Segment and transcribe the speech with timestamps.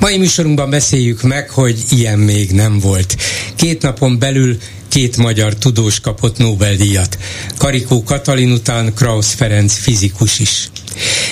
[0.00, 3.16] Mai műsorunkban beszéljük meg, hogy ilyen még nem volt.
[3.54, 4.56] Két napon belül
[4.88, 7.18] két magyar tudós kapott Nobel-díjat.
[7.56, 10.70] Karikó Katalin után Krausz Ferenc fizikus is.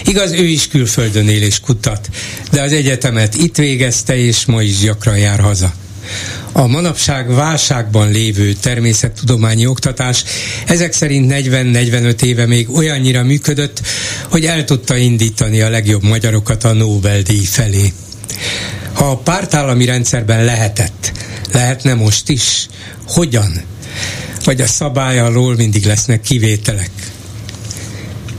[0.05, 2.09] Igaz, ő is külföldön él és kutat,
[2.51, 5.75] de az egyetemet itt végezte, és ma is gyakran jár haza.
[6.53, 10.25] A manapság válságban lévő természettudományi oktatás
[10.67, 13.81] ezek szerint 40-45 éve még olyannyira működött,
[14.29, 17.93] hogy el tudta indítani a legjobb magyarokat a Nobel-díj felé.
[18.93, 21.13] Ha a pártállami rendszerben lehetett,
[21.53, 22.69] lehetne most is?
[23.07, 23.63] Hogyan?
[24.45, 26.91] Vagy a szabály alól mindig lesznek kivételek?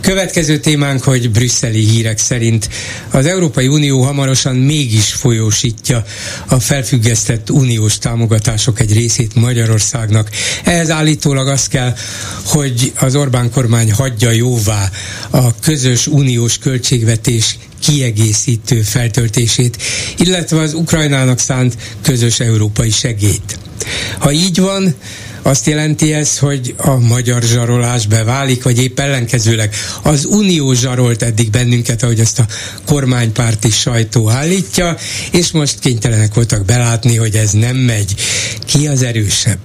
[0.01, 2.69] Következő témánk, hogy brüsszeli hírek szerint
[3.11, 6.03] az Európai Unió hamarosan mégis folyósítja
[6.47, 10.29] a felfüggesztett uniós támogatások egy részét Magyarországnak.
[10.63, 11.93] Ehhez állítólag az kell,
[12.45, 14.89] hogy az Orbán kormány hagyja jóvá
[15.29, 19.77] a közös uniós költségvetés kiegészítő feltöltését,
[20.17, 23.59] illetve az Ukrajnának szánt közös európai segét.
[24.19, 24.95] Ha így van,
[25.47, 31.49] azt jelenti ez, hogy a magyar zsarolás beválik, vagy épp ellenkezőleg az unió zsarolt eddig
[31.49, 32.45] bennünket, ahogy ezt a
[32.85, 34.97] kormánypárti sajtó állítja,
[35.31, 38.15] és most kénytelenek voltak belátni, hogy ez nem megy.
[38.65, 39.59] Ki az erősebb?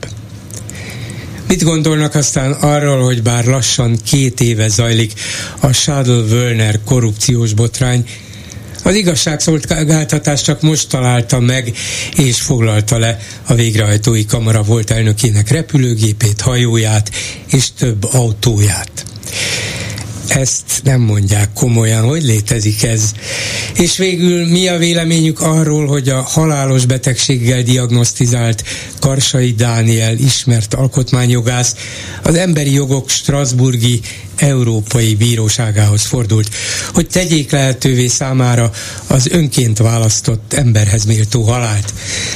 [1.49, 5.13] Mit gondolnak aztán arról, hogy bár lassan két éve zajlik
[5.61, 8.05] a Schadl-Wölner korrupciós botrány,
[8.83, 11.73] az igazságszolgáltatás csak most találta meg
[12.17, 17.11] és foglalta le a végrehajtói kamara volt elnökének repülőgépét, hajóját
[17.47, 19.05] és több autóját
[20.29, 23.13] ezt nem mondják komolyan, hogy létezik ez.
[23.79, 28.65] És végül mi a véleményük arról, hogy a halálos betegséggel diagnosztizált
[29.01, 31.75] Karsai Dániel ismert alkotmányjogász
[32.23, 34.01] az emberi jogok Strasburgi
[34.37, 36.49] Európai Bíróságához fordult,
[36.95, 38.71] hogy tegyék lehetővé számára
[39.07, 41.93] az önként választott emberhez méltó halált.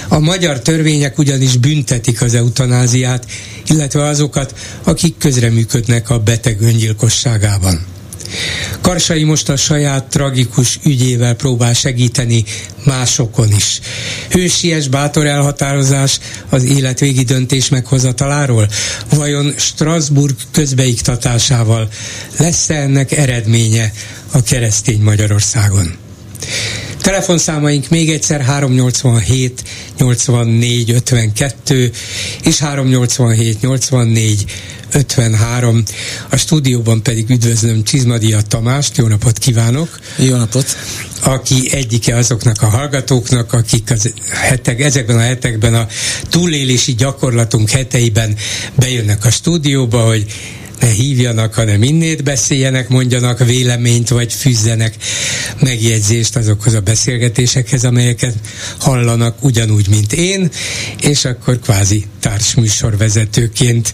[0.09, 3.27] A magyar törvények ugyanis büntetik az eutanáziát,
[3.67, 4.55] illetve azokat,
[4.85, 7.87] akik közreműködnek a beteg öngyilkosságában.
[8.81, 12.45] Karsai most a saját tragikus ügyével próbál segíteni
[12.85, 13.81] másokon is.
[14.31, 16.19] Hősies, bátor elhatározás
[16.49, 18.69] az életvégi döntés meghozataláról?
[19.11, 21.89] Vajon Strasbourg közbeiktatásával
[22.39, 23.93] lesz-e ennek eredménye
[24.33, 25.97] a keresztény Magyarországon?
[27.07, 29.63] Telefonszámaink még egyszer 387
[29.99, 31.93] 84 52
[32.43, 34.45] és 387 84
[34.93, 35.83] 53.
[36.31, 40.01] A stúdióban pedig üdvözlöm Csizmadia Tamást, jó napot kívánok!
[40.19, 40.77] Jó napot!
[41.23, 45.87] Aki egyike azoknak a hallgatóknak, akik az hetek, ezekben a hetekben a
[46.29, 48.37] túlélési gyakorlatunk heteiben
[48.75, 50.27] bejönnek a stúdióba, hogy
[50.81, 54.95] ne hívjanak, hanem innét beszéljenek, mondjanak véleményt, vagy fűzzenek
[55.61, 58.35] megjegyzést azokhoz a beszélgetésekhez, amelyeket
[58.79, 60.51] hallanak ugyanúgy, mint én,
[61.01, 63.93] és akkor kvázi társműsorvezetőként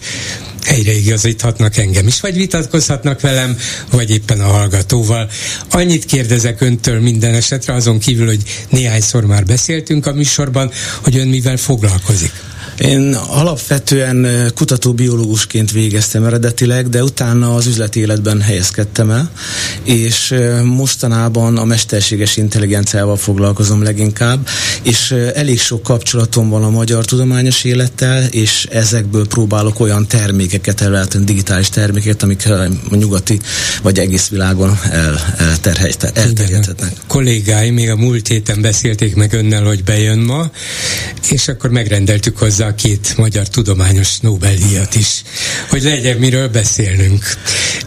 [0.65, 3.57] helyreigazíthatnak engem is, vagy vitatkozhatnak velem,
[3.91, 5.29] vagy éppen a hallgatóval.
[5.71, 10.71] Annyit kérdezek öntől minden esetre, azon kívül, hogy néhányszor már beszéltünk a műsorban,
[11.01, 12.31] hogy ön mivel foglalkozik.
[12.77, 19.31] Én alapvetően kutatóbiológusként végeztem eredetileg, de utána az üzleti életben helyezkedtem el,
[19.83, 24.47] és mostanában a mesterséges intelligenciával foglalkozom leginkább,
[24.83, 31.23] és elég sok kapcsolatom van a magyar tudományos élettel, és ezekből próbálok olyan termékeket előállítani,
[31.23, 33.39] digitális termékeket, amik a nyugati
[33.81, 34.79] vagy egész világon
[35.37, 36.93] elterjedhetnek.
[37.07, 40.51] Kollégáim még a múlt héten beszélték meg önnel, hogy bejön ma,
[41.29, 45.23] és akkor megrendeltük hozzá hozzá két magyar tudományos Nobel-díjat is,
[45.69, 47.23] hogy legyen miről beszélnünk.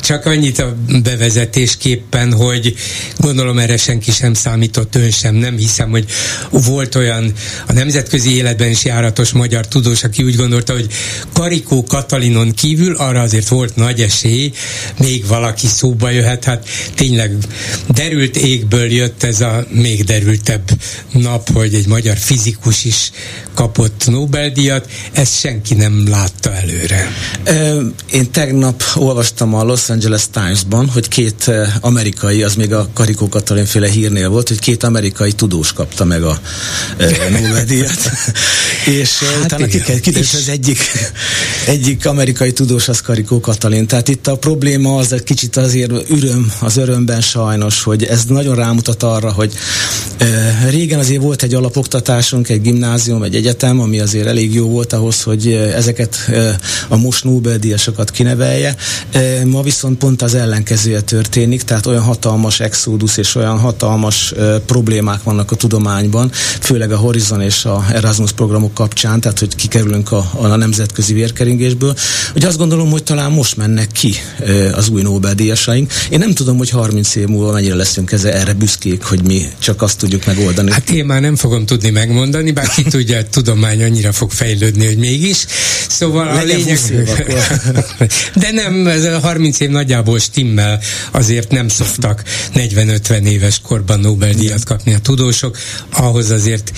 [0.00, 2.74] Csak annyit a bevezetésképpen, hogy
[3.16, 6.04] gondolom erre senki sem számított, ön sem, nem hiszem, hogy
[6.50, 7.32] volt olyan
[7.66, 10.86] a nemzetközi életben is járatos magyar tudós, aki úgy gondolta, hogy
[11.32, 14.52] Karikó Katalinon kívül arra azért volt nagy esély,
[14.98, 17.36] még valaki szóba jöhet, hát tényleg
[17.88, 20.70] derült égből jött ez a még derültebb
[21.12, 23.10] nap, hogy egy magyar fizikus is
[23.54, 27.12] kapott Nobel-díjat, Nobel-díjat, ezt senki nem látta előre.
[28.10, 33.64] Én tegnap olvastam a Los Angeles Times-ban, hogy két amerikai, az még a Karikó Katalin
[33.64, 36.40] féle hírnél volt, hogy két amerikai tudós kapta meg a
[37.30, 38.10] Nobel-díjat.
[39.00, 40.78] és hát utána kiderült, az egyik,
[41.66, 43.86] egyik amerikai tudós az Karikó Katalin.
[43.86, 48.54] Tehát itt a probléma az egy kicsit azért üröm az örömben sajnos, hogy ez nagyon
[48.54, 49.52] rámutat arra, hogy
[50.70, 55.22] régen azért volt egy alapoktatásunk, egy gimnázium, egy egyetem, ami azért elég jó volt ahhoz,
[55.22, 56.30] hogy ezeket
[56.88, 58.76] a most Nobel-díjasokat kinevelje.
[59.44, 64.34] Ma viszont pont az ellenkezője történik, tehát olyan hatalmas exodus és olyan hatalmas
[64.66, 66.30] problémák vannak a tudományban,
[66.60, 71.94] főleg a Horizon és a Erasmus programok kapcsán, tehát hogy kikerülünk a, a nemzetközi vérkeringésből,
[72.32, 74.14] hogy azt gondolom, hogy talán most mennek ki
[74.72, 75.92] az új Nobel-díjasaink.
[76.10, 79.82] Én nem tudom, hogy 30 év múlva mennyire leszünk ezzel erre büszkék, hogy mi csak
[79.82, 80.72] azt tudjuk megoldani.
[80.72, 84.96] Hát én már nem fogom tudni megmondani, bár ki tudja, tudomány annyira fog fejlődni, hogy
[84.98, 85.46] mégis.
[85.88, 86.78] Szóval Legyen a lényeg...
[88.34, 92.22] De nem, ez a 30 év nagyjából stimmel, azért nem szoktak
[92.54, 95.58] 40-50 éves korban Nobel-díjat kapni a tudósok.
[95.92, 96.72] Ahhoz azért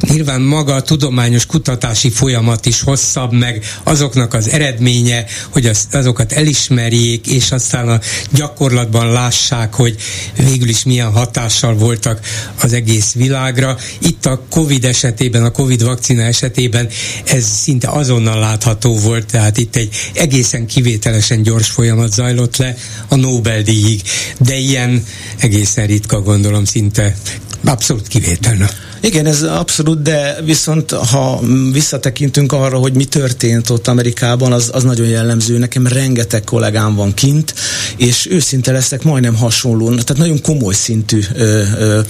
[0.00, 6.32] nyilván maga a tudományos kutatási folyamat is hosszabb, meg azoknak az eredménye, hogy az, azokat
[6.32, 9.96] elismerjék, és aztán a gyakorlatban lássák, hogy
[10.36, 12.20] végül is milyen hatással voltak
[12.62, 13.76] az egész világra.
[13.98, 16.88] Itt a Covid esetében, a Covid vakcina esetében
[17.24, 22.76] ez szinte azonnal látható volt, tehát itt egy egészen kivételesen gyors folyamat zajlott le
[23.08, 24.02] a Nobel-díjig,
[24.38, 25.04] de ilyen
[25.38, 27.16] egészen ritka gondolom szinte
[27.64, 28.70] abszolút kivételne.
[29.00, 31.40] Igen, ez abszolút, de viszont ha
[31.72, 35.58] visszatekintünk arra, hogy mi történt ott Amerikában, az, az nagyon jellemző.
[35.58, 37.54] Nekem rengeteg kollégám van kint,
[37.96, 42.00] és őszinte leszek majdnem hasonló, tehát nagyon komoly szintű, ö, ö,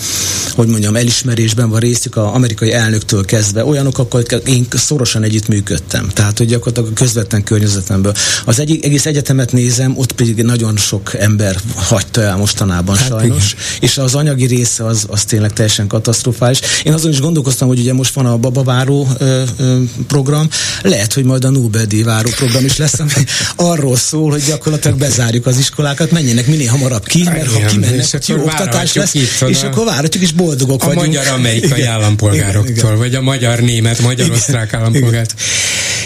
[0.54, 3.64] hogy mondjam, elismerésben van részük az amerikai elnöktől kezdve.
[3.64, 6.08] Olyanok, akkor én szorosan együttműködtem.
[6.08, 8.12] Tehát, hogy gyakorlatilag a közvetlen környezetemből.
[8.44, 13.52] Az egy, egész egyetemet nézem, ott pedig nagyon sok ember hagyta el mostanában hát sajnos.
[13.52, 13.64] Igen.
[13.80, 16.60] És az anyagi része az, az tényleg teljesen katasztrofális.
[16.84, 20.48] Én azon is gondolkoztam, hogy ugye most van a babaváró ö, ö, program,
[20.82, 23.10] lehet, hogy majd a Nobel-díj váró program is lesz, ami
[23.56, 28.28] arról szól, hogy gyakorlatilag bezárjuk az iskolákat, menjenek minél hamarabb ki, mert ha kimennek, hogy
[28.28, 31.04] jó oktatás lesz, itt, és akkor várhatjuk, és boldogok a vagyunk.
[31.04, 32.98] A magyar-amerikai állampolgároktól, igen, igen.
[32.98, 35.34] vagy a magyar-német, magyar-osztrák állampolgárt.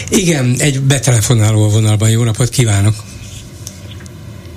[0.09, 2.09] Igen, egy betelefonáló vonalban.
[2.09, 2.95] Jó napot kívánok!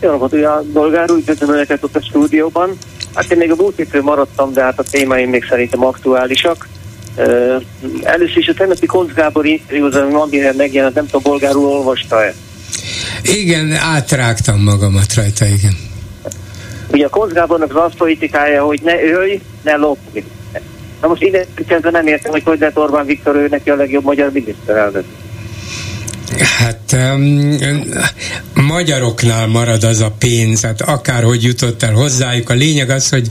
[0.00, 2.76] Jó napot, a bolgár úgy köszönöm önöket ott a stúdióban.
[3.18, 6.68] Hát én még a múlt maradtam, de hát a témáim még szerintem aktuálisak.
[7.16, 7.62] Uh,
[8.02, 12.34] először is a tegnapi Koncz Gábor interjúzom, amire megjelent, nem tudom, bolgárul olvasta-e?
[13.22, 15.76] Igen, átrágtam magamat rajta, igen.
[16.90, 20.22] Ugye a Koncz Gábornak az politikája, hogy ne ölj, ne lopj.
[21.00, 21.46] Na most ide
[21.82, 25.04] nem értem, hogy hogy lett Orbán Viktor ő neki a legjobb magyar miniszterelnök.
[26.36, 27.58] Hát um,
[28.54, 32.50] magyaroknál marad az a pénz, hát akárhogy jutott el hozzájuk.
[32.50, 33.28] A lényeg az, hogy,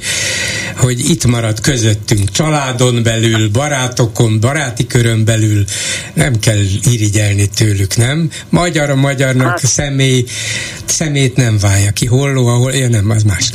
[0.77, 5.63] hogy itt marad közöttünk, családon belül, barátokon, baráti körön belül.
[6.13, 6.57] Nem kell
[6.91, 8.29] irigyelni tőlük, nem?
[8.49, 10.23] Magyar a magyarnak hát, személy,
[10.85, 12.05] szemét nem válja ki.
[12.05, 13.51] Holló, ahol, ja nem, az más.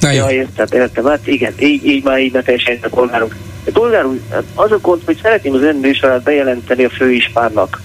[0.00, 1.04] Na ja, értem, értem.
[1.04, 3.36] Hát igen, így, így már így ne teljesen a polgárunk.
[3.72, 4.20] Polgár úr,
[4.54, 7.80] az a gond, hogy szeretném az ön műsorát bejelenteni a főispánnak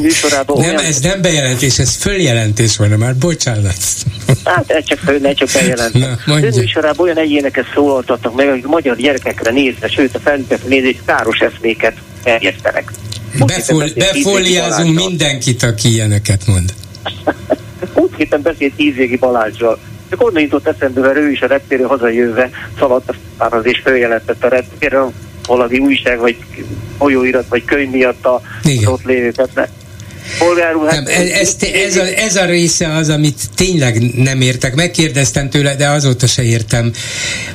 [0.00, 0.84] műsorában Nem, olyan...
[0.84, 3.76] ez nem bejelentés, ez följelentés van, már bocsánat.
[4.44, 6.02] Hát ez csak föl, ne csak bejelentés.
[6.26, 11.38] Az műsorában olyan egyéneket szólaltattak meg, akik magyar gyerekekre nézve, sőt a felnőttekre nézve, káros
[11.38, 12.92] eszméket terjesztenek.
[13.46, 16.74] Befol, befóliázunk mindenkit, aki ilyeneket mond.
[17.94, 19.78] Úgy héten beszélt tízégi Balázsral.
[20.10, 24.44] Csak onnan jutott eszembe, mert ő is a reptérő hazajöve szaladt a fáraz és följelentett
[24.44, 25.12] a reptéről
[25.46, 26.36] valami újság, vagy
[26.98, 29.68] folyóirat, vagy könyv miatt a, az ott lévőket.
[30.38, 34.74] Polgárú, hát, nem, ez, ez, a, ez a része az, amit tényleg nem értek.
[34.74, 36.92] Megkérdeztem tőle, de azóta se értem,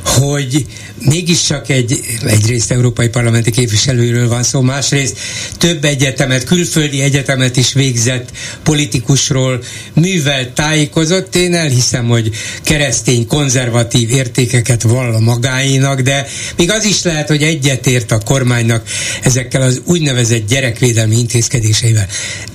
[0.04, 0.66] hogy
[1.06, 5.18] mégiscsak egy, egyrészt európai parlamenti képviselőről van szó, másrészt
[5.58, 8.30] több egyetemet, külföldi egyetemet is végzett
[8.64, 11.36] politikusról művel tájékozott.
[11.36, 12.30] Én elhiszem, hogy
[12.64, 18.88] keresztény, konzervatív értékeket vall a magáinak, de még az is lehet, hogy egyetért a kormánynak
[19.24, 22.08] ezekkel az úgynevezett gyerekvédelmi intézkedéseivel.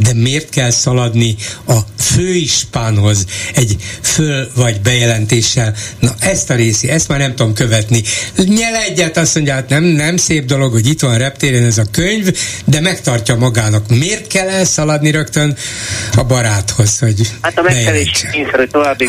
[0.03, 5.75] De miért kell szaladni a főispánhoz egy föl vagy bejelentéssel.
[5.99, 8.03] Na ezt a részi, ezt már nem tudom követni.
[8.37, 11.85] Nyel egyet, azt mondja, hát nem, nem szép dolog, hogy itt van reptéren ez a
[11.91, 13.89] könyv, de megtartja magának.
[13.89, 15.57] Miért kell elszaladni rögtön
[16.17, 19.07] a baráthoz, hogy Hát a megfelelés kényszer, hogy további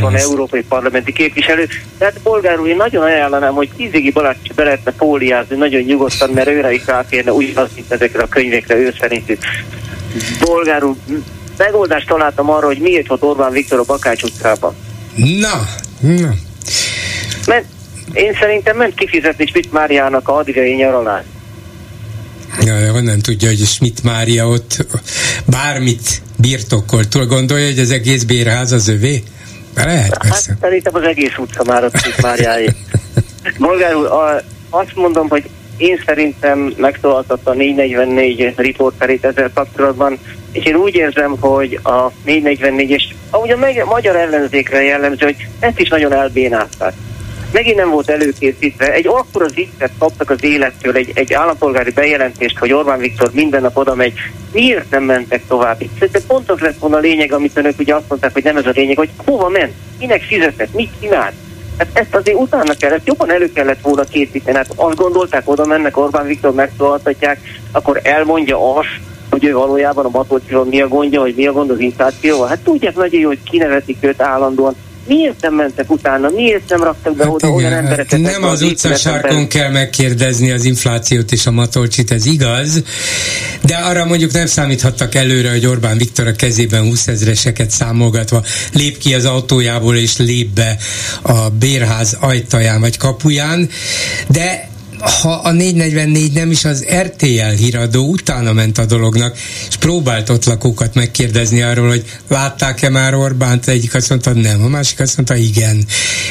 [0.00, 1.68] van európai parlamenti képviselő.
[1.98, 6.48] Tehát polgár úr, én nagyon ajánlanám, hogy Kizigi Balázs be lehetne fóliázni nagyon nyugodtan, mert
[6.48, 9.38] őre is ráférne ugyanaz, mint ezekre a könyvekre, ő szerintük.
[10.38, 10.96] Polgár úr,
[11.56, 14.74] megoldást találtam arra, hogy miért volt Orbán Viktor a Bakács utcában.
[15.14, 15.68] Na,
[16.00, 16.34] na.
[17.46, 17.64] Mert
[18.12, 21.26] én szerintem ment kifizetni Schmidt Máriának a adriai nyaralást.
[22.60, 24.86] Ja, honnan tudja, hogy Schmidt Mária ott
[25.46, 27.04] bármit birtokol?
[27.04, 29.22] Túl gondolja, hogy az egész bérház az övé?
[29.74, 30.50] Lehet, hát, persze.
[30.50, 32.68] Hát, szerintem az egész utca már a Schmidt Máriáé.
[33.58, 34.08] Bolgár úr,
[34.70, 35.48] azt mondom, hogy
[35.78, 40.18] én szerintem megszólaltatta a 444 riporterét ezzel kapcsolatban,
[40.52, 45.88] és én úgy érzem, hogy a 444-es, ahogy a magyar ellenzékre jellemző, hogy ezt is
[45.88, 46.92] nagyon elbénázták.
[47.52, 48.92] Megint nem volt előkészítve.
[48.92, 53.76] Egy akkora zicset kaptak az élettől, egy, egy állampolgári bejelentést, hogy Orbán Viktor minden nap
[53.76, 54.12] oda megy.
[54.52, 55.78] Miért nem mentek tovább?
[55.98, 58.66] Szerintem pont az lett volna a lényeg, amit önök ugye azt mondták, hogy nem ez
[58.66, 61.34] a lényeg, hogy hova ment, kinek fizetett, mit csinált.
[61.78, 64.56] Hát ezt azért utána kellett, jobban elő kellett volna készíteni.
[64.56, 67.40] Hát azt gondolták, oda mennek, Orbán Viktor megszólaltatják,
[67.72, 71.70] akkor elmondja azt, hogy ő valójában a Matolcsiról mi a gondja, hogy mi a gond
[71.70, 72.48] az inflációval.
[72.48, 74.74] Hát tudják nagyon jó, hogy kinevetik őt állandóan.
[75.08, 76.28] Miért nem mentek utána?
[76.30, 78.20] Miért nem raktak be hát oda igen, olyan hát embereket?
[78.20, 82.82] Nem az utcasárkon kell megkérdezni az inflációt és a matolcsit, ez igaz,
[83.62, 88.98] de arra mondjuk nem számíthattak előre, hogy Orbán Viktor a kezében 20 ezreseket számolgatva lép
[88.98, 90.76] ki az autójából és lép be
[91.22, 93.68] a bérház ajtaján vagy kapuján,
[94.28, 94.68] de
[95.00, 99.36] ha a 444 nem is az RTL híradó utána ment a dolognak,
[99.68, 104.68] és próbált ott lakókat megkérdezni arról, hogy látták-e már Orbánt, egyik azt mondta nem, a
[104.68, 105.84] másik azt mondta igen,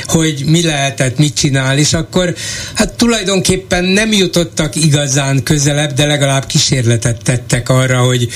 [0.06, 2.36] hogy mi lehetett, mit csinál, és akkor
[2.74, 8.28] hát tulajdonképpen nem jutottak igazán közelebb, de legalább kísérletet tettek arra, hogy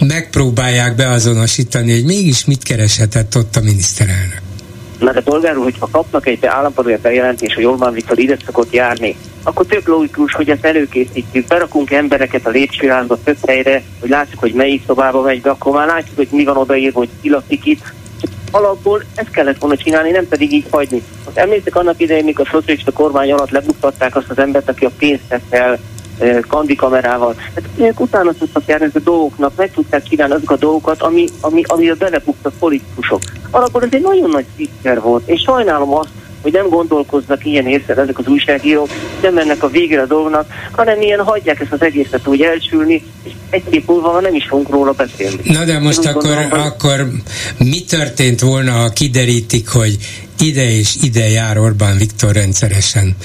[0.00, 4.41] megpróbálják beazonosítani, hogy mégis mit kereshetett ott a miniszterelnök.
[5.02, 9.16] Na de polgár úr, hogyha kapnak egy állampolgár bejelentés, hogy Orbán Viktor ide szokott járni,
[9.42, 14.52] akkor tök logikus, hogy ezt előkészítjük, berakunk embereket a lépcsőházba több helyre, hogy látsuk, hogy
[14.52, 17.92] melyik szobába megy be, akkor már látjuk, hogy mi van odaírva, hogy ki lakik itt.
[18.50, 21.02] Alapból ezt kellett volna csinálni, nem pedig így hagyni.
[21.24, 24.90] Most emlékszek annak idején, mikor a szocialista kormány alatt lebuktatták azt az embert, aki a
[24.98, 25.78] pénzt tett el
[26.48, 27.34] kandikamerával.
[27.54, 31.62] Hát ők utána tudtak járni a dolgoknak, meg tudták csinálni azok a dolgokat, ami, ami,
[31.66, 33.20] ami a belebuktak politikusok.
[33.50, 36.08] Alapból ez egy nagyon nagy siker volt, és sajnálom azt,
[36.42, 38.88] hogy nem gondolkoznak ilyen észre ezek az újságírók,
[39.22, 43.32] nem mennek a végre a dolgnak, hanem ilyen hagyják ezt az egészet úgy elsülni, és
[43.50, 45.40] egy év múlva nem is fogunk róla beszélni.
[45.44, 47.08] Na de most akkor, gondolom, akkor
[47.58, 49.96] mi történt volna, ha kiderítik, hogy
[50.38, 53.16] ide és ide jár Orbán Viktor rendszeresen?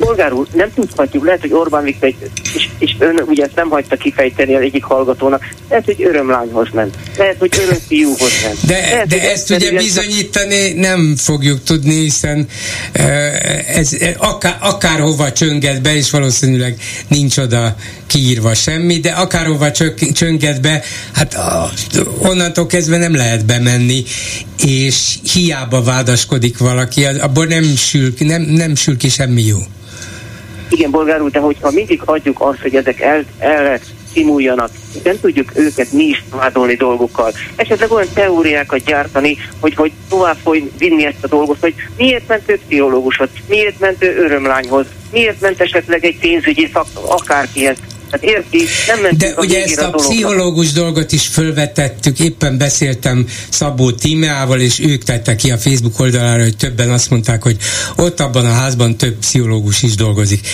[0.00, 2.14] Bolgár úr, nem tudhatjuk, lehet, hogy Orbán Viktor,
[2.54, 6.96] és, és ön ugye ezt nem hagyta kifejteni az egyik hallgatónak, lehet, hogy örömlányhoz ment,
[7.16, 8.66] lehet, hogy örömfiúhoz ment.
[8.66, 12.48] De, lehet, de ezt ugye bizonyítani nem fogjuk tudni, hiszen
[13.66, 16.76] ez akár, akárhova csönget be, és valószínűleg
[17.08, 17.74] nincs oda
[18.06, 19.70] kiírva semmi, de akárhova
[20.12, 20.82] csönget be,
[21.12, 21.38] hát
[22.18, 24.04] onnantól kezdve nem lehet bemenni,
[24.64, 25.82] és hiába
[26.20, 29.58] vádaskodik valaki, abból nem sül, nem, nem sül ki semmi jó.
[30.70, 33.80] Igen, bolgár úr, de hogyha mindig hagyjuk azt, hogy ezek el, el
[34.12, 34.70] szimuljanak,
[35.04, 37.32] nem tudjuk őket mi is vádolni dolgokkal.
[37.56, 42.50] Esetleg olyan teóriákat gyártani, hogy, hogy tovább foly vinni ezt a dolgot, hogy miért ment
[42.50, 47.76] ő pszichológushoz, miért ment ő örömlányhoz, miért ment esetleg egy pénzügyi szak, akárkihez.
[48.10, 53.26] Hát érti, nem De a ugye ezt a, a pszichológus dolgot is fölvetettük, éppen beszéltem
[53.48, 57.56] Szabó Tímeával, és ők tettek ki a Facebook oldalára, hogy többen azt mondták, hogy
[57.96, 60.46] ott abban a házban több pszichológus is dolgozik.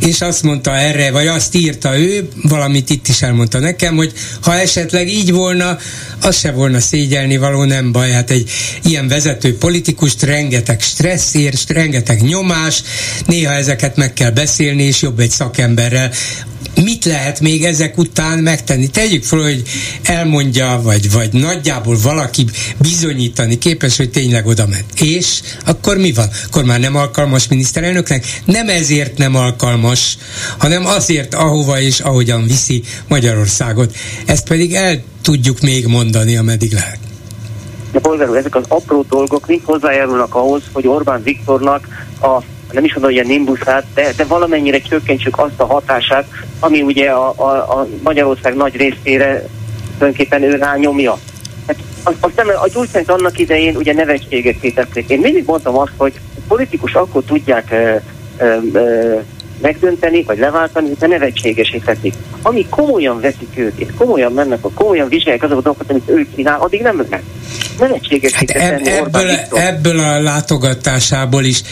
[0.00, 4.54] És azt mondta erre, vagy azt írta ő, valamit itt is elmondta nekem, hogy ha
[4.54, 5.78] esetleg így volna,
[6.20, 8.10] az se volna szégyelni való, nem baj.
[8.10, 8.50] Hát egy
[8.82, 12.82] ilyen vezető politikust rengeteg stressz ér, rengeteg nyomás,
[13.26, 16.10] néha ezeket meg kell beszélni, és jobb egy szakemberrel
[16.74, 18.86] mit lehet még ezek után megtenni?
[18.86, 19.62] Tegyük fel, hogy
[20.02, 22.46] elmondja, vagy, vagy nagyjából valaki
[22.78, 25.00] bizonyítani képes, hogy tényleg oda ment.
[25.00, 26.28] És akkor mi van?
[26.46, 28.24] Akkor már nem alkalmas miniszterelnöknek?
[28.44, 30.18] Nem ezért nem alkalmas,
[30.58, 33.94] hanem azért, ahova és ahogyan viszi Magyarországot.
[34.26, 36.98] Ezt pedig el tudjuk még mondani, ameddig lehet.
[37.92, 41.88] De polgár ezek az apró dolgok mind hozzájárulnak ahhoz, hogy Orbán Viktornak
[42.20, 46.26] a nem is mondom, hogy a nimbuszát, de, de valamennyire csökkentsük azt a hatását,
[46.60, 49.44] ami ugye a, a, a Magyarország nagy részére
[49.98, 51.18] tulajdonképpen ő rányomja.
[51.66, 51.76] Hát
[52.20, 55.08] aztán a gyógyszert annak idején ugye nevetséget tették.
[55.08, 57.96] Én mindig mondtam azt, hogy politikus akkor tudják ö,
[58.38, 59.18] ö, ö,
[59.62, 62.14] megdönteni, vagy leváltani, de nevetségesíthetik.
[62.42, 66.26] Ami komolyan veszik őt, és komolyan mennek, a komolyan vizsgálják azokat a dolgokat, amit ő
[66.34, 67.22] csinál, addig nem lehet.
[68.32, 71.62] Hát ebb, ebből, ebből a látogatásából is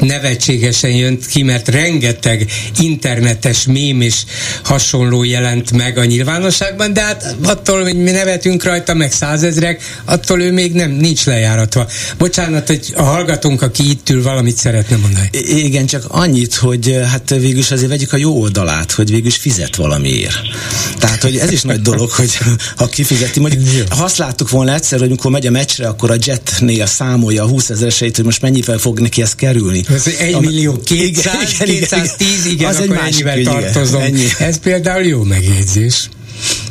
[0.00, 2.46] nevetségesen jött ki, mert rengeteg
[2.78, 4.24] internetes mém és
[4.64, 10.42] hasonló jelent meg a nyilvánosságban, de hát attól, hogy mi nevetünk rajta, meg százezrek, attól
[10.42, 11.86] ő még nem, nincs lejáratva.
[12.18, 15.28] Bocsánat, hogy a hallgatónk, aki itt ül, valamit szeretne mondani.
[15.32, 19.76] I- igen, csak annyit, hogy hát végülis azért vegyük a jó oldalát, hogy végülis fizet
[19.76, 20.40] valamiért.
[20.98, 22.38] Tehát, hogy ez is nagy dolog, hogy
[22.76, 23.40] ha kifizeti.
[23.40, 27.42] Mondjuk, ha azt láttuk volna egyszer, hogy amikor megy a meccsre, akkor a Jetnél számolja
[27.42, 29.84] a 20 ezereseit, hogy most mennyivel fog neki ez kerülni.
[29.88, 34.02] Ez 1 millió 200, igen, 210, igen, az akkor egy ennyivel tartozom.
[34.02, 34.26] Ennyi.
[34.38, 36.08] Ez például jó megjegyzés.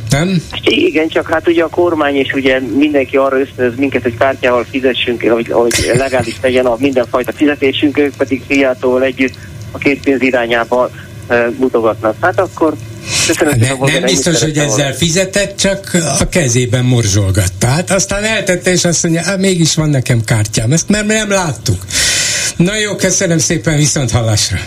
[0.09, 0.43] Nem?
[0.63, 5.21] Igen, csak hát ugye a kormány és ugye mindenki arra ösztönöz minket, hogy kártyával fizessünk,
[5.21, 9.37] hogy, hogy legális legyen a mindenfajta fizetésünk, ők pedig fiától együtt
[9.71, 10.89] a két pénz irányába
[11.57, 12.15] mutogatnak.
[12.21, 12.73] Hát akkor
[13.27, 14.93] Köszönöm, ne, nem biztos, hogy ezzel volna.
[14.93, 17.67] fizetett, csak a kezében morzsolgatta.
[17.67, 20.71] Hát aztán eltette, és azt mondja, hát mégis van nekem kártyám.
[20.71, 21.85] Ezt mert nem láttuk.
[22.57, 24.57] Na jó, köszönöm szépen, viszont hallásra.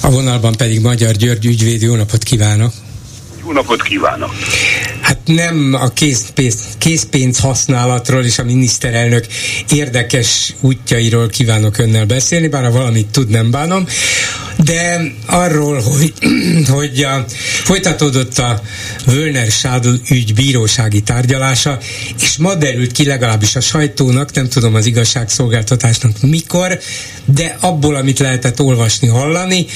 [0.00, 2.72] A vonalban pedig Magyar György ügyvéd, jó napot kívánok!
[3.44, 4.30] Jó napot kívánok!
[5.02, 9.26] Hát nem a készpénz, készpénz használatról és a miniszterelnök
[9.68, 13.86] érdekes útjairól kívánok önnel beszélni, bár a valamit tud, nem bánom,
[14.64, 16.12] de arról, hogy,
[16.78, 17.24] hogy a,
[17.64, 18.62] folytatódott a
[19.06, 21.78] Völner Sádl ügy bírósági tárgyalása,
[22.20, 26.78] és ma derült ki legalábbis a sajtónak, nem tudom az igazságszolgáltatásnak mikor,
[27.24, 29.66] de abból, amit lehetett olvasni, hallani,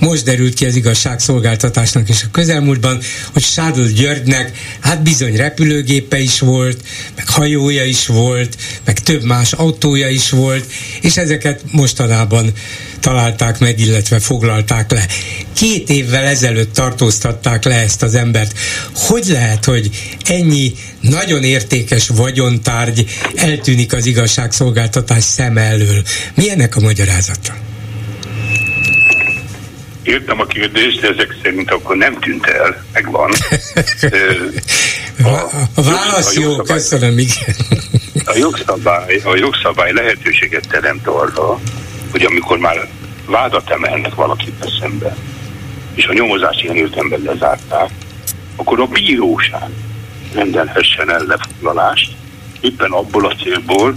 [0.00, 3.00] most derült ki az igazságszolgáltatásnak is a közelmúltban,
[3.32, 6.82] hogy Sádl Györgynek hát bizony repülőgépe is volt,
[7.16, 12.52] meg hajója is volt, meg több más autója is volt, és ezeket mostanában
[13.00, 15.06] találták meg, illetve foglalták le.
[15.52, 18.58] Két évvel ezelőtt tartóztatták le ezt az embert.
[18.94, 19.90] Hogy lehet, hogy
[20.24, 26.02] ennyi nagyon értékes vagyontárgy eltűnik az igazságszolgáltatás szem elől?
[26.34, 27.54] Mi ennek a magyarázata?
[30.02, 33.30] Értem a kérdést, de ezek szerint akkor nem tűnt el, megvan.
[35.22, 37.54] a, a válasz a jó, köszönöm, igen.
[38.24, 41.60] A jogszabály, a jogszabály lehetőséget teremt arra,
[42.10, 42.88] hogy amikor már
[43.26, 45.16] vádat emelnek valakit szembe,
[45.94, 47.90] és a nyomozás ilyen értelemben lezárták,
[48.56, 49.70] akkor a bíróság
[50.34, 52.12] rendelhessen el lefoglalást,
[52.60, 53.94] éppen abból a célból,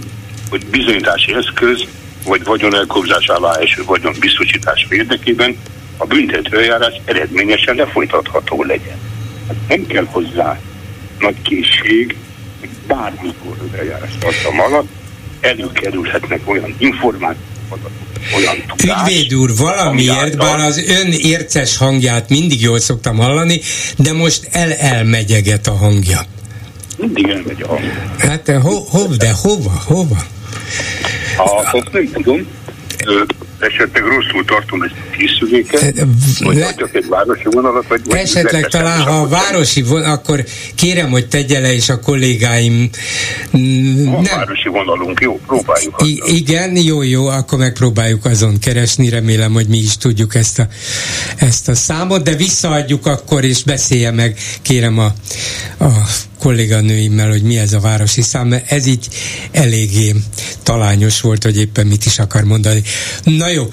[0.50, 1.84] hogy bizonyítási eszköz
[2.24, 5.56] vagy vagyon elkobzás alá eső vagyon biztosítás érdekében
[5.96, 8.98] a büntetőjárás eredményesen lefolytatható legyen.
[9.46, 10.60] Hát nem kell hozzá
[11.18, 12.16] nagy készség,
[12.60, 14.99] hogy bármikor az eljárás tartam alatt
[15.40, 17.78] előkerülhetnek olyan információk,
[18.36, 19.08] olyan tudás.
[19.08, 23.60] Ügyvéd úr, valamiért, bár az ön érces hangját mindig jól szoktam hallani,
[23.96, 26.20] de most el-elmegyeget a hangja.
[26.96, 27.92] Mindig elmegy a hangja.
[28.18, 30.24] Hát ho, ho, de hova, hova?
[31.36, 32.46] Ha, azt nem tudom
[33.60, 36.06] esetleg rosszul tartom a készüléket,
[36.38, 36.74] vagy Le...
[36.74, 38.00] csak egy városi vonalat, vagy...
[38.08, 40.44] Esetleg vagy talán, ha a városi vonal, akkor
[40.74, 42.90] kérem, hogy tegye le, és a kollégáim...
[43.50, 44.36] Van nem...
[44.36, 46.02] városi vonalunk, jó, próbáljuk.
[46.04, 50.66] I- igen, jó, jó, akkor megpróbáljuk azon keresni, remélem, hogy mi is tudjuk ezt a,
[51.36, 55.12] ezt a számot, de visszaadjuk akkor, és beszélje meg, kérem a,
[55.84, 55.90] a
[56.40, 59.08] kolléganőimmel, hogy mi ez a városi szám, mert ez így
[59.50, 60.14] eléggé
[60.62, 62.82] talányos volt, hogy éppen mit is akar mondani.
[63.24, 63.68] Na jó,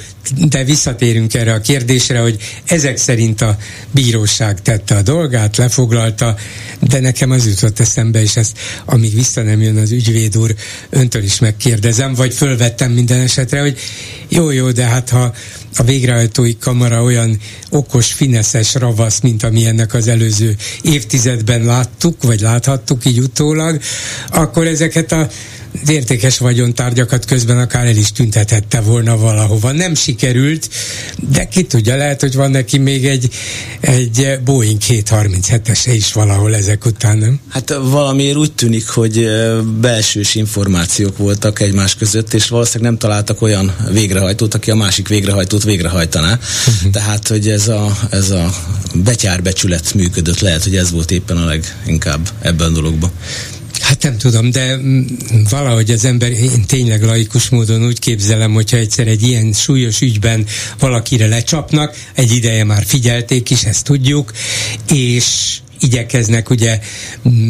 [0.49, 3.57] de visszatérünk erre a kérdésre, hogy ezek szerint a
[3.91, 6.35] bíróság tette a dolgát, lefoglalta,
[6.79, 10.55] de nekem az jutott eszembe, és ezt amíg vissza nem jön az ügyvéd úr,
[10.89, 13.79] öntől is megkérdezem, vagy fölvettem minden esetre, hogy
[14.27, 15.33] jó, jó, de hát ha
[15.75, 22.39] a végrehajtói kamara olyan okos, fineszes ravasz, mint ami ennek az előző évtizedben láttuk, vagy
[22.39, 23.81] láthattuk így utólag,
[24.29, 25.27] akkor ezeket a
[25.81, 29.71] az értékes vagyontárgyakat közben akár el is tüntethette volna valahova.
[29.71, 30.69] Nem sikerült,
[31.29, 33.29] de ki tudja, lehet, hogy van neki még egy,
[33.79, 37.39] egy Boeing 737-ese is valahol ezek után, nem?
[37.49, 39.27] Hát valamiért úgy tűnik, hogy
[39.81, 45.63] belsős információk voltak egymás között, és valószínűleg nem találtak olyan végrehajtót, aki a másik végrehajtót
[45.63, 46.39] végrehajtaná.
[46.67, 46.91] Uh-huh.
[46.91, 48.53] Tehát, hogy ez a, ez a
[48.93, 53.11] betyárbecsület működött, lehet, hogy ez volt éppen a leginkább ebben a dologban.
[53.81, 54.77] Hát nem tudom, de
[55.49, 60.45] valahogy az ember, én tényleg laikus módon úgy képzelem, hogyha egyszer egy ilyen súlyos ügyben
[60.79, 64.31] valakire lecsapnak, egy ideje már figyelték is, ezt tudjuk,
[64.91, 66.79] és igyekeznek ugye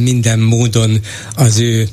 [0.03, 0.99] minden módon
[1.35, 1.87] az ő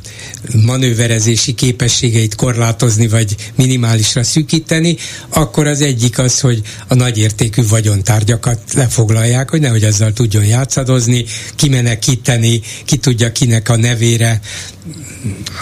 [0.66, 4.96] manőverezési képességeit korlátozni, vagy minimálisra szűkíteni,
[5.28, 11.24] akkor az egyik az, hogy a nagyértékű vagyontárgyakat lefoglalják, hogy nehogy azzal tudjon játszadozni,
[11.56, 14.40] kimenekíteni, ki tudja kinek a nevére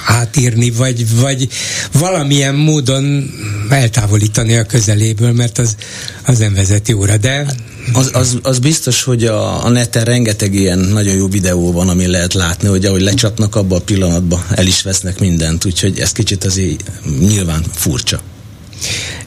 [0.06, 1.48] átírni, vagy, vagy
[1.92, 3.30] valamilyen módon
[3.68, 5.76] eltávolítani a közeléből, mert az,
[6.24, 7.16] az nem vezet jóra.
[7.16, 7.46] De
[7.92, 12.06] az, az, az biztos, hogy a, a neten rengeteg ilyen nagyon jó videó van, ami
[12.06, 16.44] lehet látni, hogy ahogy lecsapnak abba a pillanatba, el is vesznek mindent, úgyhogy ez kicsit
[16.44, 16.90] azért
[17.20, 18.20] nyilván furcsa.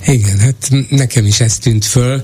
[0.05, 2.21] Igen, hát nekem is ez tűnt föl,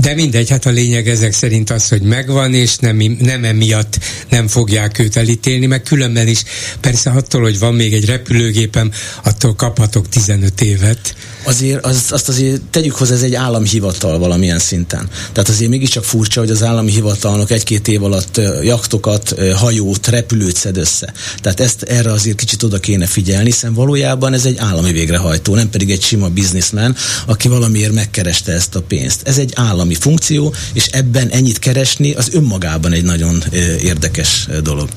[0.00, 4.48] de mindegy, hát a lényeg ezek szerint az, hogy megvan, és nem, nem emiatt nem
[4.48, 6.42] fogják őt elítélni, meg különben is
[6.80, 8.90] persze attól, hogy van még egy repülőgépem,
[9.24, 11.14] attól kaphatok 15 évet.
[11.44, 15.08] Azért az, azt azért tegyük hozzá, ez egy államhivatal valamilyen szinten.
[15.32, 20.76] Tehát azért mégiscsak furcsa, hogy az állami hivatalnok egy-két év alatt jaktokat, hajót, repülőt szed
[20.76, 21.12] össze.
[21.40, 25.70] Tehát ezt erre azért kicsit oda kéne figyelni, hiszen valójában ez egy állami végrehajtó, nem
[25.70, 29.20] pedig egy sima bizniszmen, aki valamiért megkereste ezt a pénzt.
[29.24, 33.42] Ez egy állami funkció, és ebben ennyit keresni az önmagában egy nagyon
[33.82, 34.88] érdekes dolog.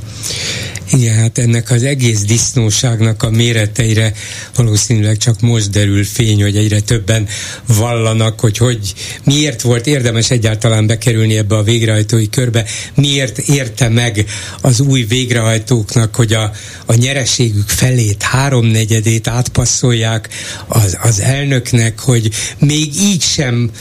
[0.92, 4.14] Igen, hát ennek az egész disznóságnak a méreteire
[4.56, 7.28] valószínűleg csak most derül fény, hogy egyre többen
[7.68, 14.26] vallanak, hogy, hogy miért volt érdemes egyáltalán bekerülni ebbe a végrehajtói körbe, miért érte meg
[14.62, 16.52] az új végrehajtóknak, hogy a,
[16.86, 20.30] a nyereségük felét, háromnegyedét átpasszolják
[20.68, 22.30] az, az elnöknek, hogy
[22.60, 23.72] még így sem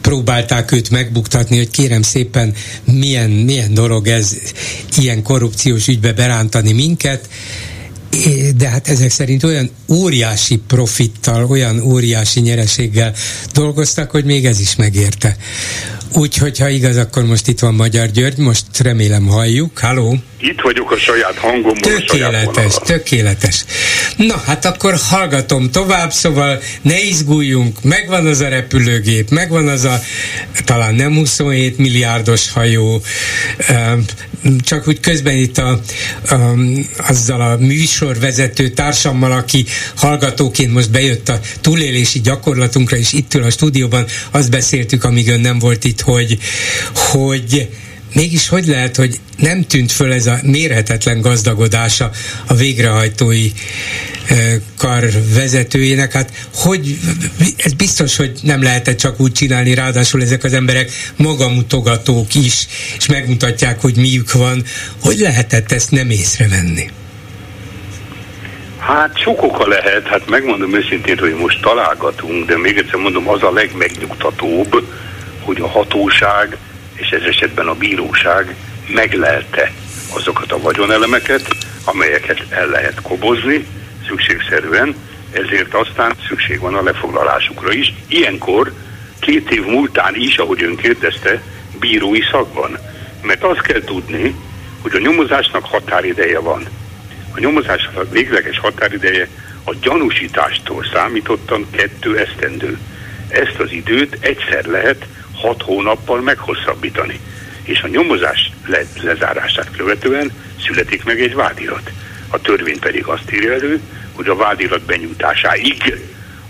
[0.00, 4.36] próbálták őt megbuktatni, hogy kérem szépen, milyen, milyen dolog ez
[4.96, 7.28] ilyen korrupciós ügybe berántani minket,
[8.56, 13.14] de hát ezek szerint olyan óriási profittal, olyan óriási nyereséggel
[13.52, 15.36] dolgoztak, hogy még ez is megérte.
[16.12, 19.78] Úgyhogy, ha igaz, akkor most itt van Magyar György, most remélem halljuk.
[19.78, 20.16] Halló?
[20.38, 21.80] Itt vagyok a saját hangomból.
[21.80, 23.64] Tökéletes, saját tökéletes.
[24.16, 30.00] Na, hát akkor hallgatom tovább, szóval ne izguljunk, megvan az a repülőgép, megvan az a
[30.64, 33.02] talán nem 27 milliárdos hajó,
[34.58, 35.80] csak úgy közben itt a,
[36.28, 36.34] a,
[37.08, 43.50] azzal a műsorvezető társammal, aki hallgatóként most bejött a túlélési gyakorlatunkra, és itt ül a
[43.50, 46.38] stúdióban, azt beszéltük, amíg ön nem volt itt, hogy,
[46.94, 47.68] hogy
[48.14, 52.10] mégis hogy lehet, hogy nem tűnt föl ez a mérhetetlen gazdagodása
[52.46, 53.50] a végrehajtói
[54.78, 56.98] kar vezetőjének, hát hogy
[57.56, 63.06] ez biztos, hogy nem lehetett csak úgy csinálni, ráadásul ezek az emberek magamutogatók is, és
[63.06, 64.62] megmutatják, hogy miük van.
[65.02, 66.90] Hogy lehetett ezt nem észrevenni?
[68.78, 73.42] Hát sok oka lehet, hát megmondom őszintén, hogy most találgatunk, de még egyszer mondom, az
[73.42, 74.84] a legmegnyugtatóbb,
[75.42, 76.56] hogy a hatóság
[76.94, 78.54] és ez esetben a bíróság
[78.94, 79.72] meglelte
[80.14, 83.66] azokat a vagyonelemeket, amelyeket el lehet kobozni
[84.06, 84.94] szükségszerűen,
[85.32, 87.94] ezért aztán szükség van a lefoglalásukra is.
[88.08, 88.72] Ilyenkor
[89.20, 91.42] két év múltán is, ahogy ön kérdezte,
[91.78, 92.78] bírói szakban.
[93.22, 94.34] Mert azt kell tudni,
[94.82, 96.68] hogy a nyomozásnak határideje van.
[97.34, 99.28] A nyomozásnak a végleges határideje
[99.64, 102.78] a gyanúsítástól számítottan kettő esztendő.
[103.28, 105.06] Ezt az időt egyszer lehet
[105.40, 107.20] hat hónappal meghosszabbítani.
[107.62, 110.32] És a nyomozás le- lezárását követően
[110.66, 111.90] születik meg egy vádirat.
[112.28, 113.80] A törvény pedig azt írja elő,
[114.12, 115.98] hogy a vádirat benyújtásáig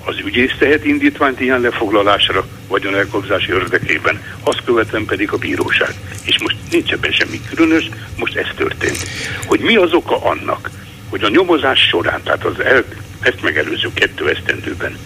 [0.04, 5.94] az ügyész tehet indítványt ilyen lefoglalásra, vagyon elkobzási érdekében, azt követően pedig a bíróság.
[6.24, 8.98] És most nincs ebben semmi különös, most ez történt.
[9.46, 10.70] Hogy mi az oka annak,
[11.08, 12.84] hogy a nyomozás során, tehát az el,
[13.20, 14.96] ezt megelőző kettő esztendőben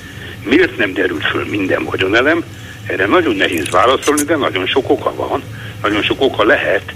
[0.44, 2.44] miért nem derült föl minden vagyonelem,
[2.86, 5.42] erre nagyon nehéz válaszolni, de nagyon sok oka van,
[5.82, 6.92] nagyon sok oka lehet.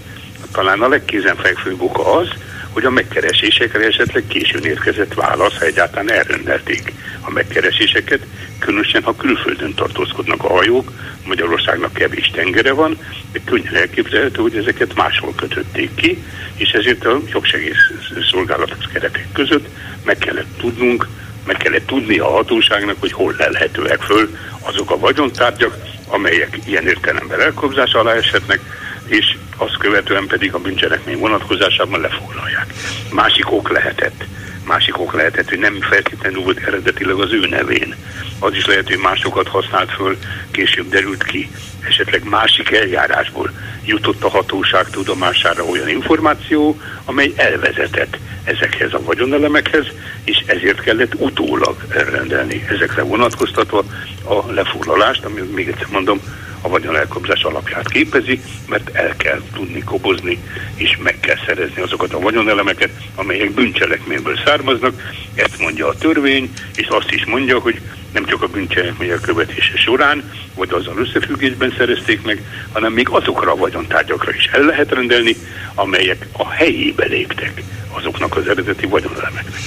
[0.53, 2.29] Talán a legkézenfekvőbb oka az,
[2.71, 8.21] hogy a megkeresésekre esetleg későn érkezett válasz, ha egyáltalán elrendelték a megkereséseket,
[8.59, 10.93] különösen ha külföldön tartózkodnak a hajók,
[11.25, 12.99] Magyarországnak kevés tengere van,
[13.33, 16.25] de könnyen elképzelhető, hogy ezeket máshol kötötték ki,
[16.57, 17.91] és ezért a jogsegész
[18.31, 19.69] szolgálatok keretek között
[20.05, 21.07] meg kellett tudnunk,
[21.49, 25.77] meg kellett tudni a hatóságnak, hogy hol lelhetőek föl azok a vagyontárgyak,
[26.09, 28.61] amelyek ilyen értelemben elkobzás alá eshetnek,
[29.07, 32.73] és azt követően pedig a bűncselekmény vonatkozásában lefoglalják.
[33.13, 34.25] Másik ok lehetett,
[34.69, 37.95] másik ok lehetett, hogy nem feltétlenül volt eredetileg az ő nevén.
[38.39, 40.17] Az is lehet, hogy másokat használt föl,
[40.51, 41.51] később derült ki,
[41.89, 43.53] esetleg másik eljárásból
[43.85, 49.87] jutott a hatóság tudomására olyan információ, amely elvezetett ezekhez a vagyonelemekhez,
[50.25, 53.85] és ezért kellett utólag elrendelni ezekre vonatkoztatva
[54.25, 56.21] a lefoglalást, ami még egyszer mondom,
[56.61, 60.39] a vagyonelkobzás alapját képezi, mert el kell tudni kobozni,
[60.75, 65.03] és meg kell szerezni azokat a vagyonelemeket, amelyek bűncselekményből származnak.
[65.35, 67.81] Ezt mondja a törvény, és azt is mondja, hogy
[68.13, 72.43] nem csak a bűncselekmény követése során, vagy azzal összefüggésben szerezték meg,
[72.73, 75.37] hanem még azokra a vagyontárgyakra is el lehet rendelni,
[75.75, 79.59] amelyek a helyébe léptek azoknak az eredeti vagyonelemeknek.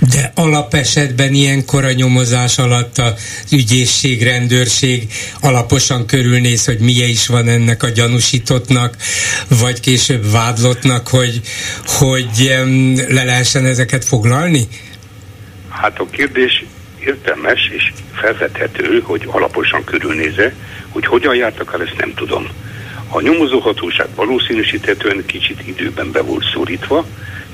[0.00, 3.14] De alapesetben ilyenkor a nyomozás alatt az
[3.52, 8.96] ügyészség, rendőrség alaposan körülnéz, hogy milyen is van ennek a gyanúsítottnak,
[9.48, 11.40] vagy később vádlottnak, hogy,
[11.86, 12.52] hogy
[13.08, 14.68] le lehessen ezeket foglalni?
[15.68, 16.64] Hát a kérdés
[17.04, 20.54] értelmes és felvethető, hogy alaposan körülnéze,
[20.88, 22.48] hogy hogyan jártak el, ezt nem tudom.
[23.10, 27.06] A nyomozóhatóság valószínűsíthetően kicsit időben be volt szorítva,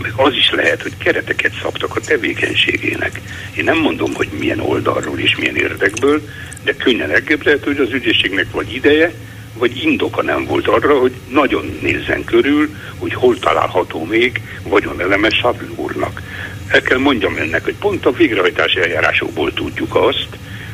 [0.02, 3.20] meg az is lehet, hogy kereteket szabtak a tevékenységének.
[3.56, 6.28] Én nem mondom, hogy milyen oldalról és milyen érdekből,
[6.62, 9.12] de könnyen elképzelhető, hogy az ügyészségnek vagy ideje,
[9.58, 15.64] vagy indoka nem volt arra, hogy nagyon nézzen körül, hogy hol található még vagyoneleme Savl
[15.74, 16.22] úrnak.
[16.68, 20.28] El kell mondjam önnek, hogy pont a végrehajtási eljárásokból tudjuk azt,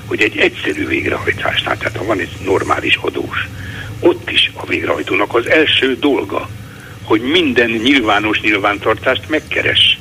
[0.06, 3.48] hogy egy egyszerű végrehajtásnál, tehát ha van egy normális adós,
[4.00, 6.48] ott is a végrehajtónak az első dolga,
[7.02, 9.98] hogy minden nyilvános nyilvántartást megkeres.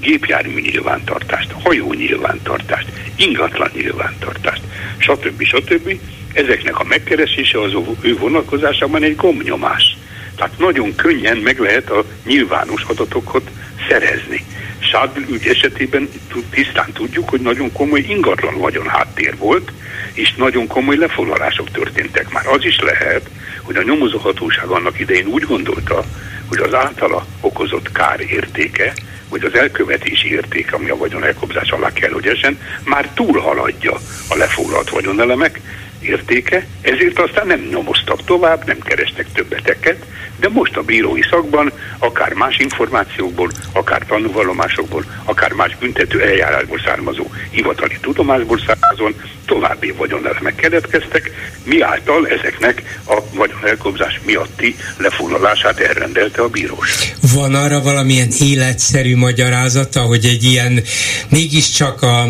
[0.00, 4.62] Gépjármű nyilvántartást, hajó nyilvántartást, ingatlan nyilvántartást,
[4.98, 5.42] stb.
[5.42, 6.00] stb.
[6.32, 9.96] Ezeknek a megkeresése az ő vonatkozásában egy gombnyomás.
[10.36, 13.50] Tehát nagyon könnyen meg lehet a nyilvános adatokat
[13.90, 14.44] szerezni.
[14.78, 16.08] Sádl ügy esetében
[16.50, 19.72] tisztán tudjuk, hogy nagyon komoly ingatlan vagyon háttér volt,
[20.12, 22.32] és nagyon komoly lefoglalások történtek.
[22.32, 23.28] Már az is lehet,
[23.62, 26.04] hogy a nyomozóhatóság annak idején úgy gondolta,
[26.48, 28.92] hogy az általa okozott kár értéke,
[29.28, 33.92] vagy az elkövetési értéke, ami a vagyon elkobzás alá kell, hogy esen, már túlhaladja
[34.28, 35.60] a lefoglalt vagyonelemek
[36.00, 40.04] értéke, ezért aztán nem nyomoztak tovább, nem kerestek többeteket,
[40.40, 47.24] de most a bírói szakban, akár más információkból, akár tanúvallomásokból, akár más büntető eljárásból származó
[47.50, 49.14] hivatali tudomásból származón
[49.46, 51.30] további vagyonelemek keletkeztek,
[51.64, 57.14] miáltal ezeknek a vagyonelkobzás miatti lefoglalását elrendelte a bíróság.
[57.34, 60.82] Van arra valamilyen életszerű magyarázata, hogy egy ilyen
[61.28, 62.22] mégiscsak a,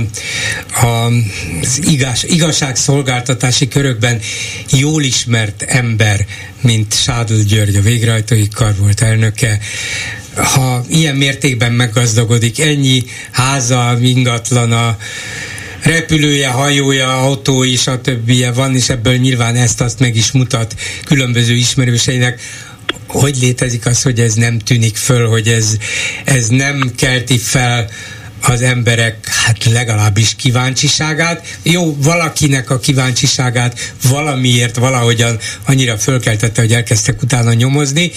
[0.82, 1.06] a,
[1.60, 2.24] az igaz,
[3.60, 4.20] igazságszolgáltatási körökben
[4.70, 6.26] jól ismert ember,
[6.60, 9.58] mint Sádl György, a végrehajtói kar volt elnöke,
[10.34, 14.96] ha ilyen mértékben meggazdagodik, ennyi háza, ingatlana,
[15.82, 18.54] repülője, hajója, autói, stb.
[18.54, 22.40] van, és ebből nyilván ezt-azt meg is mutat különböző ismerőseinek,
[23.06, 25.76] hogy létezik az, hogy ez nem tűnik föl, hogy ez,
[26.24, 27.88] ez nem kelti fel
[28.42, 31.58] az emberek hát legalábbis kíváncsiságát.
[31.62, 38.10] Jó, valakinek a kíváncsiságát valamiért valahogyan annyira fölkeltette, hogy elkezdtek utána nyomozni,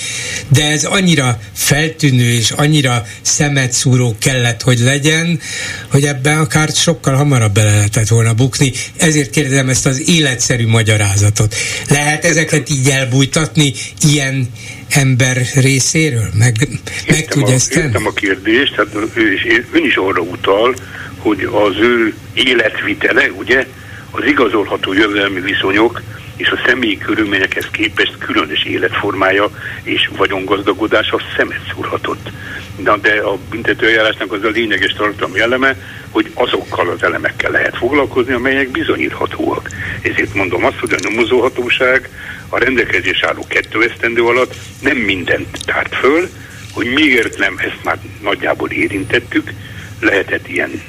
[0.47, 5.39] de ez annyira feltűnő és annyira szemetszúró kellett, hogy legyen,
[5.87, 8.71] hogy ebben akár sokkal hamarabb bele lehetett volna bukni.
[8.97, 11.55] Ezért kérdezem ezt az életszerű magyarázatot.
[11.89, 14.49] Lehet ezeket így elbújtatni ilyen
[14.95, 16.29] ember részéről?
[16.37, 16.55] Meg,
[17.07, 17.85] meg tudja ezt tenni?
[17.85, 20.75] Értem a kérdést, tehát ő is, ön is arra utal,
[21.17, 23.67] hogy az ő életvitele, ugye,
[24.11, 26.01] az igazolható jövedelmi viszonyok
[26.35, 29.49] és a személyi körülményekhez képest különös életformája
[29.83, 32.29] és vagyongazdagodása szemet szúrhatott.
[32.77, 35.75] De, de a büntetőeljárásnak az a lényeges tartalmi eleme,
[36.13, 39.69] hogy azokkal az elemekkel lehet foglalkozni, amelyek bizonyíthatóak.
[40.01, 42.09] Ezért mondom azt, hogy a nyomozóhatóság
[42.49, 46.29] a rendelkezés álló kettő esztendő alatt nem mindent tárt föl,
[46.73, 49.51] hogy miért nem, ezt már nagyjából érintettük,
[49.99, 50.81] lehetett ilyen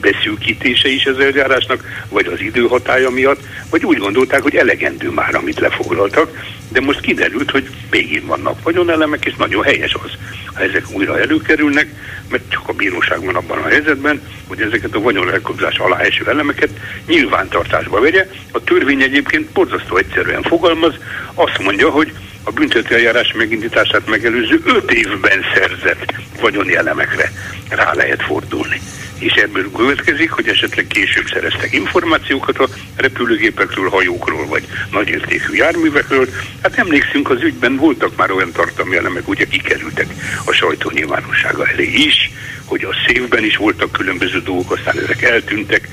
[0.00, 3.40] beszűkítése is az eljárásnak, vagy az időhatája miatt,
[3.70, 9.24] vagy úgy gondolták, hogy elegendő már, amit lefoglaltak, de most kiderült, hogy végig vannak vagyonelemek,
[9.24, 10.10] és nagyon helyes az,
[10.54, 11.86] ha ezek újra előkerülnek,
[12.30, 16.70] mert csak a bíróság van abban a helyzetben, hogy ezeket a vagyonelkobzás alá eső elemeket
[17.06, 18.28] nyilvántartásba vegye.
[18.50, 20.94] A törvény egyébként borzasztó egyszerűen fogalmaz,
[21.34, 27.32] azt mondja, hogy a büntetőeljárás megindítását megelőző öt évben szerzett vagyoni elemekre
[27.68, 28.80] rá lehet fordulni
[29.22, 36.28] és ebből következik, hogy esetleg később szereztek információkat a repülőgépekről, hajókról, vagy nagyértékű járművekről.
[36.62, 40.06] Hát emlékszünk, az ügyben voltak már olyan tartalmi elemek, ugye kikerültek
[40.44, 42.30] a sajtó nyilvánossága elé is,
[42.64, 45.88] hogy a szévben is voltak különböző dolgok, aztán ezek eltűntek,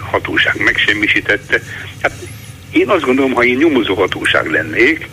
[0.00, 1.62] a hatóság megsemmisítette.
[2.02, 2.12] Hát
[2.70, 5.08] én azt gondolom, ha én nyomozó hatóság lennék,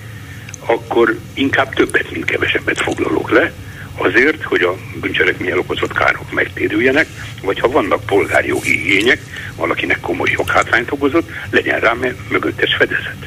[0.65, 3.53] akkor inkább többet, mint kevesebbet foglalok le,
[3.97, 7.07] azért, hogy a bűncselekményel okozott károk megtérüljenek,
[7.41, 9.19] vagy ha vannak polgári jogi igények,
[9.55, 11.93] valakinek komoly joghátrányt okozott, legyen rá
[12.29, 13.17] mögöttes fedezet.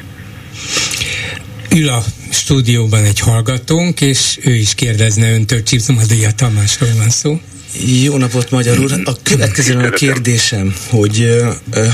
[1.75, 7.39] ül a stúdióban egy hallgatónk, és ő is kérdezne öntől, Csipsz Madia Tamásról van szó.
[7.73, 9.01] Jó napot, Magyar úr!
[9.05, 11.41] A következő a kérdésem, hogy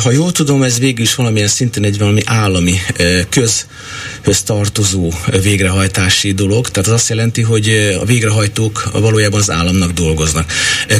[0.03, 2.75] ha jól tudom, ez végül is valamilyen szinten egy valami állami
[3.29, 7.69] közhöz tartozó végrehajtási dolog, tehát az azt jelenti, hogy
[8.01, 10.51] a végrehajtók valójában az államnak dolgoznak.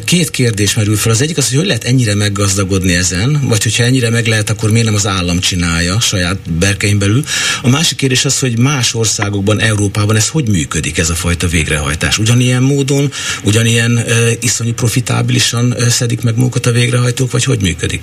[0.06, 1.12] Két kérdés merül fel.
[1.12, 4.72] Az egyik az, hogy hogy lehet ennyire meggazdagodni ezen, vagy hogyha ennyire meg lehet, akkor
[4.72, 7.24] miért nem az állam csinálja saját berkein belül.
[7.62, 12.18] A másik kérdés az, hogy más országokban, Európában ez hogy működik, ez a fajta végrehajtás?
[12.18, 13.12] Ugyanilyen módon,
[13.44, 14.32] ugyanilyen uh,
[14.66, 18.02] iszonyú profitábilisan szedik meg munkat a végrehajtók, vagy hogy működik?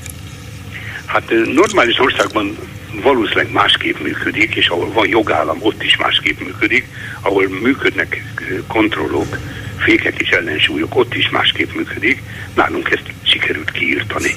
[1.06, 2.56] Hát normális országban
[3.02, 6.86] valószínűleg másképp működik, és ahol van jogállam, ott is másképp működik,
[7.20, 8.22] ahol működnek
[8.66, 9.38] kontrollok,
[9.78, 12.22] fékek és ellensúlyok, ott is másképp működik.
[12.54, 14.34] Nálunk ezt sikerült kiírtani.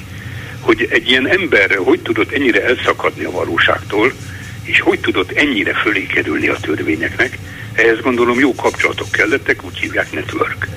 [0.60, 4.12] Hogy egy ilyen ember hogy tudott ennyire elszakadni a valóságtól,
[4.62, 7.38] és hogy tudott ennyire fölé kerülni a törvényeknek,
[7.72, 10.68] ehhez gondolom jó kapcsolatok kellettek, úgy hívják network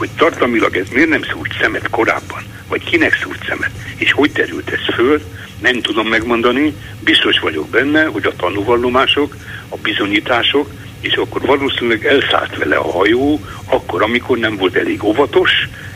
[0.00, 4.70] hogy tartalmilag ez miért nem szúrt szemet korábban, vagy kinek szúrt szemet, és hogy terült
[4.70, 5.20] ez föl,
[5.58, 9.36] nem tudom megmondani, biztos vagyok benne, hogy a tanúvallomások,
[9.68, 15.50] a bizonyítások, és akkor valószínűleg elszállt vele a hajó, akkor, amikor nem volt elég óvatos,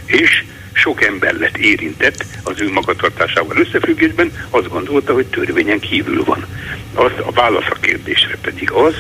[0.05, 6.47] és sok ember lett érintett az ő magatartásával összefüggésben, azt gondolta, hogy törvényen kívül van.
[6.95, 8.95] Az, a válasz a kérdésre pedig az,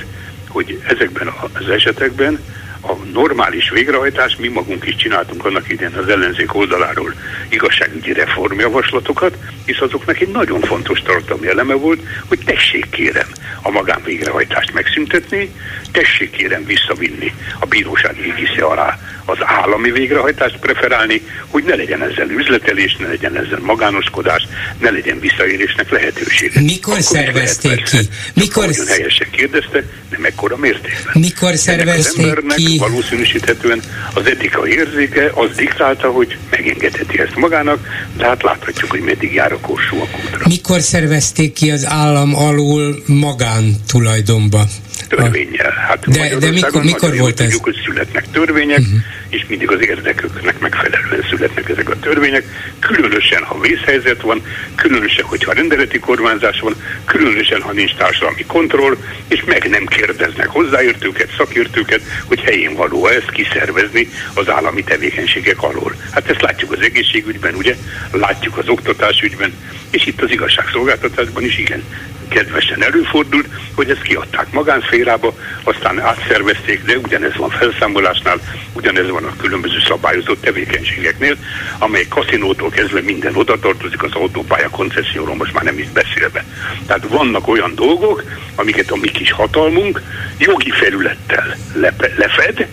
[0.48, 2.38] hogy ezekben az esetekben
[2.86, 7.14] a normális végrehajtás, mi magunk is csináltunk annak idén az ellenzék oldaláról
[7.48, 13.26] igazságügyi reformjavaslatokat, és azoknak egy nagyon fontos tartalmi eleme volt, hogy tessék kérem
[13.62, 15.50] a magánvégrehajtást megszüntetni,
[15.92, 22.30] tessék kérem visszavinni a bíróság égisze alá az állami végrehajtást preferálni, hogy ne legyen ezzel
[22.30, 24.42] üzletelés, ne legyen ezzel magánoskodás,
[24.78, 26.60] ne legyen visszaérésnek lehetősége.
[26.60, 28.08] Mikor Akkor szervezték ki?
[28.34, 28.66] Mikor...
[28.66, 31.12] Nagyon helyesen kérdezte, de mekkora mértékben.
[31.12, 32.73] Mikor szervezték ki?
[32.78, 33.82] Valószínűsíthetően
[34.14, 39.52] az etikai érzéke az diktálta, hogy megengedheti ezt magának, de hát láthatjuk, hogy meddig jár
[39.52, 40.44] a korsó a kútra.
[40.48, 44.64] Mikor szervezték ki az állam alul magántulajdonba
[45.08, 45.70] törvényel.
[45.88, 47.46] Hát de, de mikor, mikor volt ez?
[47.46, 48.98] Tudjuk, hogy születnek törvények, uh-huh.
[49.34, 52.44] És mindig az érdeköknek megfelelően születnek ezek a törvények,
[52.80, 54.42] különösen, ha vészhelyzet van,
[54.74, 58.96] különösen, hogyha rendeleti kormányzás van, különösen, ha nincs társadalmi kontroll,
[59.28, 65.94] és meg nem kérdeznek hozzáértőket, szakértőket, hogy helyén való ezt kiszervezni az állami tevékenységek alól.
[66.10, 67.76] Hát ezt látjuk az egészségügyben, ugye?
[68.12, 69.52] Látjuk az oktatásügyben,
[69.90, 71.82] és itt az igazságszolgáltatásban is igen
[72.28, 78.40] kedvesen előfordult, hogy ezt kiadták magánszférába, aztán átszervezték, de ugyanez van felszámolásnál,
[78.72, 81.36] ugyanez van a különböző szabályozott tevékenységeknél,
[81.78, 86.44] amely kaszinótól kezdve minden oda tartozik, az autópálya koncesszióról most már nem is beszélve.
[86.86, 88.22] Tehát vannak olyan dolgok,
[88.54, 90.00] amiket a mi kis hatalmunk
[90.38, 92.66] jogi felülettel lepe, lefed,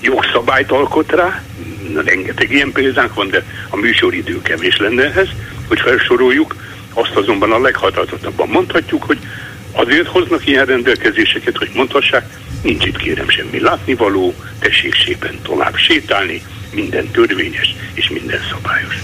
[0.00, 1.42] jogszabályt alkot rá,
[2.04, 5.28] rengeteg ilyen példánk van, de a műsoridő kevés lenne ehhez,
[5.68, 6.54] hogy felsoroljuk,
[6.94, 9.18] azt azonban a leghatározottabban mondhatjuk, hogy
[9.72, 16.42] azért hoznak ilyen rendelkezéseket, hogy mondhassák, nincs itt kérem semmi látnivaló, tessék szépen tovább sétálni,
[16.74, 18.94] minden törvényes és minden szabályos.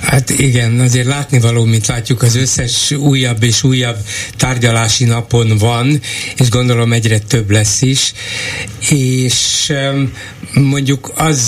[0.00, 3.96] Hát igen, azért látnivaló, mint látjuk, az összes újabb és újabb
[4.36, 6.00] tárgyalási napon van,
[6.36, 8.12] és gondolom egyre több lesz is,
[8.88, 9.72] és
[10.52, 11.40] mondjuk az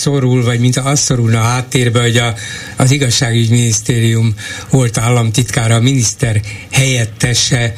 [0.00, 2.34] szorul, vagy mint az szorulna a háttérbe, hogy a,
[2.76, 4.34] az igazságügyminisztérium
[4.70, 6.40] volt államtitkára, a miniszter
[6.70, 7.74] helyettese,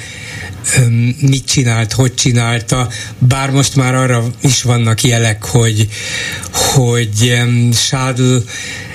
[1.20, 5.88] mit csinált, hogy csinálta, bár most már arra is vannak jelek, hogy,
[6.52, 7.42] hogy
[7.72, 8.36] Sádl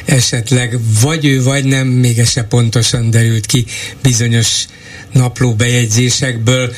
[0.06, 3.66] esetleg vagy ő, vagy nem, még ez se pontosan derült ki
[4.02, 4.66] bizonyos
[5.12, 6.74] napló bejegyzésekből,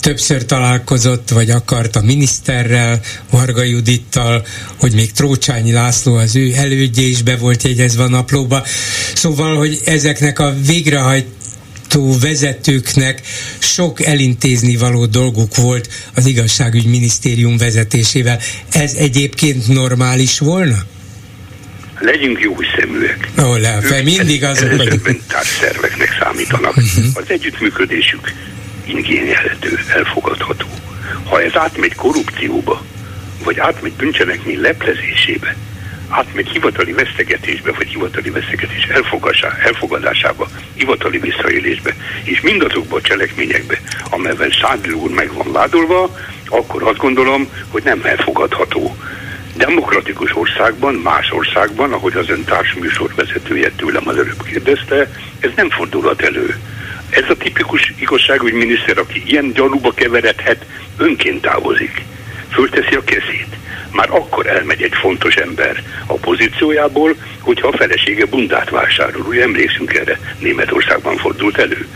[0.00, 4.44] többször találkozott, vagy akart a miniszterrel, Varga Judittal,
[4.76, 8.64] hogy még Trócsányi László az ő elődje is be volt jegyezve a naplóba.
[9.14, 11.26] Szóval, hogy ezeknek a végrehajt
[12.20, 13.20] vezetőknek
[13.58, 18.38] sok elintézni való dolguk volt az igazságügyminisztérium vezetésével.
[18.72, 20.76] Ez egyébként normális volna?
[22.00, 23.28] Legyünk jó szeműek.
[23.42, 25.10] Ó, le, fel, mindig azok vagyunk.
[25.60, 26.76] szerveknek számítanak.
[26.76, 27.04] Uh-huh.
[27.14, 28.32] Az együttműködésük
[28.86, 30.66] ingényelhető, elfogadható.
[31.24, 32.84] Ha ez átmegy korrupcióba,
[33.44, 35.56] vagy átmegy bűncselekmény leplezésébe,
[36.08, 38.88] átmegy hivatali vesztegetésbe, vagy hivatali vesztegetés
[39.62, 46.16] elfogadásába, hivatali visszaélésbe, és mindazokba a cselekményekbe, amelyben Sádli úr meg van vádolva,
[46.48, 48.96] akkor azt gondolom, hogy nem elfogadható.
[49.56, 55.70] Demokratikus országban, más országban, ahogy az ön társműsor vezetője tőlem az előbb kérdezte, ez nem
[55.70, 56.58] fordulhat elő
[57.10, 60.64] Ez a tipikus igazságügyminiszter, aki ilyen gyanúba keveredhet,
[60.96, 62.04] önként távozik.
[62.50, 63.56] Fölteszi a kezét.
[63.92, 69.26] Már akkor elmegy egy fontos ember a pozíciójából, hogyha a felesége bundát vásárol.
[69.28, 71.86] Ugye emlékszünk erre, Németországban fordult elő.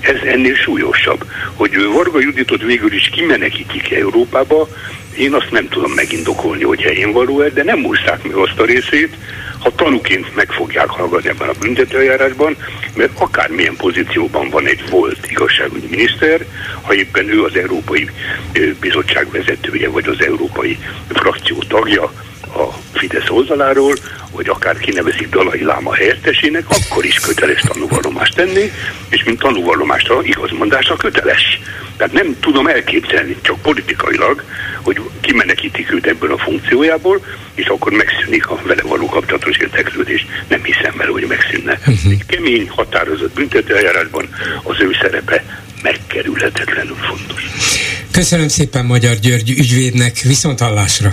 [0.00, 1.24] Ez ennél súlyosabb,
[1.54, 4.68] hogy Varga Juditot végül is kimenekítik Európába,
[5.16, 9.16] én azt nem tudom megindokolni, hogy helyén való de nem úszták meg azt a részét,
[9.62, 12.56] ha tanúként meg fogják hallgatni ebben a büntetőeljárásban,
[12.94, 16.46] mert akármilyen pozícióban van egy volt igazságügyi miniszter,
[16.80, 18.10] ha éppen ő az Európai
[18.80, 22.12] Bizottság vezetője, vagy az Európai Frakció tagja,
[22.56, 23.96] a Fidesz oldaláról,
[24.30, 28.72] vagy akár kinevezik Dalai Láma helyettesének, akkor is köteles tanúvallomást tenni,
[29.08, 31.60] és mint tanúvallomásra, igazmondásra köteles.
[31.96, 34.44] Tehát nem tudom elképzelni, csak politikailag,
[34.82, 37.24] hogy kimenekítik őt ebből a funkciójából,
[37.54, 40.26] és akkor megszűnik a vele való kapcsolatos érteklődés.
[40.48, 41.72] Nem hiszem vele, hogy megszűnne.
[41.72, 42.12] Uh-huh.
[42.12, 44.28] Egy kemény, határozott büntetőeljárásban
[44.62, 45.44] az ő szerepe
[45.82, 47.42] megkerülhetetlenül fontos.
[48.10, 51.10] Köszönöm szépen Magyar György ügyvédnek, viszont hallásra!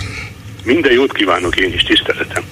[0.64, 2.44] Minden jót kívánok én is, tiszteletem!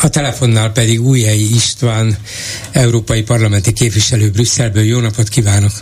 [0.00, 2.16] A telefonnál pedig Újhelyi István,
[2.72, 4.82] európai parlamenti képviselő Brüsszelből.
[4.82, 5.72] Jó napot kívánok!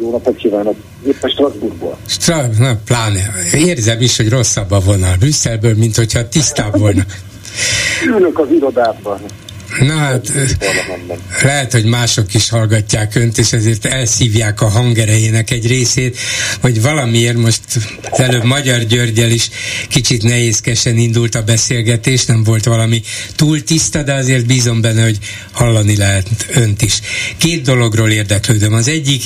[0.00, 0.76] Jó napot kívánok!
[1.06, 1.98] Éppen Strasbourgból.
[2.06, 3.32] Stra- na, pláne.
[3.52, 7.04] Érzem is, hogy rosszabb a vonal Brüsszelből, mint hogyha tisztább volna.
[8.16, 9.20] Ülök az irodában.
[9.80, 10.32] Na hát,
[11.42, 16.18] lehet, hogy mások is hallgatják önt, és ezért elszívják a hangerejének egy részét,
[16.60, 17.60] hogy valamiért most
[18.10, 19.48] előbb Magyar Györgyel is
[19.88, 23.02] kicsit nehézkesen indult a beszélgetés, nem volt valami
[23.36, 25.18] túl tiszta, de azért bízom benne, hogy
[25.52, 27.00] hallani lehet önt is.
[27.36, 28.72] Két dologról érdeklődöm.
[28.72, 29.24] Az egyik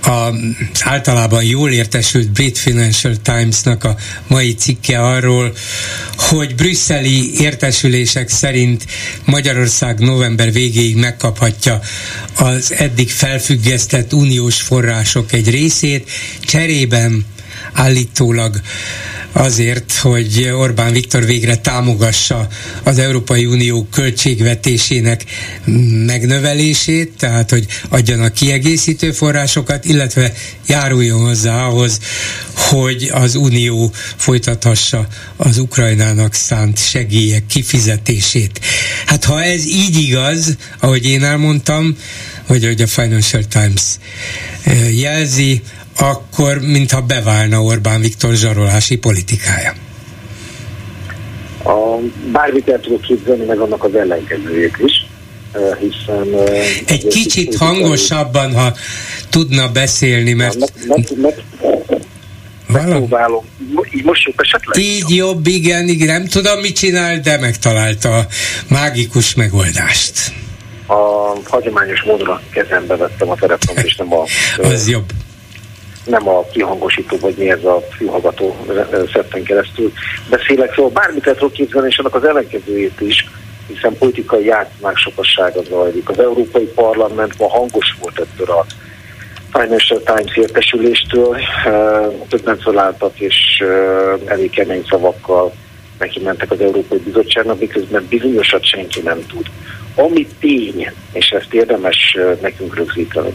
[0.00, 0.32] az
[0.80, 5.54] általában jól értesült Brit Financial Times-nak a mai cikke arról,
[6.16, 8.84] hogy brüsszeli értesülések szerint
[9.24, 11.80] Magyarország Magyarország november végéig megkaphatja
[12.34, 16.10] az eddig felfüggesztett uniós források egy részét,
[16.40, 17.24] cserében
[17.72, 18.60] állítólag
[19.32, 22.48] azért, hogy Orbán Viktor végre támogassa
[22.82, 25.24] az Európai Unió költségvetésének
[26.06, 30.32] megnövelését, tehát hogy adjanak kiegészítő forrásokat, illetve
[30.66, 31.98] járuljon hozzá ahhoz,
[32.54, 35.06] hogy az Unió folytathassa
[35.36, 38.60] az Ukrajnának szánt segélyek kifizetését.
[39.06, 41.96] Hát ha ez így igaz, ahogy én elmondtam,
[42.46, 43.82] hogy, hogy a Financial Times
[44.62, 45.62] eh, jelzi,
[46.02, 49.72] akkor mintha beválna Orbán Viktor zsarolási politikája.
[51.64, 51.98] A,
[52.32, 55.08] bármit el tudok képzelni, meg annak az ellenkezőjét is
[55.78, 56.34] hiszen...
[56.86, 58.74] Egy kicsit hangosabban, ha
[59.30, 60.58] tudna beszélni, mert...
[60.58, 61.44] Meg, meg, meg,
[62.66, 63.44] megpróbálom.
[63.94, 64.84] Így most jobb esetleg?
[64.84, 68.26] Így jobb, igen, igen, nem tudom, mit csinál, de megtalálta a
[68.68, 70.32] mágikus megoldást.
[70.86, 70.94] A
[71.44, 74.24] hagyományos módra kezembe vettem a telefon, és nem a...
[74.72, 75.12] Az jobb
[76.04, 78.56] nem a kihangosító, vagy mi ez a fülhallgató
[79.12, 79.92] szetten keresztül
[80.30, 83.26] beszélek, szóval bármit el képzelni, és annak az ellenkezőjét is,
[83.66, 86.08] hiszen politikai játszmák sokassága zajlik.
[86.08, 88.66] Az Európai Parlament ma hangos volt ettől a
[89.52, 91.36] Financial Times értesüléstől,
[92.28, 93.64] többen felálltak, és
[94.24, 95.52] elég kemény szavakkal
[95.98, 99.46] neki mentek az Európai Bizottságnak, miközben bizonyosat senki nem tud.
[99.94, 103.32] Ami tény, és ezt érdemes nekünk rögzíteni,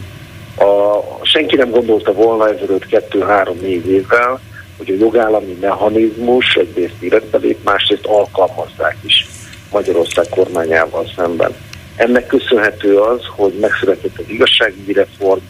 [0.58, 4.40] a, senki nem gondolta volna ezelőtt kettő-három-négy évvel,
[4.76, 9.26] hogy a jogállami mechanizmus egyrészt életbe lép, másrészt alkalmazzák is
[9.72, 11.54] Magyarország kormányával szemben.
[11.96, 15.40] Ennek köszönhető az, hogy megszületett az igazságügyi reform,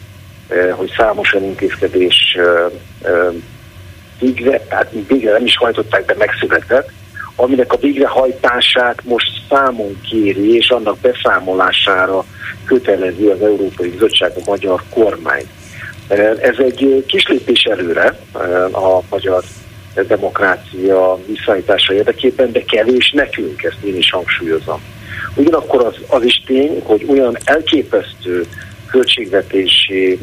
[0.47, 2.65] eh, hogy számos olyan intézkedés eh,
[3.11, 3.33] eh,
[4.19, 6.91] végre, tehát végre nem is hajtották, de megszületett,
[7.39, 12.25] aminek a végrehajtását most számon kéri, és annak beszámolására
[12.65, 15.43] kötelezi az Európai Bizottság a magyar kormány.
[16.41, 18.19] Ez egy kis lépés előre
[18.71, 19.43] a magyar
[20.07, 24.81] demokrácia visszaállítása érdekében, de kevés nekünk, ezt én is hangsúlyozom.
[25.35, 28.45] Ugyanakkor az, az is tény, hogy olyan elképesztő
[28.87, 30.19] költségvetési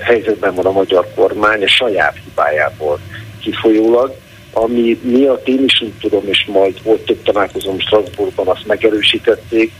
[0.00, 2.98] helyzetben van a magyar kormány a saját hibájából
[3.40, 4.14] kifolyólag,
[4.52, 9.72] ami miatt én is úgy tudom, és majd volt több találkozom Strasbourgban, azt megerősítették,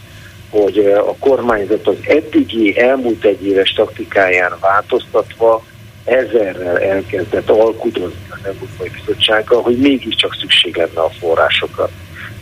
[0.51, 5.65] hogy a kormányzat az eddigi elmúlt egy éves taktikáján változtatva
[6.05, 11.91] ezerrel elkezdett alkudozni az Európai Bizottsággal, hogy mégiscsak szükség lenne a forrásokra.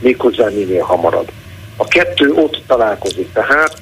[0.01, 1.31] Méghozzá minél hamarabb.
[1.76, 3.76] A kettő ott találkozik tehát,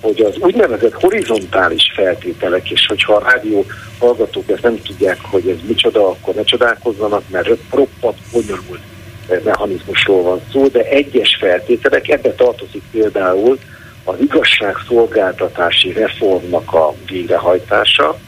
[0.00, 3.64] hogy az úgynevezett horizontális feltételek, és hogyha a rádió
[3.98, 8.80] hallgatók ezt nem tudják, hogy ez micsoda, akkor ne csodálkozzanak, mert roppant bonyolult
[9.44, 13.58] mechanizmusról van szó, de egyes feltételek, ebbe tartozik például,
[14.04, 18.18] az igazságszolgáltatási reformnak a végrehajtása.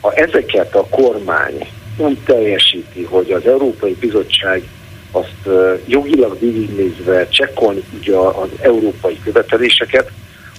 [0.00, 4.62] Ha ezeket a kormány úgy teljesíti, hogy az Európai Bizottság
[5.10, 5.48] azt
[5.86, 10.10] jogilag végignézve csekkolni tudja az európai követeléseket,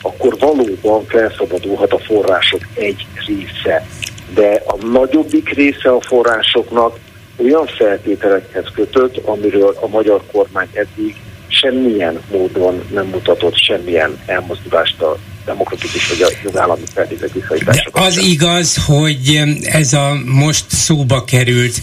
[0.01, 3.87] akkor valóban felszabadulhat a források egy része.
[4.33, 6.99] De a nagyobbik része a forrásoknak
[7.37, 11.15] olyan feltételekhez kötött, amiről a magyar kormány eddig
[11.47, 17.89] semmilyen módon nem mutatott semmilyen elmozdulást a demokratikus vagy a jogállami feltétek visszaítása.
[17.91, 21.81] Az igaz, hogy ez a most szóba került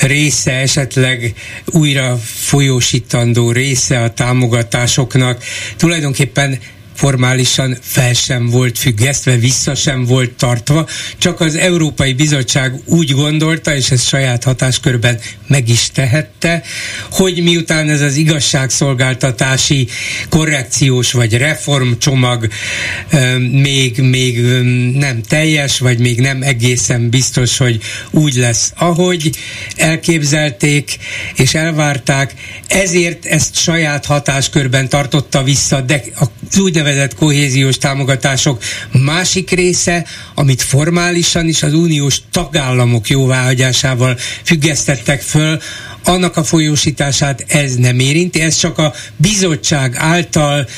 [0.00, 1.34] része, esetleg
[1.66, 5.42] újra folyósítandó része a támogatásoknak
[5.76, 6.58] tulajdonképpen
[7.00, 10.88] formálisan fel sem volt függesztve, vissza sem volt tartva,
[11.18, 16.62] csak az Európai Bizottság úgy gondolta, és ezt saját hatáskörben meg is tehette,
[17.10, 19.88] hogy miután ez az igazságszolgáltatási
[20.28, 22.48] korrekciós vagy reformcsomag
[23.50, 24.40] még, még
[24.94, 27.80] nem teljes, vagy még nem egészen biztos, hogy
[28.10, 29.30] úgy lesz, ahogy
[29.76, 30.98] elképzelték
[31.36, 32.34] és elvárták,
[32.66, 38.62] ezért ezt saját hatáskörben tartotta vissza, de az úgynevezett úgynevezett kohéziós támogatások
[38.92, 45.60] másik része, amit formálisan is az uniós tagállamok jóváhagyásával függesztettek föl,
[46.04, 50.68] annak a folyósítását ez nem érinti, ez csak a bizottság által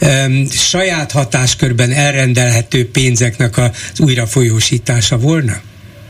[0.00, 5.60] um, saját hatáskörben elrendelhető pénzeknek az újrafolyósítása volna?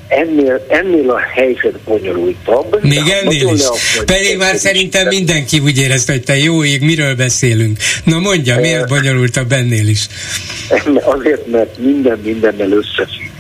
[0.09, 2.79] Ennél, ennél a helyzet bonyolultabb.
[2.83, 3.63] Még ennél is.
[4.05, 7.79] Pedig már szerintem mindenki úgy érezte, hogy te jó ég, miről beszélünk.
[8.05, 10.07] Na mondja, miért bonyolultabb ennél is?
[11.15, 13.31] Azért, mert minden mindennel összefügg.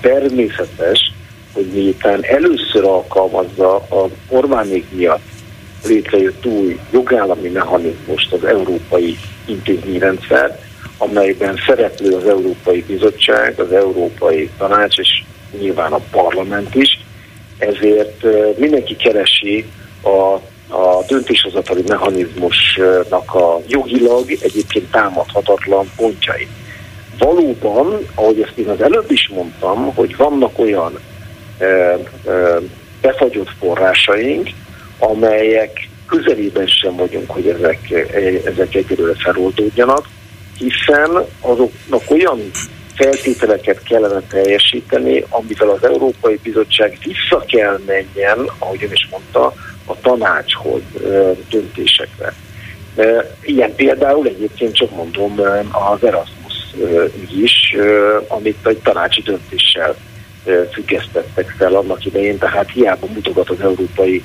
[0.00, 1.12] Természetes,
[1.52, 5.22] hogy miután először alkalmazza a Orbánék miatt
[5.86, 10.58] létrejött új jogállami mechanizmust az európai intézményrendszer,
[10.98, 15.22] amelyben szereplő az Európai Bizottság, az Európai Tanács és
[15.60, 17.00] nyilván a parlament is,
[17.58, 18.24] ezért
[18.58, 19.64] mindenki keresi
[20.02, 26.48] a a döntéshozatali mechanizmusnak a jogilag egyébként támadhatatlan pontjai.
[27.18, 30.98] Valóban, ahogy ezt én az előbb is mondtam, hogy vannak olyan
[31.58, 31.98] e, e,
[33.00, 34.48] befagyott forrásaink,
[34.98, 37.90] amelyek közelében sem vagyunk, hogy ezek,
[38.44, 40.08] ezek egyelőre feloldódjanak,
[40.58, 42.50] hiszen azoknak olyan
[42.94, 49.54] feltételeket kellene teljesíteni, amivel az Európai Bizottság vissza kell menjen, ahogy ön is mondta,
[49.86, 50.82] a tanácshoz
[51.50, 52.34] döntésekre.
[53.42, 55.40] Ilyen például egyébként csak mondom
[55.72, 56.74] az Erasmus
[57.36, 57.76] is,
[58.28, 59.96] amit egy tanácsi döntéssel
[60.72, 64.22] függesztettek fel annak idején, tehát hiába mutogat az Európai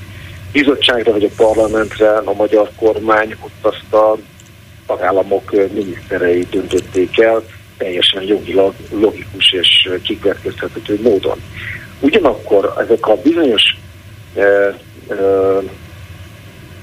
[0.51, 4.17] Bizottságra vagy a parlamentre a magyar kormány, ott azt a
[4.86, 7.43] tagállamok miniszterei döntötték el,
[7.80, 11.41] teljesen jogilag logikus és kikövetkeztethető módon.
[11.99, 13.77] Ugyanakkor ezek a bizonyos
[14.36, 14.75] e, e,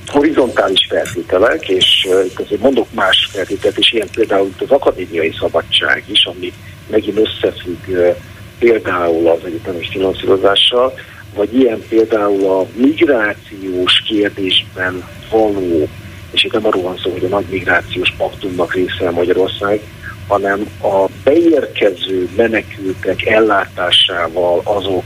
[0.07, 6.25] horizontális feltételek, és itt azért mondok más feltételt, és ilyen például az akadémiai szabadság is,
[6.25, 6.53] ami
[6.91, 8.15] megint összefügg
[8.59, 10.95] például az egyetemi finanszírozással,
[11.35, 15.89] vagy ilyen például a migrációs kérdésben való,
[16.31, 19.81] és itt nem arról van szó, hogy a nagy migrációs paktumnak része Magyarország,
[20.27, 25.05] hanem a beérkező menekültek ellátásával azok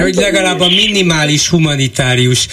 [0.00, 2.46] hogy legalább a minimális humanitárius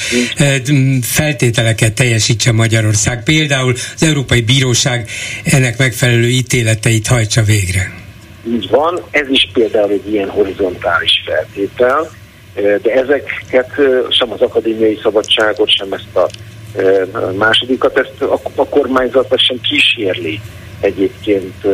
[1.01, 3.23] feltételeket teljesítse Magyarország.
[3.23, 5.09] Például az Európai Bíróság
[5.43, 7.93] ennek megfelelő ítéleteit hajtsa végre.
[8.47, 12.11] Így van, ez is például egy ilyen horizontális feltétel,
[12.81, 13.71] de ezeket
[14.09, 16.29] sem az akadémiai szabadságot, sem ezt a
[17.37, 18.21] másodikat, ezt
[18.55, 20.41] a kormányzat sem kísérli
[20.79, 21.67] egyébként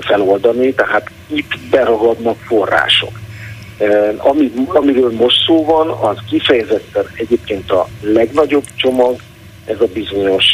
[0.00, 3.20] feloldani, tehát itt beragadnak források.
[4.16, 9.16] Ami, amiről most szó van, az kifejezetten egyébként a legnagyobb csomag,
[9.64, 10.44] ez a bizonyos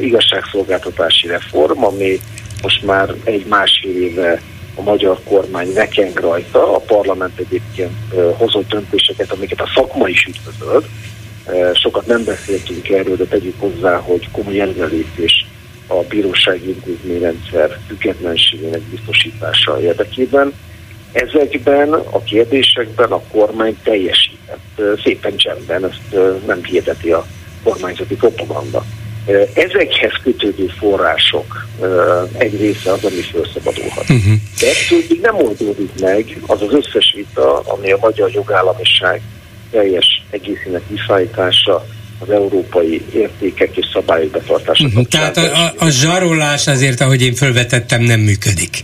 [0.00, 2.18] igazságszolgáltatási reform, ami
[2.62, 4.40] most már egy másfél éve
[4.74, 7.92] a magyar kormány nekeng rajta, a parlament egyébként
[8.36, 10.84] hozott döntéseket, amiket a szakma is üdvözöl.
[11.48, 15.46] Uh, sokat nem beszéltünk erről, de tegyük hozzá, hogy komoly előrelépés
[15.86, 20.52] a bírósági intézményrendszer függetlenségének biztosítása érdekében.
[21.12, 26.16] Ezekben a kérdésekben a kormány teljesített szépen csendben, ezt
[26.46, 27.26] nem hirdeti a
[27.62, 28.84] kormányzati propaganda.
[29.54, 31.66] Ezekhez kötődő források
[32.38, 34.10] egy része az, ami felszabadulhat.
[34.10, 34.34] Uh-huh.
[34.60, 39.22] De ettől még nem oldódik meg az az összes vita, ami a magyar jogállamiság
[39.70, 41.86] teljes egészének visszaállítása,
[42.18, 44.84] az európai értékek és szabályok betartása.
[44.84, 45.04] Uh-huh.
[45.04, 48.82] Tehát a, a, a zsarolás azért, ahogy én felvetettem, nem működik.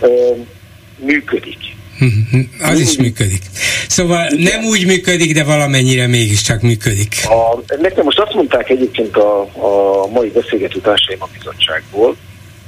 [0.00, 0.06] Ö,
[0.96, 1.58] működik.
[2.00, 2.70] Uh-huh.
[2.70, 3.42] Az is működik.
[3.88, 4.52] Szóval Igen.
[4.52, 7.14] nem úgy működik, de valamennyire mégiscsak működik.
[7.24, 12.16] A, nekem most azt mondták egyébként a, a mai beszélgető társaim a bizottságból,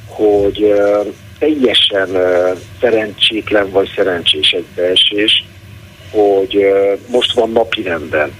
[0.06, 1.06] hogy uh,
[1.38, 5.44] teljesen uh, szerencsétlen vagy szerencsés egy beesés,
[6.10, 8.32] hogy uh, most van napirenden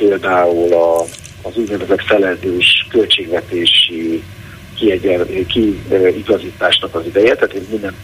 [0.00, 1.00] például a,
[1.42, 4.22] az úgynevezett felezős költségvetési
[5.48, 7.94] kiigazításnak az ideje, tehát minden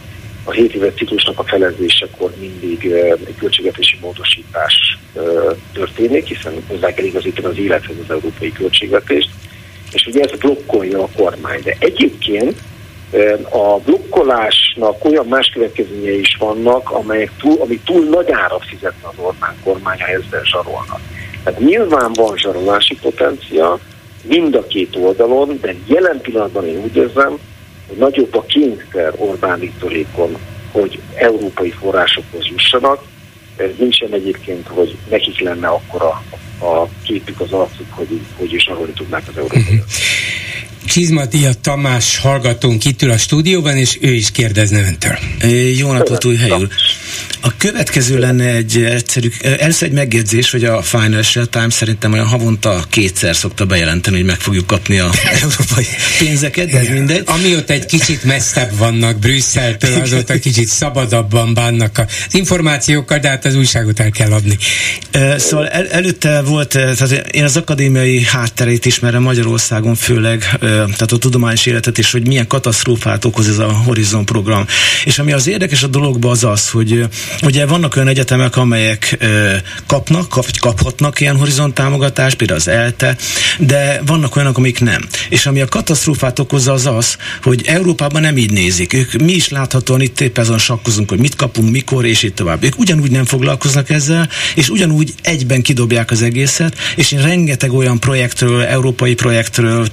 [0.44, 2.84] a 7 éves ciklusnak a felezésekor mindig
[3.26, 4.98] egy költségvetési módosítás
[5.72, 9.30] történik, hiszen hozzá kell igazítani az élethez az európai költségvetést,
[9.92, 11.60] és ugye ez blokkolja a kormány.
[11.62, 12.60] De egyébként
[13.50, 19.14] a blokkolásnak olyan más következményei is vannak, amelyek túl, amik túl nagy árat fizetne az
[19.16, 21.00] Orbán kormány, ha ezzel zsarolnak.
[21.46, 23.78] Tehát nyilván van zsarolási potencia
[24.22, 27.38] mind a két oldalon, de jelen pillanatban én úgy érzem,
[27.88, 30.36] hogy nagyobb a kényszer Orbán Viktorékon,
[30.72, 33.02] hogy európai forrásokhoz jussanak.
[33.56, 36.22] Ez nincsen egyébként, hogy nekik lenne akkora
[36.60, 39.82] a képük az arcuk, hogy, hogy is arról tudnák az európai.
[40.84, 45.18] Csizmadia Tamás hallgatónk itt ül a stúdióban, és ő is kérdezne öntől.
[45.76, 46.68] Jó napot, új helyül.
[47.40, 52.84] A következő lenne egy egyszerű, először egy megjegyzés, hogy a Financial Times szerintem olyan havonta
[52.90, 55.10] kétszer szokta bejelenteni, hogy meg fogjuk kapni a
[55.42, 55.86] európai
[56.18, 57.22] pénzeket, de ez mindegy.
[57.26, 63.54] Amióta egy kicsit messzebb vannak Brüsszeltől, azóta kicsit szabadabban bánnak az információkkal, de hát az
[63.54, 64.58] újságot el kell adni.
[65.36, 71.66] Szóval el, előtte volt, tehát én az akadémiai hátterét ismerem Magyarországon főleg, tehát a tudományos
[71.66, 74.66] életet is, hogy milyen katasztrófát okoz ez a Horizon program.
[75.04, 77.08] És ami az érdekes a dologban az az, hogy
[77.42, 79.18] ugye vannak olyan egyetemek, amelyek
[79.86, 83.16] kapnak, kap, kaphatnak ilyen horizont támogatást, például az ELTE,
[83.58, 85.06] de vannak olyanok, amik nem.
[85.28, 88.92] És ami a katasztrófát okozza az az, hogy Európában nem így nézik.
[88.92, 92.64] Ők mi is láthatóan itt épp ezen sakkozunk, hogy mit kapunk, mikor, és így tovább.
[92.64, 98.00] Ők ugyanúgy nem foglalkoznak ezzel, és ugyanúgy egyben kidobják az egészet, és én rengeteg olyan
[98.00, 99.86] projektről, európai projektről,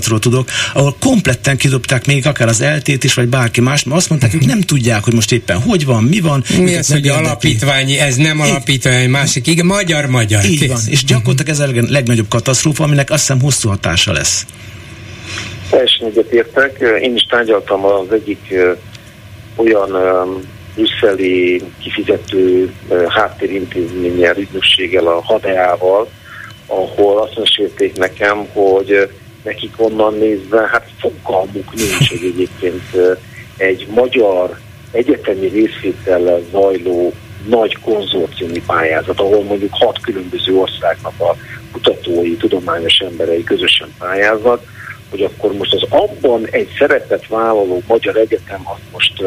[0.00, 4.08] pályázatról tudok, ahol kompletten kidobták még akár az eltét is, vagy bárki más, mert azt
[4.08, 6.44] mondták, hogy nem tudják, hogy most éppen hogy van, mi van.
[6.58, 10.44] Mi az, hogy alapítványi, ez nem alapítvány, másik, igen, magyar-magyar.
[10.44, 14.46] Így van, és gyakorlatilag ez a legnagyobb katasztrófa, aminek azt hiszem hosszú hatása lesz.
[15.70, 16.78] Teljesen egyetértek.
[17.00, 18.54] Én is tárgyaltam az egyik
[19.56, 19.90] olyan
[20.74, 22.72] brüsszeli kifizető
[23.08, 26.08] háttérintézménnyel, ügynökséggel, a HADEA-val,
[26.66, 29.08] ahol azt mesélték nekem, hogy
[29.42, 32.96] nekik onnan nézve, hát fogalmuk nincs, hogy egyébként
[33.56, 34.58] egy magyar
[34.92, 37.12] egyetemi részvétellel zajló
[37.48, 41.36] nagy konzorciumi pályázat, ahol mondjuk hat különböző országnak a
[41.72, 44.62] kutatói, tudományos emberei közösen pályáznak,
[45.10, 49.22] hogy akkor most az abban egy szerepet vállaló magyar egyetem, az most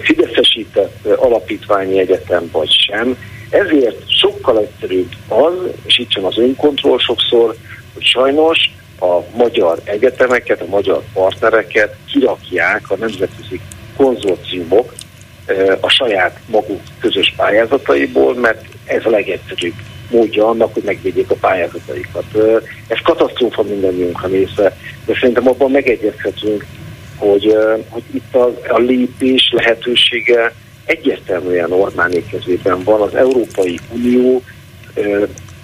[0.00, 3.16] fideszesített alapítványi egyetem vagy sem.
[3.50, 7.54] Ezért sokkal egyszerűbb az, és itt sem az önkontroll sokszor,
[7.94, 8.70] hogy sajnos
[9.00, 13.60] a magyar egyetemeket, a magyar partnereket kirakják a nemzetközi
[13.96, 14.92] konzorciumok
[15.80, 19.74] a saját maguk közös pályázataiból, mert ez a legegyszerűbb
[20.10, 22.24] módja annak, hogy megvédjék a pályázataikat.
[22.86, 24.76] Ez katasztrófa mindannyiunkra nézve,
[25.06, 26.66] de szerintem abban megegyezhetünk,
[27.16, 27.56] hogy,
[27.88, 30.52] hogy itt a, a lépés lehetősége
[30.84, 33.00] egyértelműen Orbán kezében van.
[33.00, 34.42] Az Európai Unió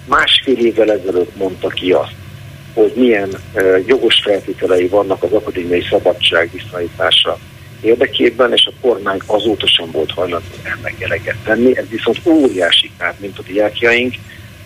[0.05, 2.13] másfél évvel ezelőtt mondta ki azt,
[2.77, 3.29] hogy milyen
[3.85, 7.37] jogos feltételei vannak az akadémiai szabadság viszonyítása
[7.81, 11.77] érdekében, és a kormány azóta sem volt hajlandó ennek eleget tenni.
[11.77, 14.13] Ez viszont óriási kár, mint a diákjaink,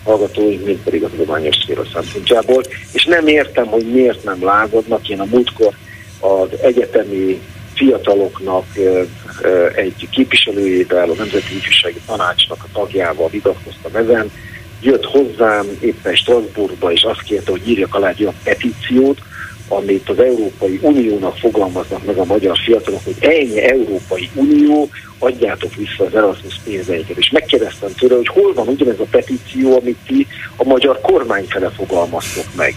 [0.03, 2.63] hallgatóink, mint pedig a tudományos szféra szempontjából.
[2.93, 5.09] És nem értem, hogy miért nem lázadnak.
[5.09, 5.73] Én a múltkor
[6.19, 7.41] az egyetemi
[7.73, 8.65] fiataloknak
[9.75, 14.31] egy képviselőjével, a Nemzeti Ifjúsági Tanácsnak a tagjával vitatkoztam ezen,
[14.81, 19.21] jött hozzám éppen Strasbourgba, és azt kérte, hogy írjak alá egy olyan petíciót,
[19.67, 26.05] amit az Európai Uniónak fogalmaznak meg a magyar fiatalok, hogy ennyi Európai Unió, adjátok vissza
[26.05, 27.17] az Erasmus pénzeiket.
[27.17, 31.69] És megkérdeztem tőle, hogy hol van ugyanez a petíció, amit ti a magyar kormány fele
[31.69, 32.75] fogalmaztok meg.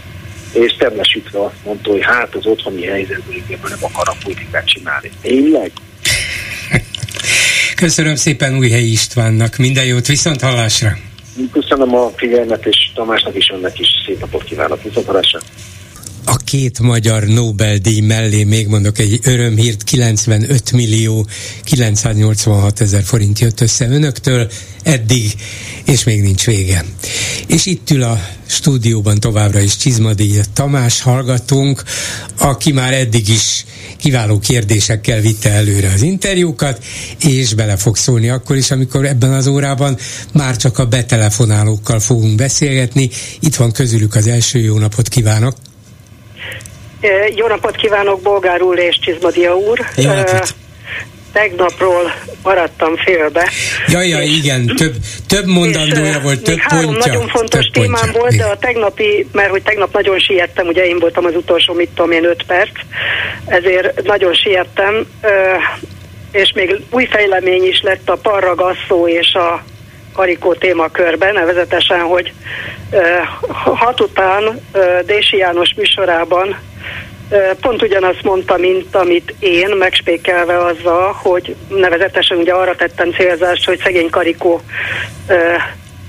[0.53, 5.11] És temlesítve azt mondta, hogy hát az otthoni helyzetből nem akar a politikát csinálni.
[5.23, 5.73] Tényleg?
[7.75, 9.57] Köszönöm szépen Újhelyi Istvánnak.
[9.57, 11.14] Minden jót, viszont hallásra!
[11.53, 14.83] Köszönöm a figyelmet, és Tamásnak is önnek is szép napot kívánok.
[14.83, 15.41] Viszont hallásra!
[16.25, 21.27] A két magyar Nobel-díj mellé még mondok egy örömhírt, 95 millió
[21.63, 24.51] 986 ezer forint jött össze önöktől
[24.83, 25.35] eddig,
[25.85, 26.85] és még nincs vége.
[27.47, 31.83] és itt ül a stúdióban továbbra is Csizmadi Tamás hallgatónk,
[32.39, 33.65] aki már eddig is
[33.97, 36.85] kiváló kérdésekkel vitte előre az interjúkat,
[37.19, 39.97] és bele fog szólni akkor is, amikor ebben az órában
[40.33, 43.11] már csak a betelefonálókkal fogunk beszélgetni.
[43.41, 45.57] Itt van közülük az első jó napot kívánok!
[47.35, 49.81] Jó napot kívánok, Bolgár úr és Csizmadia úr!
[49.97, 50.55] Jó napot!
[51.35, 53.51] tegnapról maradtam félbe.
[53.89, 54.95] Jaj, jaj, igen, több,
[55.29, 57.13] több mondandója volt, több három pontja.
[57.13, 58.21] nagyon fontos témám pontja.
[58.21, 61.89] volt, de a tegnapi, mert hogy tegnap nagyon siettem, ugye én voltam az utolsó, mit
[61.95, 62.71] tudom én, öt perc,
[63.47, 65.07] ezért nagyon siettem,
[66.33, 69.65] és még új fejlemény is lett a parragasszó és a
[70.15, 72.33] karikó témakörben, nevezetesen, hogy
[73.53, 74.61] hat után
[75.07, 76.57] Dési János műsorában
[77.61, 83.81] pont ugyanazt mondta, mint amit én, megspékelve azzal, hogy nevezetesen ugye arra tettem célzást, hogy
[83.85, 84.61] szegény Karikó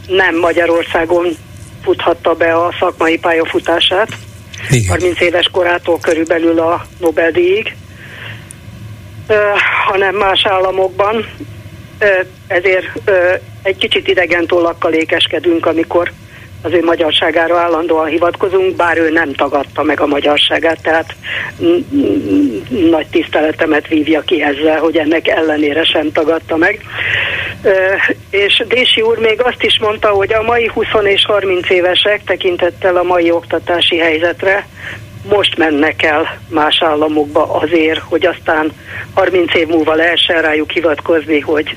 [0.07, 1.27] nem Magyarországon
[1.83, 4.07] futhatta be a szakmai pályafutását.
[4.69, 4.89] Igen.
[4.89, 7.75] 30 éves korától körülbelül a Nobel-díjig,
[9.87, 11.25] hanem más államokban.
[12.47, 13.11] Ezért
[13.61, 16.11] egy kicsit idegen tollakkal ékeskedünk, amikor
[16.65, 21.15] az ő magyarságára állandóan hivatkozunk, bár ő nem tagadta meg a magyarságát, tehát
[22.89, 26.81] nagy tiszteletemet vívja ki ezzel, hogy ennek ellenére sem tagadta meg.
[28.29, 32.97] És Dési úr még azt is mondta, hogy a mai 20 és 30 évesek tekintettel
[32.97, 34.67] a mai oktatási helyzetre
[35.29, 38.71] most mennek el más államokba azért, hogy aztán
[39.13, 41.75] 30 év múlva lehessen rájuk hivatkozni, hogy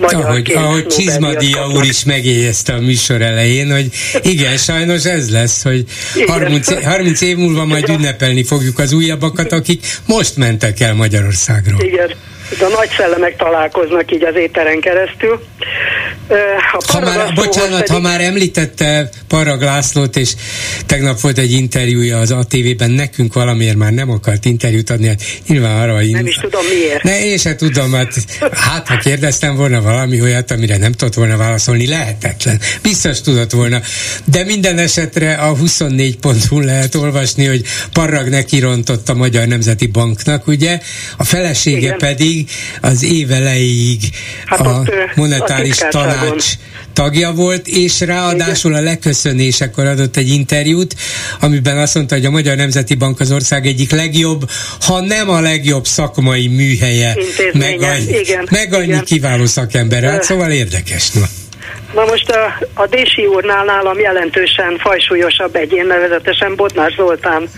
[0.00, 3.86] ahogy, ahogy Csizmadia úr is megjegyezte a műsor elején, hogy
[4.22, 5.84] igen, sajnos ez lesz, hogy
[6.26, 11.80] 30, 30 év múlva majd ünnepelni fogjuk az újabbakat, akik most mentek el Magyarországról.
[11.80, 12.10] Igen,
[12.58, 15.40] de a nagy szellemek találkoznak így az éteren keresztül.
[16.86, 17.90] Ha már, bocsánat, pedig...
[17.90, 20.32] ha már említette Parag Lászlót, és
[20.86, 25.80] tegnap volt egy interjúja az ATV-ben, nekünk valamiért már nem akart interjút adni, hát nyilván
[25.80, 26.00] arra...
[26.00, 27.02] Nem is tudom miért.
[27.02, 28.14] Ne, én se tudom, hát,
[28.52, 32.60] hát ha kérdeztem volna valami olyat, amire nem tudott volna válaszolni, lehetetlen.
[32.82, 33.80] Biztos tudott volna.
[34.24, 40.80] De minden esetre a 24.hu lehet olvasni, hogy Parag nekirontott a Magyar Nemzeti Banknak, ugye?
[41.16, 41.98] A felesége Igen.
[41.98, 42.50] pedig
[42.80, 44.00] az év elejéig
[44.46, 46.52] hát a monetáris a tanács
[46.92, 50.94] tagja volt, és ráadásul a leköszönésekor adott egy interjút,
[51.40, 54.50] amiben azt mondta, hogy a Magyar Nemzeti Bank az ország egyik legjobb,
[54.80, 57.16] ha nem a legjobb szakmai műhelye,
[57.52, 59.04] meg annyi, igen, meg annyi igen.
[59.04, 60.02] kiváló szakember.
[60.02, 61.10] Hát szóval érdekes.
[61.10, 61.22] No.
[61.94, 67.48] Na most a, a Dési úrnál nálam jelentősen fajsúlyosabb egyén, nevezetesen Bodnár Zoltán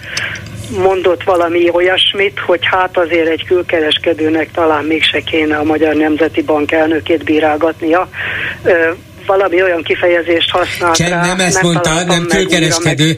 [0.71, 6.73] mondott valami olyasmit, hogy hát azért egy külkereskedőnek talán mégse kéne a Magyar Nemzeti Bank
[6.73, 8.09] elnökét bírálgatnia.
[9.27, 13.17] valami olyan kifejezést használt Csem, rá, nem ezt nem mondta, nem külkereskedő,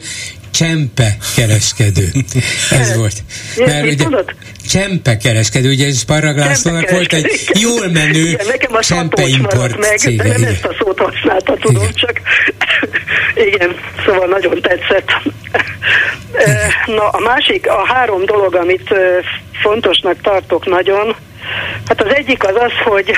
[0.51, 2.11] csempe kereskedő.
[2.79, 3.15] Ez volt.
[3.57, 4.35] Mert ugye, tudod?
[4.69, 9.97] Csempe kereskedő, ugye Sparrag Lászlónak volt egy jól menő igen, nekem a csempe import meg,
[9.97, 10.23] cége.
[10.23, 11.93] De nem ezt a szót használta, tudom, igen.
[11.93, 12.21] csak
[13.35, 13.75] igen,
[14.05, 15.11] szóval nagyon tetszett.
[16.85, 18.93] Na, a másik, a három dolog, amit
[19.61, 21.15] fontosnak tartok nagyon,
[21.87, 23.11] Hát az egyik az az, hogy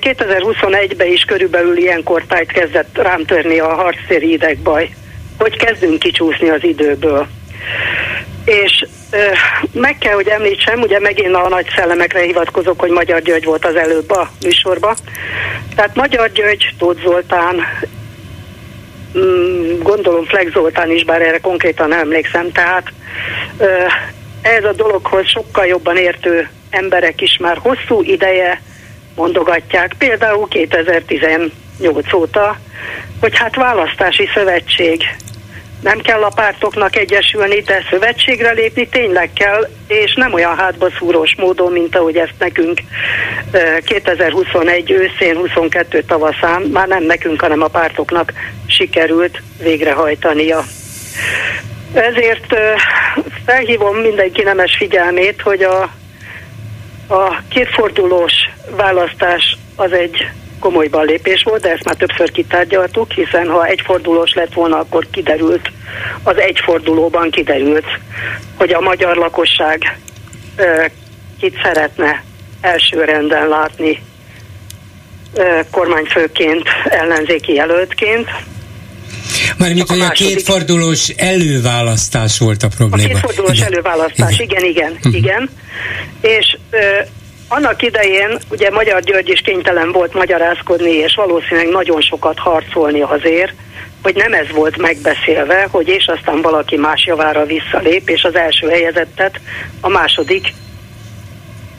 [0.00, 4.90] 2021-ben is körülbelül ilyenkor tájt kezdett rám törni a harcszéri idegbaj,
[5.38, 7.26] hogy kezdünk kicsúszni az időből.
[8.44, 8.86] És
[9.72, 13.76] meg kell, hogy említsem, ugye megint a nagy szellemekre hivatkozok, hogy Magyar György volt az
[13.76, 14.94] előbb a műsorban.
[15.74, 17.64] Tehát Magyar György, Tóth Zoltán,
[19.82, 22.92] gondolom Flex Zoltán is, bár erre konkrétan nem emlékszem, tehát
[24.42, 28.60] ez a dologhoz sokkal jobban értő emberek is már hosszú ideje
[29.14, 32.58] mondogatják, például 2018 óta,
[33.20, 35.02] hogy hát választási szövetség
[35.80, 41.34] nem kell a pártoknak egyesülni, de szövetségre lépni tényleg kell, és nem olyan hátba szúrós
[41.36, 42.80] módon, mint ahogy ezt nekünk
[43.84, 48.32] 2021 őszén, 22 tavaszán, már nem nekünk, hanem a pártoknak
[48.66, 50.64] sikerült végrehajtania.
[51.92, 52.56] Ezért
[53.46, 55.82] felhívom mindenki nemes figyelmét, hogy a,
[57.08, 58.32] a kétfordulós
[58.76, 60.28] választás az egy
[60.58, 65.70] komoly lépés volt, de ezt már többször kitárgyaltuk, hiszen ha egyfordulós lett volna, akkor kiderült,
[66.22, 67.86] az egyfordulóban kiderült,
[68.54, 69.98] hogy a magyar lakosság
[70.56, 70.84] ö,
[71.40, 72.24] kit szeretne
[72.60, 74.02] első renden látni
[75.34, 78.28] ö, kormányfőként, ellenzéki jelöltként.
[79.58, 83.08] Mármint, hogy a, a kétfordulós előválasztás volt a probléma.
[83.08, 83.72] A kétfordulós igen.
[83.72, 84.92] előválasztás, igen, igen, igen.
[84.92, 85.14] Uh-huh.
[85.14, 85.50] igen.
[86.20, 86.78] És ö,
[87.48, 93.52] annak idején ugye Magyar György is kénytelen volt magyarázkodni, és valószínűleg nagyon sokat harcolni azért,
[94.02, 98.68] hogy nem ez volt megbeszélve, hogy és aztán valaki más javára visszalép, és az első
[98.68, 99.40] helyezettet
[99.80, 100.52] a második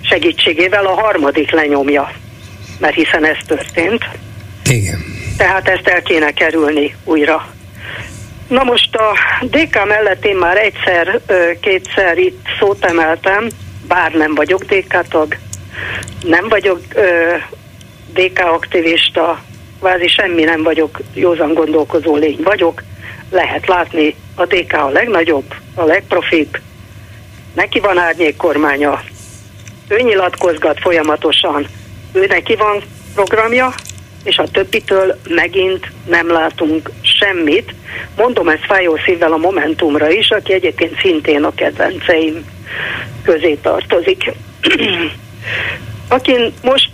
[0.02, 2.12] segítségével a harmadik lenyomja.
[2.80, 4.06] Mert hiszen ez történt.
[4.66, 5.06] Igen.
[5.38, 7.48] Tehát ezt el kéne kerülni újra.
[8.48, 11.20] Na most a DK mellett én már egyszer,
[11.62, 13.48] kétszer itt szót emeltem,
[13.88, 15.38] bár nem vagyok DK tag,
[16.22, 16.82] nem vagyok
[18.14, 19.44] DK aktivista,
[19.80, 22.84] vázi semmi nem vagyok, józan gondolkozó lény vagyok,
[23.32, 26.58] lehet látni, a DK a legnagyobb, a legprofibb,
[27.54, 29.04] neki van árnyék kormánya,
[29.88, 31.68] ő nyilatkozgat folyamatosan,
[32.14, 32.82] ő neki van
[33.14, 33.74] programja,
[34.24, 37.74] és a többitől megint nem látunk semmit.
[38.16, 42.46] Mondom ezt fájó szívvel a Momentumra is, aki egyébként szintén a kedvenceim
[43.24, 44.32] közé tartozik.
[46.08, 46.92] Akin most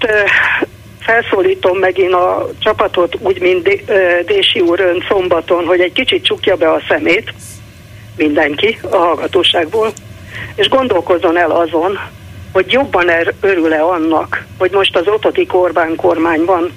[1.00, 3.84] felszólítom megint a csapatot, úgy, mint
[4.26, 7.34] Dési úr ön szombaton, hogy egy kicsit csukja be a szemét,
[8.18, 9.92] mindenki a hallgatóságból,
[10.56, 12.00] és gondolkozzon el azon,
[12.52, 16.72] hogy jobban er, örül-e annak, hogy most az Otodik Orbán kormány van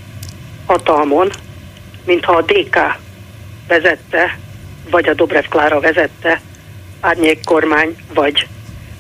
[0.66, 1.30] hatalmon,
[2.04, 2.78] mintha a DK
[3.68, 4.38] vezette,
[4.90, 6.40] vagy a Dobrev Klára vezette,
[7.00, 8.46] árnyék kormány, vagy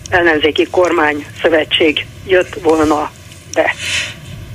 [0.08, 3.10] ellenzéki kormány szövetség jött volna
[3.54, 3.74] be.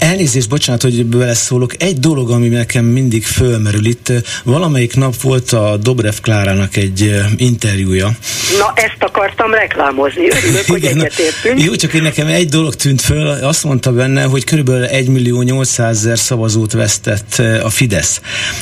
[0.03, 1.73] Elnézést, bocsánat, hogy beleszólok.
[1.77, 4.11] Egy dolog, ami nekem mindig fölmerül itt,
[4.43, 8.11] valamelyik nap volt a Dobrev Klárának egy interjúja.
[8.59, 10.27] Na, ezt akartam reklámozni.
[10.29, 11.63] Örülök, hogy egyetértünk.
[11.63, 15.41] Jó, csak én nekem egy dolog tűnt föl, azt mondta benne, hogy körülbelül 1 millió
[15.41, 18.21] 800 ezer szavazót vesztett a Fidesz.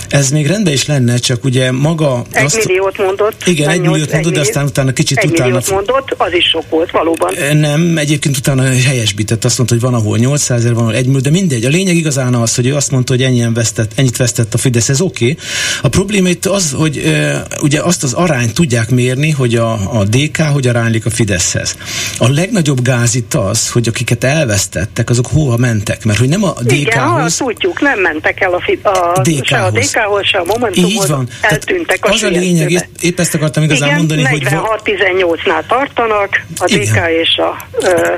[0.09, 2.23] Ez még rendben is lenne, csak ugye maga...
[2.31, 2.65] Egy azt...
[2.65, 3.43] milliót mondott.
[3.45, 5.57] Igen, egy milliót mondott, de aztán utána kicsit egy utána...
[5.57, 7.33] Egy mondott, az is sok volt, valóban.
[7.53, 11.19] Nem, egyébként utána helyesbített, azt mondta, hogy van ahol 800 ezer, van ahol 1 millió,
[11.19, 11.65] de mindegy.
[11.65, 14.89] A lényeg igazán az, hogy ő azt mondta, hogy ennyien vesztett, ennyit vesztett a Fidesz,
[14.89, 15.31] ez oké.
[15.31, 15.37] Okay.
[15.81, 20.03] A probléma itt az, hogy e, ugye azt az arányt tudják mérni, hogy a, a
[20.03, 21.77] DK hogy aránylik a Fideszhez.
[22.17, 26.53] A legnagyobb gáz itt az, hogy akiket elvesztettek, azok hova mentek, mert hogy nem a
[26.61, 26.75] DK-hoz...
[26.75, 29.47] Igen, tudjuk, nem mentek el a, a, DK-hoz.
[29.47, 31.27] se a DK-hoz, se a Momentumhoz, Így van.
[31.41, 34.93] eltűntek a Az a lényeg, épp, épp ezt akartam igazán Igen, mondani, 46 hogy...
[34.99, 36.81] 46-18-nál tartanak, a Igen.
[36.81, 37.67] DK és a...
[37.79, 38.15] Ö,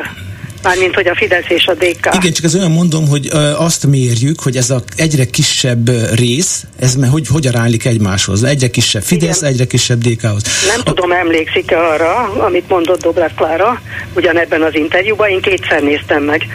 [0.63, 2.09] Mármint, hogy a Fidesz és a DK.
[2.15, 6.95] Igen, csak az olyan mondom, hogy azt mérjük, hogy ez a egyre kisebb rész, ez
[7.11, 8.43] hogy, hogy aránylik egymáshoz.
[8.43, 9.51] Egyre kisebb Fidesz, Igen.
[9.51, 10.43] egyre kisebb DK-hoz.
[10.67, 10.83] Nem a...
[10.83, 13.81] tudom, emlékszik-e arra, amit mondott Dobrev Klára,
[14.15, 16.47] ugyanebben az interjúban, én kétszer néztem meg,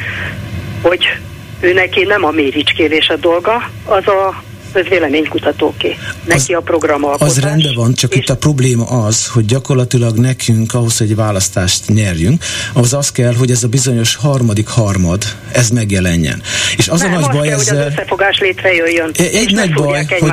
[0.82, 1.06] hogy
[1.61, 4.42] ő neki nem a méricskélés a dolga, az a
[4.73, 5.97] közvéleménykutatóké.
[6.25, 10.75] Neki az, a program Az rendben van, csak itt a probléma az, hogy gyakorlatilag nekünk
[10.75, 16.43] ahhoz, hogy választást nyerjünk, ahhoz az kell, hogy ez a bizonyos harmadik harmad, ez megjelenjen.
[16.77, 17.77] És az Nem, a nagy baj kell, ezzel...
[17.77, 19.11] hogy az összefogás létrejöjjön.
[19.33, 20.31] Egy, nagy baj, hogy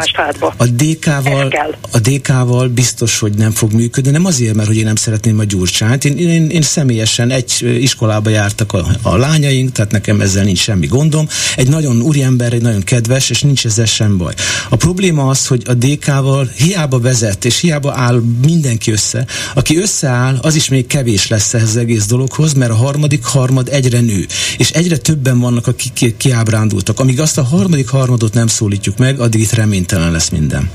[0.58, 4.96] a DK-val, a DK-val biztos, hogy nem fog működni, nem azért, mert hogy én nem
[4.96, 6.06] szeretném a gyurcsányt.
[6.06, 10.88] Én, én, én személyesen egy iskolába jártak a, a lányaink, tehát nekem ezzel nincs semmi
[10.88, 11.28] gondom.
[11.56, 14.25] Egy nagyon úriember, egy nagyon kedves, és nincs ezzel sem baj.
[14.70, 19.26] A probléma az, hogy a DK-val hiába vezet, és hiába áll mindenki össze.
[19.54, 23.70] Aki összeáll, az is még kevés lesz ehhez az egész dologhoz, mert a harmadik harmad
[23.72, 24.26] egyre nő.
[24.58, 27.00] És egyre többen vannak, akik ki- kiábrándultak.
[27.00, 30.70] Amíg azt a harmadik harmadot nem szólítjuk meg, addig itt reménytelen lesz minden.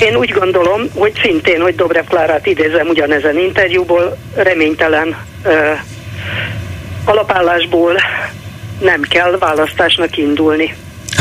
[0.00, 5.72] Én úgy gondolom, hogy szintén, hogy Dobrev Klárát idézem ugyanezen interjúból, reménytelen ö,
[7.04, 7.96] alapállásból
[8.80, 10.74] nem kell választásnak indulni.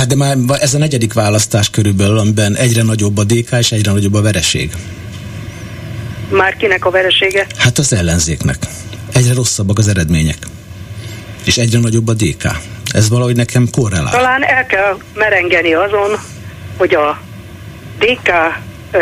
[0.05, 3.91] Hát de már ez a negyedik választás körülbelül, amiben egyre nagyobb a DK és egyre
[3.91, 4.71] nagyobb a vereség.
[6.29, 7.47] Már kinek a veresége?
[7.57, 8.57] Hát az ellenzéknek.
[9.13, 10.37] Egyre rosszabbak az eredmények.
[11.45, 12.43] És egyre nagyobb a DK.
[12.91, 14.11] Ez valahogy nekem korrelál.
[14.11, 16.19] Talán el kell merengeni azon,
[16.77, 17.21] hogy a
[17.99, 18.29] DK
[18.93, 19.01] uh,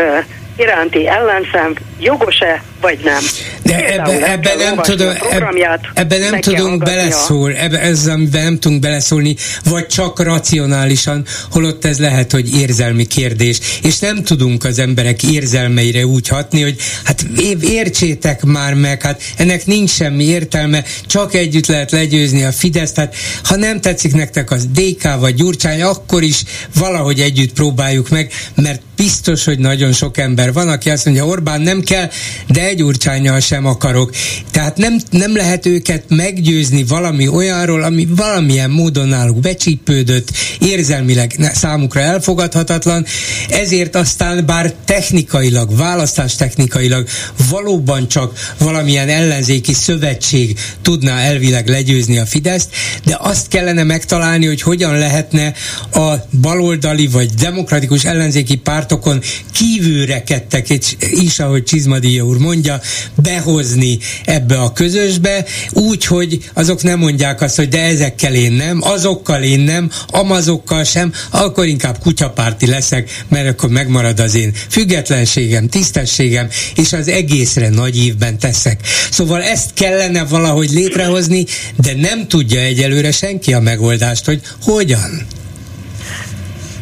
[0.57, 3.23] iránti ellenszem jogos-e vagy nem.
[3.63, 9.35] De ebben ebbe nem, tudom, ebbe, ebbe nem tudunk beleszólni, ebbe, ezzel nem tudunk beleszólni,
[9.63, 16.05] vagy csak racionálisan, holott ez lehet, hogy érzelmi kérdés, és nem tudunk az emberek érzelmeire
[16.05, 17.25] úgy hatni, hogy hát
[17.61, 23.15] értsétek már meg, hát ennek nincs semmi értelme, csak együtt lehet legyőzni a Fidesz, tehát
[23.43, 26.43] ha nem tetszik nektek az DK vagy Gyurcsány, akkor is
[26.75, 31.61] valahogy együtt próbáljuk meg, mert biztos, hogy nagyon sok ember van, aki azt mondja, Orbán
[31.61, 32.09] nem kell,
[32.47, 34.11] de egy urcsányjal sem akarok.
[34.51, 41.99] Tehát nem, nem lehet őket meggyőzni valami olyanról, ami valamilyen módon náluk becsípődött, érzelmileg számukra
[41.99, 43.05] elfogadhatatlan,
[43.49, 47.07] ezért aztán bár technikailag, választás technikailag
[47.49, 52.69] valóban csak valamilyen ellenzéki szövetség tudná elvileg legyőzni a Fideszt,
[53.05, 55.53] de azt kellene megtalálni, hogy hogyan lehetne
[55.93, 59.21] a baloldali vagy demokratikus ellenzéki pártokon
[59.51, 60.67] kívülrekedtek,
[60.99, 62.79] is, ahogy Csizmadia úr mondja,
[63.15, 68.79] behozni ebbe a közösbe, úgy, hogy azok nem mondják azt, hogy de ezekkel én nem,
[68.81, 75.69] azokkal én nem, amazokkal sem, akkor inkább kutyapárti leszek, mert akkor megmarad az én függetlenségem,
[75.69, 78.79] tisztességem, és az egészre nagy évben teszek.
[79.11, 81.45] Szóval ezt kellene valahogy létrehozni,
[81.75, 85.27] de nem tudja egyelőre senki a megoldást, hogy hogyan.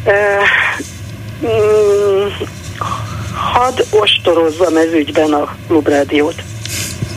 [0.04, 0.42] Uh,
[1.44, 2.61] mm,
[3.42, 6.42] hadd ostorozzam ez ügyben a klubrádiót.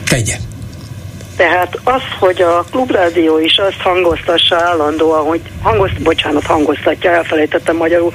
[0.09, 0.35] Tegye.
[1.35, 8.13] Tehát az, hogy a klubrádió is azt hangoztassa állandóan, hogy hangoz, bocsánat, hangoztatja, elfelejtettem magyarul,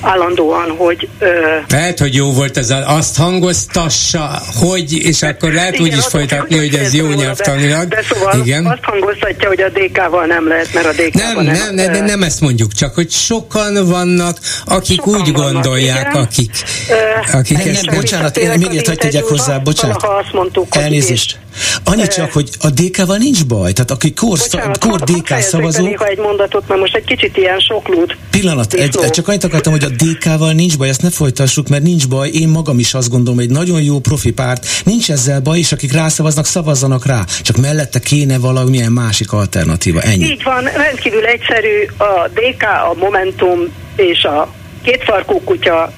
[0.00, 1.08] állandóan, hogy...
[1.18, 1.26] Ö,
[1.68, 6.06] lehet, hogy jó volt ez, az, azt hangoztassa, hogy, és akkor lehet igen, úgy is
[6.06, 7.88] folytatni, hogy ez jó nyelvtanilag.
[7.88, 8.66] De, de szóval igen.
[8.66, 12.22] azt hangoztatja, hogy a DK-val nem lehet, mert a DK-val nem, nem, nem, nem, nem
[12.22, 16.22] ezt mondjuk, csak hogy sokan vannak, akik sokan úgy vannak, gondolják, igen.
[16.22, 16.50] akik...
[16.90, 20.02] Ö, akik nem, nem, bocsánat, én még egy tegyek hozzá, bocsánat.
[20.02, 21.38] Azt mondtuk, Elnézést.
[21.84, 23.72] Annyit csak, hogy a DK-val nincs baj.
[23.72, 24.38] Tehát aki kor,
[24.78, 25.86] kor DK szavazó...
[25.86, 28.16] Egy mondatot, mert most egy kicsit ilyen soklút.
[28.30, 32.08] Pillanat, egy, csak annyit akartam, hogy a DK-val nincs baj, ezt ne folytassuk, mert nincs
[32.08, 32.28] baj.
[32.28, 35.72] Én magam is azt gondolom, hogy egy nagyon jó profi párt, nincs ezzel baj, és
[35.72, 37.24] akik rászavaznak, szavazzanak rá.
[37.42, 40.00] Csak mellette kéne valamilyen másik alternatíva.
[40.00, 40.24] Ennyi.
[40.24, 41.86] Így van, rendkívül egyszerű.
[41.96, 43.60] A DK, a Momentum
[43.96, 45.92] és a kétfarkú kutya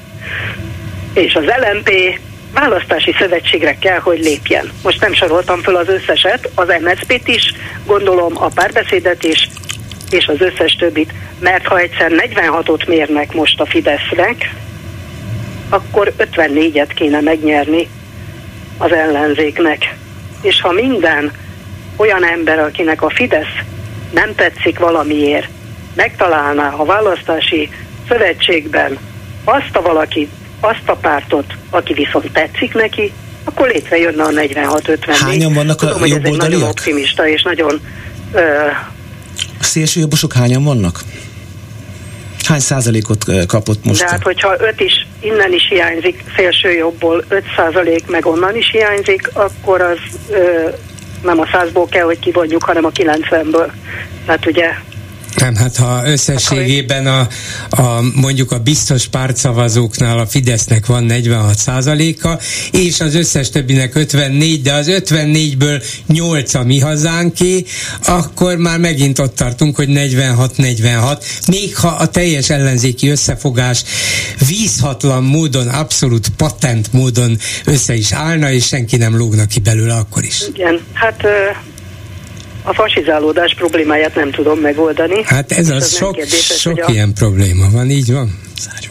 [1.14, 1.90] és az LMP
[2.52, 4.70] választási szövetségre kell, hogy lépjen.
[4.82, 7.52] Most nem soroltam föl az összeset, az MSZP-t is,
[7.86, 9.48] gondolom a párbeszédet is,
[10.12, 14.54] és az összes többit, mert ha egyszer 46-ot mérnek most a Fidesznek,
[15.68, 17.88] akkor 54-et kéne megnyerni
[18.78, 19.94] az ellenzéknek.
[20.40, 21.32] És ha minden
[21.96, 23.54] olyan ember, akinek a Fidesz
[24.12, 25.48] nem tetszik valamiért,
[25.94, 27.70] megtalálná a választási
[28.08, 28.98] szövetségben
[29.44, 33.12] azt a valakit, azt a pártot, aki viszont tetszik neki,
[33.44, 35.16] akkor létrejönne a 46-54.
[35.20, 36.50] Hányan vannak Tudom, a jobboldaliak?
[36.50, 37.80] nagyon optimista és nagyon...
[39.64, 41.00] szélsőjobbosok hányan vannak?
[42.48, 44.00] Hány százalékot kapott most?
[44.00, 48.70] De hát, hogyha öt is innen is hiányzik, szélső jobbból 5 százalék, meg onnan is
[48.70, 49.98] hiányzik, akkor az
[50.30, 50.68] ö,
[51.22, 53.70] nem a százból kell, hogy kivonjuk, hanem a 90-ből.
[54.26, 54.70] Tehát ugye
[55.36, 57.28] nem, hát ha összességében a,
[57.70, 62.38] a mondjuk a biztos pártszavazóknál a Fidesznek van 46 százaléka,
[62.70, 67.64] és az összes többinek 54, de az 54-ből 8 a mi hazánké,
[68.06, 73.84] akkor már megint ott tartunk, hogy 46-46, még ha a teljes ellenzéki összefogás
[74.48, 80.24] vízhatlan módon, abszolút patent módon össze is állna, és senki nem lógna ki belőle akkor
[80.24, 80.42] is.
[80.54, 81.26] Igen, hát
[82.62, 85.22] a fasizálódás problémáját nem tudom megoldani.
[85.24, 88.40] Hát ez az, az sok, kérdéses, sok a, ilyen probléma van, így van.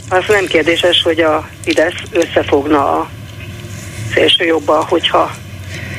[0.09, 3.09] Az nem kérdéses, hogy a Fidesz összefogna a
[4.13, 5.31] szélső jobba, hogyha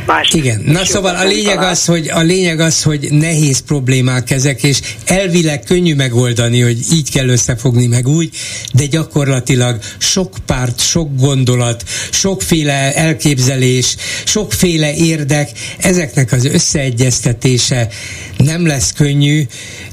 [0.07, 0.31] más.
[0.33, 4.81] Igen, na szóval a lényeg az, hogy a lényeg az, hogy nehéz problémák ezek, és
[5.05, 8.31] elvileg könnyű megoldani, hogy így kell összefogni meg úgy,
[8.73, 17.89] de gyakorlatilag sok párt, sok gondolat, sokféle elképzelés, sokféle érdek, ezeknek az összeegyeztetése
[18.37, 19.47] nem lesz könnyű,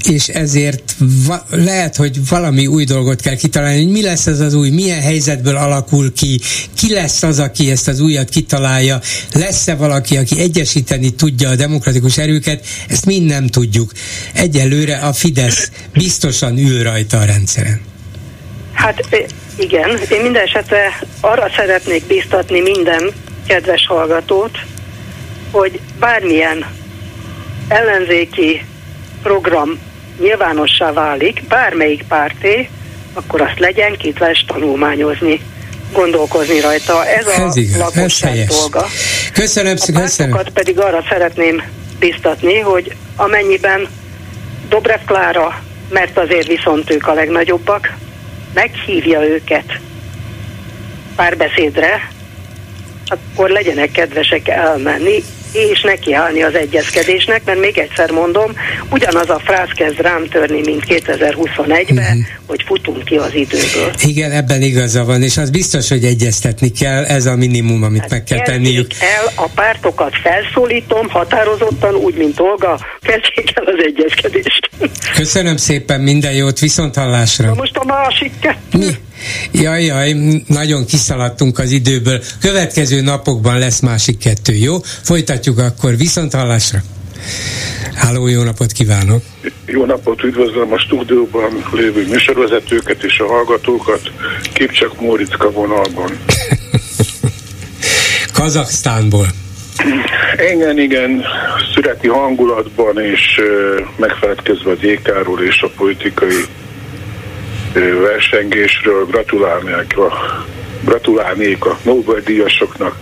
[0.08, 4.54] és ezért va- lehet, hogy valami új dolgot kell kitalálni, hogy mi lesz ez az
[4.54, 6.40] új, milyen helyzetből alakul ki,
[6.74, 9.00] ki lesz az, aki ezt az újat kitalálja,
[9.32, 13.92] lesz-e valaki, aki egyesíteni tudja a demokratikus erőket, ezt mind nem tudjuk.
[14.34, 17.80] Egyelőre a Fidesz biztosan ül rajta a rendszeren.
[18.72, 19.06] Hát
[19.58, 23.12] igen, én minden esetre arra szeretnék biztatni minden
[23.46, 24.58] kedves hallgatót,
[25.50, 26.66] hogy bármilyen
[27.68, 28.64] ellenzéki
[29.22, 29.78] program
[30.20, 32.68] nyilvánossá válik, bármelyik párté,
[33.12, 35.40] akkor azt legyen képes tanulmányozni
[35.92, 37.06] gondolkozni rajta.
[37.06, 38.86] Ez, ez a igaz, lakosság ez dolga.
[39.32, 40.38] Köszönöm, a köszönöm.
[40.52, 41.62] pedig arra szeretném
[41.98, 43.88] biztatni, hogy amennyiben
[44.68, 47.96] Dobrev Klára, mert azért viszont ők a legnagyobbak,
[48.54, 49.80] meghívja őket
[51.16, 52.10] párbeszédre,
[53.06, 58.52] akkor legyenek kedvesek elmenni, és nekiállni az egyezkedésnek, mert még egyszer mondom,
[58.90, 62.08] ugyanaz a fráz kezd rám törni, mint 2021-ben, uh-huh.
[62.08, 62.18] Mhm.
[62.46, 63.92] hogy futunk ki az időből.
[64.04, 68.10] Igen, ebben igaza van, és az biztos, hogy egyeztetni kell, ez a minimum, amit hát
[68.10, 68.92] meg kell tenniük.
[69.00, 74.70] el, a pártokat felszólítom, határozottan, úgy, mint Olga, kezdjék el az egyezkedést.
[75.14, 77.46] Köszönöm szépen, minden jót, viszont hallásra.
[77.46, 78.78] Na most a másik kettő.
[78.78, 79.09] Mi?
[79.52, 80.16] Jaj, jaj,
[80.46, 82.22] nagyon kiszaladtunk az időből.
[82.40, 84.78] Következő napokban lesz másik kettő, jó?
[85.02, 86.78] Folytatjuk akkor viszont hallásra.
[87.94, 89.22] Háló, jó napot kívánok!
[89.66, 94.00] Jó napot, üdvözlöm a stúdióban lévő műsorvezetőket és a hallgatókat.
[94.52, 96.10] Kipcsak Móriczka vonalban.
[98.32, 99.26] Kazaksztánból.
[100.52, 101.24] Igen, igen,
[101.74, 103.40] szüreti hangulatban és
[103.96, 106.44] megfeledkezve a DK-ról és a politikai
[107.72, 110.12] versengésről gratulálnék a,
[110.84, 112.96] gratulálnék a Nobel-díjasoknak,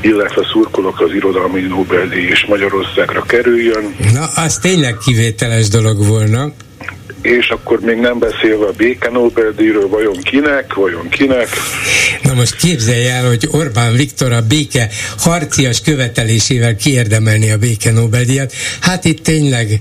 [0.00, 3.96] illetve szurkolok az irodalmi Nobel-díj is Magyarországra kerüljön.
[4.12, 6.52] Na, az tényleg kivételes dolog volna
[7.22, 11.48] és akkor még nem beszélve a béke Nobel-díjról, vajon kinek, vajon kinek.
[12.22, 18.52] Na most képzelj el, hogy Orbán Viktor a béke harcias követelésével kiérdemelni a béke Nobel-díjat.
[18.80, 19.80] Hát itt tényleg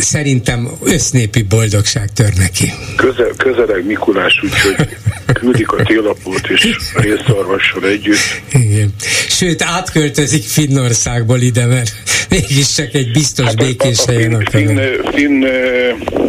[0.00, 2.72] szerintem össznépi boldogság tör neki.
[2.96, 4.88] Közel, közeleg Mikulás, úgyhogy
[5.32, 8.40] küldik a télapót és részszarvassal együtt.
[8.52, 8.94] Igen.
[9.28, 11.92] Sőt, átköltözik Finnországból ide, mert
[12.28, 14.50] mégis csak egy biztos hát békés helyen akar.
[14.50, 14.78] Finn,
[15.14, 15.44] finn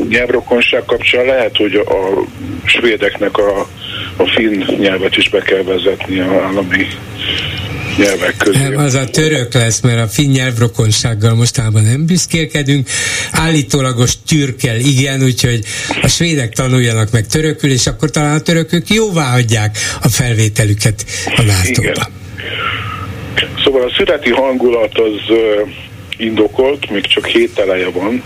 [0.09, 2.23] nyelvrokonság kapcsán lehet, hogy a
[2.65, 3.67] svédeknek a,
[4.17, 6.87] a finn nyelvet is be kell vezetni a állami
[7.97, 8.73] nyelvek közé.
[8.73, 12.87] Az a török lesz, mert a finn nyelvrokonsággal mostában nem büszkélkedünk.
[13.31, 15.59] Állítólagos türkel, igen, úgyhogy
[16.01, 21.41] a svédek tanuljanak meg törökül, és akkor talán a törökök jóvá hagyják a felvételüket a
[21.41, 22.01] nato
[23.63, 25.35] Szóval a születi hangulat az
[26.17, 28.23] indokolt, még csak hét eleje van,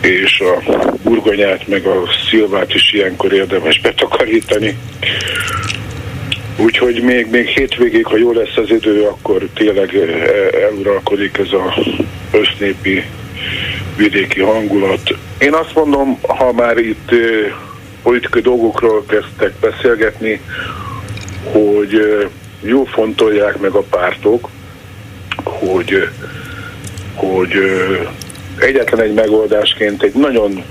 [0.00, 0.62] és a
[1.02, 4.78] burgonyát meg a szilvát is ilyenkor érdemes betakarítani.
[6.56, 11.74] Úgyhogy még, még hétvégig, ha jó lesz az idő, akkor tényleg eh, eluralkodik ez a
[12.32, 13.04] össznépi
[13.96, 15.16] vidéki hangulat.
[15.38, 17.52] Én azt mondom, ha már itt eh,
[18.02, 20.40] politikai dolgokról kezdtek beszélgetni,
[21.52, 22.28] hogy eh,
[22.60, 24.48] jó fontolják meg a pártok,
[25.44, 26.08] hogy,
[27.14, 27.52] hogy
[28.60, 30.64] egyetlen egy megoldásként egy nagyon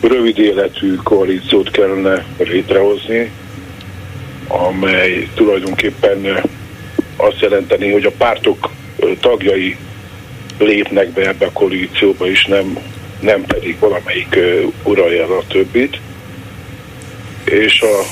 [0.00, 3.30] rövid életű koalíciót kellene létrehozni,
[4.48, 6.42] amely tulajdonképpen
[7.16, 8.70] azt jelenteni, hogy a pártok
[9.20, 9.76] tagjai
[10.58, 12.78] lépnek be ebbe a koalícióba, és nem,
[13.20, 14.38] nem pedig valamelyik
[14.82, 16.00] uralja a többit,
[17.44, 18.02] és a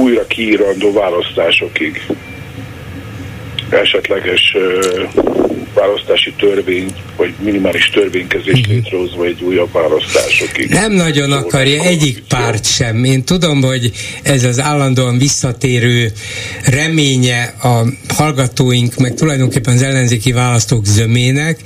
[0.00, 2.06] újra kiírandó választásokig
[3.70, 4.56] esetleges
[5.76, 8.68] választási törvény, vagy minimális törvénykezés uh-huh.
[8.68, 10.68] létrehozva egy újabb választásokig.
[10.68, 13.04] Nem nagyon szóval akarja egyik párt sem.
[13.04, 13.90] Én tudom, hogy
[14.22, 16.12] ez az állandóan visszatérő
[16.64, 17.82] reménye a
[18.14, 21.60] hallgatóink, meg tulajdonképpen az ellenzéki választók zömének,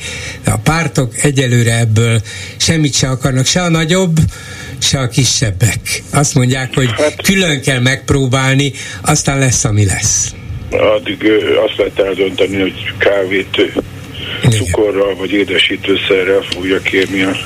[0.45, 2.21] de a pártok egyelőre ebből
[2.57, 4.17] semmit se akarnak, se a nagyobb,
[4.79, 6.03] se a kisebbek.
[6.13, 10.35] Azt mondják, hogy hát, külön kell megpróbálni, aztán lesz, ami lesz
[10.79, 11.33] addig
[11.67, 13.73] azt lehet eldönteni, hogy kávét
[14.51, 17.36] cukorral vagy édesítőszerrel fogja kérni a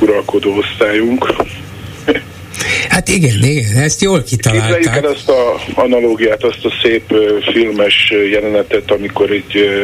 [0.00, 1.34] uralkodó osztályunk.
[2.88, 4.74] Hát igen, igen, ezt jól kitalálták.
[4.74, 7.14] Képzeljük el azt a analógiát, azt a szép
[7.52, 9.80] filmes jelenetet, amikor egy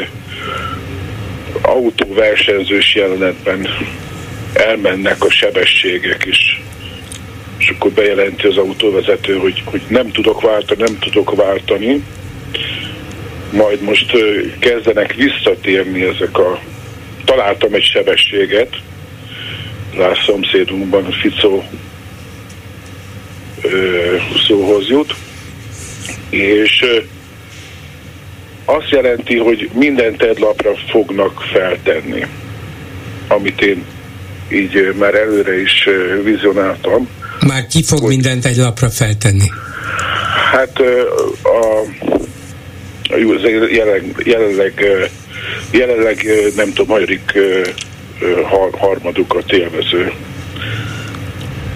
[1.62, 3.68] autóversenyzős jelenetben
[4.52, 6.60] elmennek a sebességek, is
[7.58, 12.02] és akkor bejelenti az autóvezető, hogy, hogy nem tudok váltani, nem tudok váltani,
[13.51, 14.12] majd most
[14.59, 16.61] kezdenek visszatérni ezek a...
[17.24, 18.76] Találtam egy sebességet,
[19.96, 21.64] Lász szomszédunkban Ficó
[23.62, 25.14] ö, szóhoz jut,
[26.30, 26.99] és ö,
[28.64, 32.26] azt jelenti, hogy minden tedlapra fognak feltenni,
[33.28, 33.84] amit én
[34.53, 35.88] így már előre is
[36.22, 37.09] vizionáltam.
[37.46, 39.51] Már ki fog hogy, mindent egy lapra feltenni?
[40.53, 40.80] Hát
[41.42, 41.84] a,
[43.70, 44.84] jelenleg, jelenleg,
[45.70, 47.38] jelenleg nem tudom, hagyadik
[48.72, 50.12] harmadukat élvező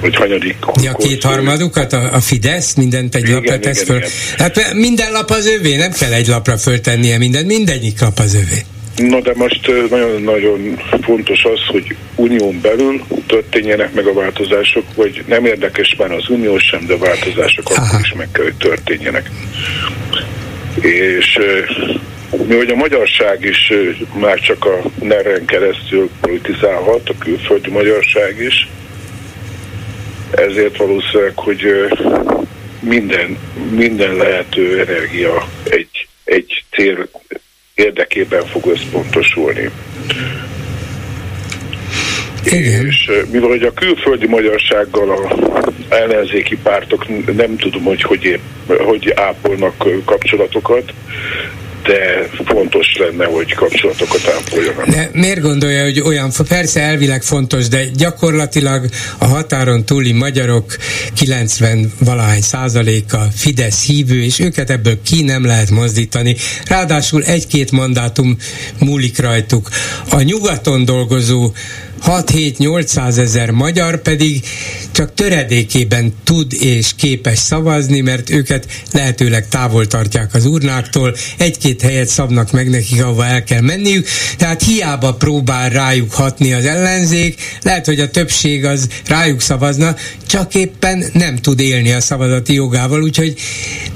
[0.00, 0.56] vagy hanyadik.
[0.82, 3.96] Ja, két harmadukat, a, a Fidesz mindent egy igen, lapra tesz föl.
[3.96, 4.10] Igen.
[4.38, 8.64] Hát minden lap az övé, nem kell egy lapra föltennie mindent, mindegyik lap az övé.
[9.08, 15.44] Na de most nagyon-nagyon fontos az, hogy unión belül történjenek meg a változások, vagy nem
[15.44, 17.86] érdekes már az unió sem, de változások Aha.
[17.86, 19.30] akkor is meg kell, hogy történjenek.
[20.80, 21.38] És
[22.46, 23.72] mi hogy a magyarság is
[24.14, 28.68] már csak a neren keresztül politizálhat, a külföldi magyarság is,
[30.30, 31.62] ezért valószínűleg, hogy
[32.80, 33.38] minden,
[33.70, 37.08] minden lehető energia egy, egy cél
[37.74, 39.70] érdekében fog összpontosulni.
[42.44, 42.86] Igen.
[42.86, 45.36] És mivel hogy a külföldi magyarsággal a
[45.88, 47.06] ellenzéki pártok
[47.36, 49.74] nem tudom, hogy hogy, épp, hogy ápolnak
[50.04, 50.92] kapcsolatokat,
[51.82, 54.86] de fontos lenne, hogy kapcsolatokat ápoljanak.
[54.86, 58.84] De miért gondolja, hogy olyan, persze elvileg fontos, de gyakorlatilag
[59.18, 60.76] a határon túli magyarok
[61.14, 66.36] 90 valahány százaléka Fidesz hívő, és őket ebből ki nem lehet mozdítani.
[66.66, 68.36] Ráadásul egy-két mandátum
[68.78, 69.68] múlik rajtuk.
[70.10, 71.52] A nyugaton dolgozó
[72.06, 74.44] 6-7-800 ezer magyar pedig
[74.92, 82.08] csak töredékében tud és képes szavazni, mert őket lehetőleg távol tartják az urnáktól, egy-két helyet
[82.08, 84.06] szabnak meg nekik, ahova el kell menniük,
[84.36, 89.96] tehát hiába próbál rájuk hatni az ellenzék, lehet, hogy a többség az rájuk szavazna,
[90.26, 93.34] csak éppen nem tud élni a szavazati jogával, úgyhogy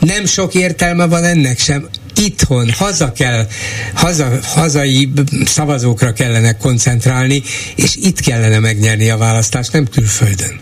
[0.00, 3.46] nem sok értelme van ennek sem itthon, haza kell,
[3.94, 5.08] haza, hazai
[5.44, 7.42] szavazókra kellene koncentrálni,
[7.76, 10.60] és itt kellene megnyerni a választást, nem külföldön.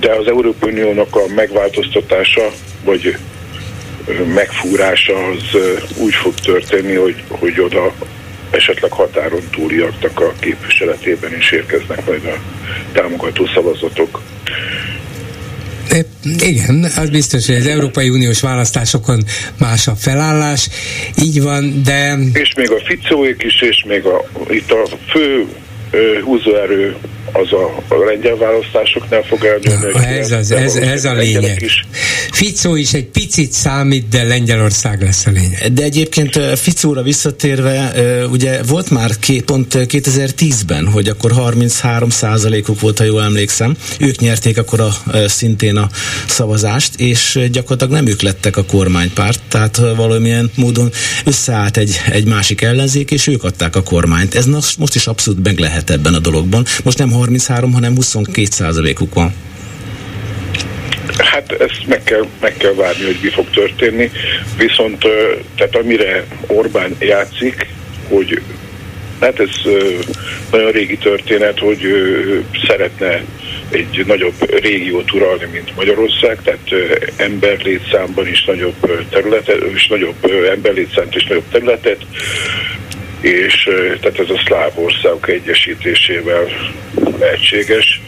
[0.00, 2.50] De az Európai Uniónak a megváltoztatása,
[2.84, 3.16] vagy
[4.34, 5.60] megfúrása az
[5.96, 7.94] úgy fog történni, hogy, hogy oda
[8.50, 12.38] esetleg határon túliaknak a képviseletében is érkeznek majd a
[12.92, 14.20] támogató szavazatok.
[16.38, 19.24] Igen, az biztos, hogy az Európai Uniós választásokon
[19.58, 20.68] más a felállás,
[21.22, 22.18] így van, de...
[22.32, 25.46] És még a Ficóék is, és még a, itt a fő
[26.24, 26.96] húzóerő
[27.32, 29.92] az a, a lengyel választásoknál fog eldőlni.
[29.92, 31.62] Na, ez, az, ez, ez a lényeg.
[31.62, 31.86] Is.
[32.32, 35.72] Ficó is egy picit számít, de Lengyelország lesz a lényeg.
[35.72, 37.92] De egyébként Ficóra visszatérve,
[38.30, 43.76] ugye volt már két, pont 2010-ben, hogy akkor 33 százalékuk volt, ha jól emlékszem.
[43.98, 44.92] Ők nyerték akkor a,
[45.28, 45.88] szintén a
[46.26, 50.90] szavazást, és gyakorlatilag nem ők lettek a kormánypárt, tehát valamilyen módon
[51.24, 54.34] összeállt egy, egy másik ellenzék, és ők adták a kormányt.
[54.34, 54.46] Ez
[54.78, 56.64] most is abszolút meg lehet ebben a dologban.
[56.84, 59.34] Most nem 33, hanem 22 százalékuk van.
[61.16, 64.10] Hát ezt meg kell, meg kell várni, hogy mi fog történni.
[64.56, 65.04] Viszont
[65.56, 67.66] tehát amire Orbán játszik,
[68.08, 68.42] hogy
[69.20, 69.50] hát ez
[70.50, 71.80] nagyon régi történet, hogy
[72.66, 73.24] szeretne
[73.70, 76.70] egy nagyobb régiót uralni, mint Magyarország, tehát
[77.16, 82.04] emberlétszámban is nagyobb területet, és nagyobb emberlétszámt és nagyobb területet,
[83.20, 83.68] és
[84.00, 86.48] tehát ez a szláv országok egyesítésével
[87.18, 88.00] lehetséges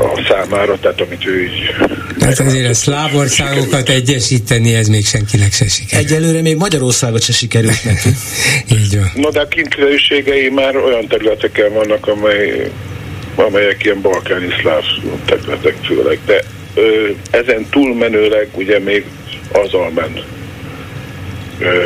[0.00, 1.74] a számára, tehát amit ő így...
[2.18, 6.10] Tehát azért a szláv országokat egyesíteni, ez még senkinek se sikerült.
[6.10, 8.08] Egyelőre még Magyarországot se sikerült neki.
[8.80, 9.10] így van.
[9.14, 12.70] Na de a kintlőségei már olyan területeken vannak, amely,
[13.34, 14.84] amelyek ilyen balkáni szláv
[15.24, 19.04] területek főleg, de ö, ezen túlmenőleg ugye még
[19.52, 20.24] az almen
[21.58, 21.84] ö,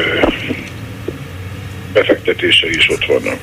[1.95, 3.39] befektetései is ott vannak.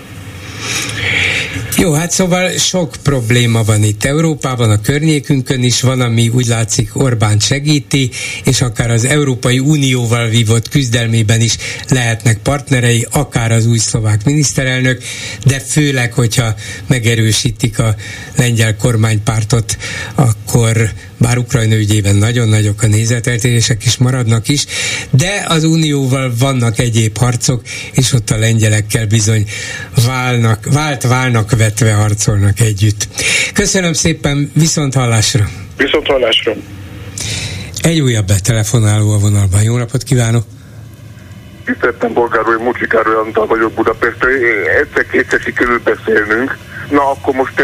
[1.77, 6.95] Jó, hát szóval sok probléma van itt Európában, a környékünkön is van, ami úgy látszik
[6.95, 8.09] Orbán segíti,
[8.45, 11.57] és akár az Európai Unióval vívott küzdelmében is
[11.89, 15.03] lehetnek partnerei, akár az új szlovák miniszterelnök,
[15.45, 16.55] de főleg, hogyha
[16.87, 17.95] megerősítik a
[18.37, 19.77] lengyel kormánypártot,
[20.15, 20.91] akkor
[21.21, 24.65] bár Ukrajna ügyében nagyon nagyok a nézeteltérések is maradnak is,
[25.09, 27.61] de az Unióval vannak egyéb harcok,
[27.93, 29.45] és ott a lengyelekkel bizony
[30.05, 33.07] válnak, vált válnak vetve harcolnak együtt.
[33.53, 35.49] Köszönöm szépen, viszont hallásra!
[35.77, 36.53] Viszont hallásra!
[37.81, 39.63] Egy újabb betelefonáló a vonalban.
[39.63, 40.43] Jó napot kívánok!
[41.65, 44.31] Tiszteltem bolgáról, Mucsikáról Antal vagyok Budapestről.
[44.81, 46.57] Egyszer-kétszer sikerült beszélnünk.
[46.89, 47.61] Na akkor most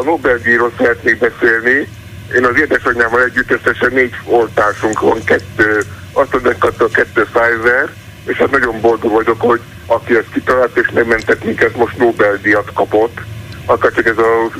[0.00, 1.88] a Nobel-díjról szeretnék beszélni
[2.34, 5.82] én az édesanyámmal együtt összesen négy oltásunk van, kettő
[6.12, 7.88] AstraZeneca, kettő Pfizer,
[8.26, 13.20] és hát nagyon boldog vagyok, hogy aki ezt kitalált és megmentett minket, most Nobel-díjat kapott.
[13.66, 14.50] Akár csak ez a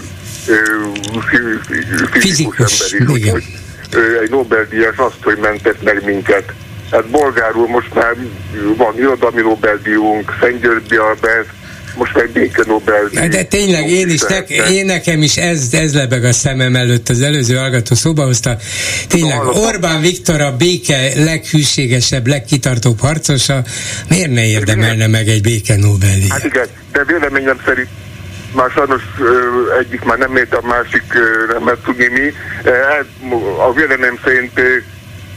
[2.11, 2.59] fizikus
[2.93, 3.45] ember is, hogy
[4.23, 6.53] egy Nobel-díjas azt, hogy mentett meg minket.
[6.91, 8.17] Hát bolgárul most már
[8.77, 11.49] van irodalmi Nobel-díjunk, Szent Györgyi Albert,
[11.95, 13.09] most meg béke Nobel.
[13.13, 17.09] De, de tényleg én is, nek, én nekem is ez, ez lebeg a szemem előtt
[17.09, 18.57] az előző hallgató szóba hozta.
[19.09, 23.63] Tényleg Orbán Viktor a béke leghűségesebb, legkitartóbb harcosa,
[24.09, 26.19] miért ne érdemelne meg egy béke nobel?
[26.29, 27.89] Hát igen, de véleményem szerint
[28.55, 29.03] már sajnos
[29.81, 31.03] egyik már nem ért, a másik
[31.53, 32.33] nem mert tudni mi.
[33.59, 34.61] A véleményem szerint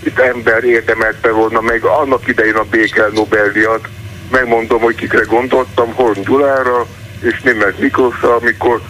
[0.04, 3.88] itt ember érdemelte volna meg annak idején a béke Nobel-díjat.
[4.32, 6.86] Megmondom, hogy kikre gondoltam, Horn Gyulára
[7.22, 8.82] és Német Miklósra, amikor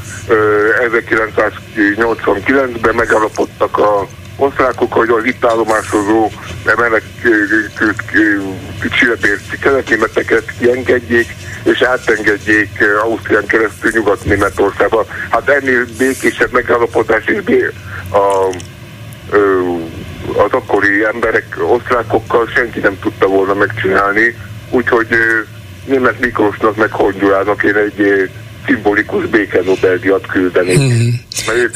[0.89, 4.07] 1989-ben megalapodtak a
[4.37, 6.31] osztrákok, hogy az itt állomásozó
[6.77, 8.03] menekült
[8.89, 15.05] csillebérci kelet-németeket kiengedjék, és átengedjék Ausztrián keresztül Nyugat-Németországba.
[15.29, 17.71] Hát ennél békésebb megállapodás és
[18.09, 18.55] a,
[20.37, 24.35] az akkori emberek osztrákokkal senki nem tudta volna megcsinálni,
[24.69, 25.07] úgyhogy
[25.85, 28.29] német Miklósnak meg Hongyurának én egy
[28.65, 30.79] szimbolikus béke Nobel-díjat küldenék.
[30.79, 31.09] Mm.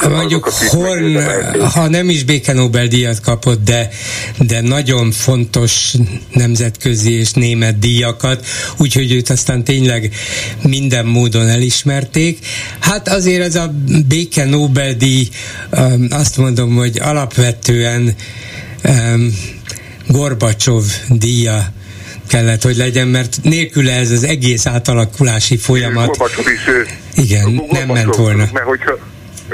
[0.09, 1.17] Mondjuk Horn,
[1.61, 3.89] ha nem is béke Nobel-díjat kapott, de,
[4.37, 5.93] de nagyon fontos
[6.33, 8.45] nemzetközi és német díjakat,
[8.77, 10.13] úgyhogy őt aztán tényleg
[10.63, 12.39] minden módon elismerték.
[12.79, 13.73] Hát azért ez a
[14.07, 15.27] béke Nobel-díj,
[15.71, 18.15] um, azt mondom, hogy alapvetően
[18.83, 19.33] um,
[20.07, 21.73] Gorbacsov díja
[22.29, 26.69] kellett, hogy legyen, mert nélküle ez az egész átalakulási folyamat is,
[27.13, 28.47] igen, nem ment volna.
[28.53, 28.97] Mert hogyha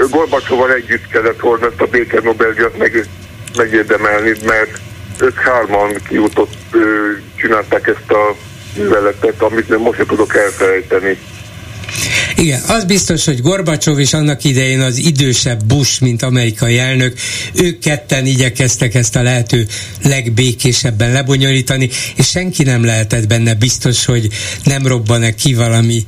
[0.09, 3.07] Gorbacsóval együtt kellett volna ezt a béke Nobel-díjat meg,
[3.57, 4.79] megérdemelni, mert
[5.21, 6.53] ők hárman kiutott,
[7.35, 8.35] csinálták ezt a
[8.77, 11.17] műveletet, amit most sem tudok elfelejteni.
[12.37, 17.17] Igen, az biztos, hogy Gorbacsov és annak idején az idősebb Bush, mint amerikai elnök,
[17.53, 19.67] ők ketten igyekeztek ezt a lehető
[20.03, 24.27] legbékésebben lebonyolítani, és senki nem lehetett benne biztos, hogy
[24.63, 26.05] nem robban-e ki valami,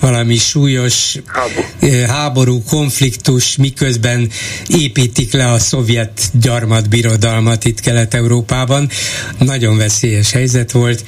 [0.00, 1.66] valami súlyos háború.
[1.80, 4.30] Eh, háború, konfliktus, miközben
[4.66, 8.90] építik le a szovjet gyarmatbirodalmat itt Kelet-Európában.
[9.38, 11.04] Nagyon veszélyes helyzet volt,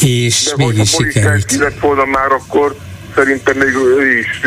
[0.00, 1.56] és De mégis sikerült.
[1.56, 2.76] De lett volna már akkor
[3.14, 4.40] szerintem még ő is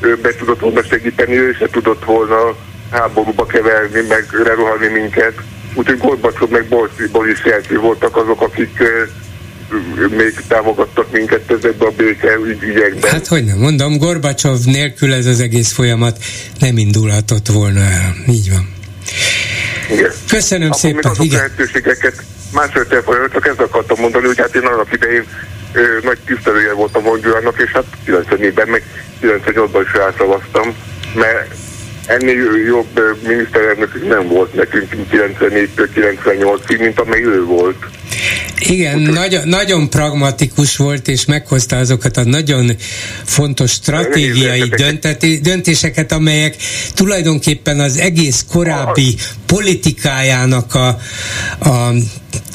[0.00, 2.56] ő be tudott volna segíteni, ő se tudott volna
[2.90, 5.34] háborúba keverni, meg lerohanni minket.
[5.74, 6.66] Úgyhogy Gorbacsov meg
[7.12, 8.82] Boris Jelcsi voltak azok, akik
[10.16, 13.10] még támogattak minket ezekben a béke ügyekben.
[13.10, 16.18] Hát hogy nem mondom, Gorbacsov nélkül ez az egész folyamat
[16.58, 18.14] nem indulhatott volna el.
[18.28, 18.74] Így van.
[19.90, 20.10] Igen.
[20.28, 20.96] Köszönöm Akkor szépen.
[20.96, 21.36] Még azok Igen.
[21.38, 22.22] lehetőségeket
[22.52, 22.86] másfél
[23.32, 25.24] csak ezt akartam mondani, hogy hát én annak idején
[26.02, 28.82] nagy tisztelője voltam Mondjulának, és hát 94-ben, meg
[29.22, 30.74] 98-ban is rászavaztam,
[31.14, 31.54] mert
[32.06, 37.86] ennél jobb miniszterelnök nem volt nekünk 94-től 98-ig, mint amely ő volt.
[38.58, 42.70] Igen, nagyon, nagyon pragmatikus volt, és meghozta azokat a nagyon
[43.24, 46.56] fontos stratégiai dönteti, döntéseket, amelyek
[46.94, 49.16] tulajdonképpen az egész korábbi
[49.46, 50.88] politikájának a,
[51.68, 51.92] a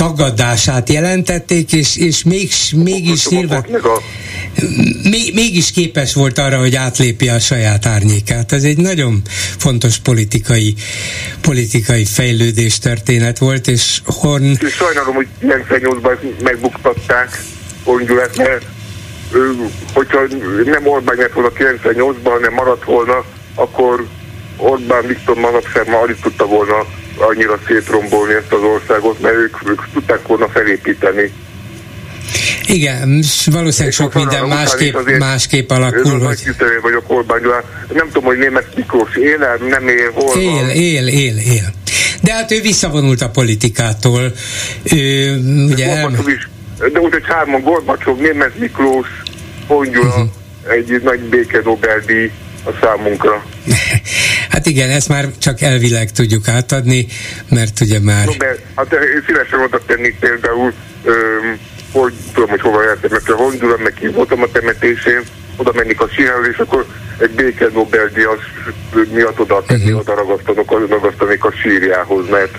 [0.02, 3.66] tagadását jelentették, és, és még, mégis nyilván
[5.34, 8.52] mégis képes volt arra, hogy átlépje a saját árnyékát.
[8.52, 9.22] Ez egy nagyon
[9.58, 10.76] fontos politikai,
[11.42, 14.44] politikai fejlődés történet volt, és Horn...
[14.44, 17.44] És sajnálom, hogy 98-ban megbuktatták
[17.84, 18.66] Hongyurat, mert
[19.94, 20.20] hogyha
[20.66, 23.24] nem Orbán nyert volna 98-ban, hanem maradt volna,
[23.56, 24.08] akkor
[24.58, 26.86] Orbán Viktor manapság már alig tudta volna
[27.18, 31.32] annyira szétrombolni ezt az országot, mert ők, ők tudták volna felépíteni.
[32.68, 36.20] Igen, valószínűleg sok minden másképp, másképp alakul.
[36.20, 36.38] Hogy...
[36.46, 37.42] Nagy vagyok Orbán.
[37.94, 39.38] Nem tudom, hogy német Miklós él
[39.70, 40.70] nem él, hol Él, van.
[40.70, 41.74] él, él, él.
[42.22, 44.32] De hát ő visszavonult a politikától.
[44.94, 45.36] Ő,
[45.72, 46.12] ugye el...
[46.26, 46.50] is,
[46.94, 49.08] de úgy, hogy hárman Gorbacsov, német Miklós,
[49.68, 50.30] Hongyula, uh-huh.
[50.70, 52.32] egy nagy béke Nobel-díj
[52.64, 53.44] a számunkra.
[54.50, 57.08] Hát igen, ezt már csak elvileg tudjuk átadni,
[57.50, 58.26] mert ugye már...
[58.26, 60.74] No, de, hát én szívesen oda tennék például,
[61.04, 61.60] öm,
[61.92, 65.22] hogy tudom, hogy hova jártam, mert a Honduran, meg ki voltam a temetésén,
[65.56, 66.86] oda mennék a sírához, és akkor
[67.18, 68.40] egy béke Nobel-díjas
[69.12, 70.00] miatt oda tenni, uh-huh.
[70.00, 72.58] oda ragasztanak, ragasztanék a sírjához, mert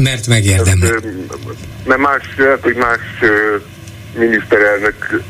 [0.00, 1.00] mert megérdemel.
[1.84, 3.00] Mert más, lehet, hogy más
[4.18, 5.22] miniszterelnök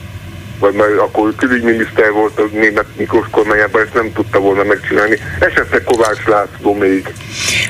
[0.62, 5.18] vagy majd akkor külügyminiszter volt a német Miklós kormányában, ezt nem tudta volna megcsinálni.
[5.39, 7.14] Esetleg Kovács László még.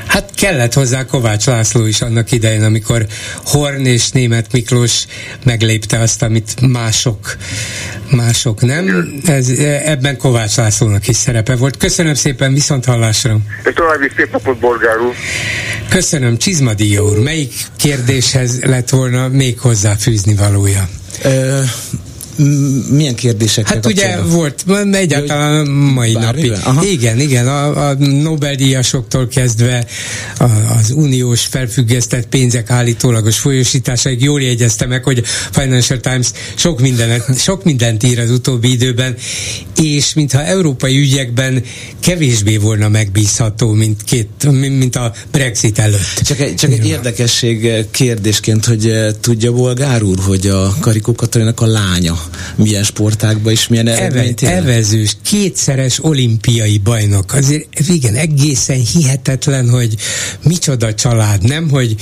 [0.07, 3.07] Hát kellett hozzá Kovács László is annak idején, amikor
[3.45, 5.07] Horn és német Miklós
[5.45, 7.37] meglépte azt, amit mások,
[8.11, 9.15] mások nem.
[9.27, 9.49] Ez,
[9.85, 11.77] ebben Kovács Lászlónak is szerepe volt.
[11.77, 13.37] Köszönöm szépen, viszont hallásra.
[13.65, 15.15] És további szép napot, Borgár úr.
[15.89, 17.19] Köszönöm, Csizmadia úr.
[17.19, 20.89] Melyik kérdéshez lett volna még hozzáfűzni valója?
[22.91, 23.69] Milyen kérdések?
[23.69, 26.53] Hát ugye volt egyáltalán mai napi.
[26.83, 29.87] Igen, igen, a, a Nobel-díjasoktól kezdve
[30.39, 30.45] a,
[30.79, 37.65] az uniós felfüggesztett pénzek állítólagos folyosításaig jól jegyezte meg, hogy Financial Times sok mindent, sok
[37.65, 39.17] mindent ír az utóbbi időben,
[39.77, 41.63] és mintha európai ügyekben
[42.01, 46.21] kevésbé volna megbízható, mint, két, mint a Brexit előtt.
[46.23, 51.61] Csak egy, csak egy érdekesség kérdésként, hogy eh, tudja Bolgár úr, hogy a Karikó Katalinak
[51.61, 52.21] a lánya
[52.55, 57.35] milyen sportákban is milyen eredményt Eve, Evezős, kétszeres olimpiai bajnok.
[57.35, 59.95] Azért igen, egészen hihetetlen, hogy
[60.43, 61.71] micsoda család, nem?
[61.71, 61.97] Hogy,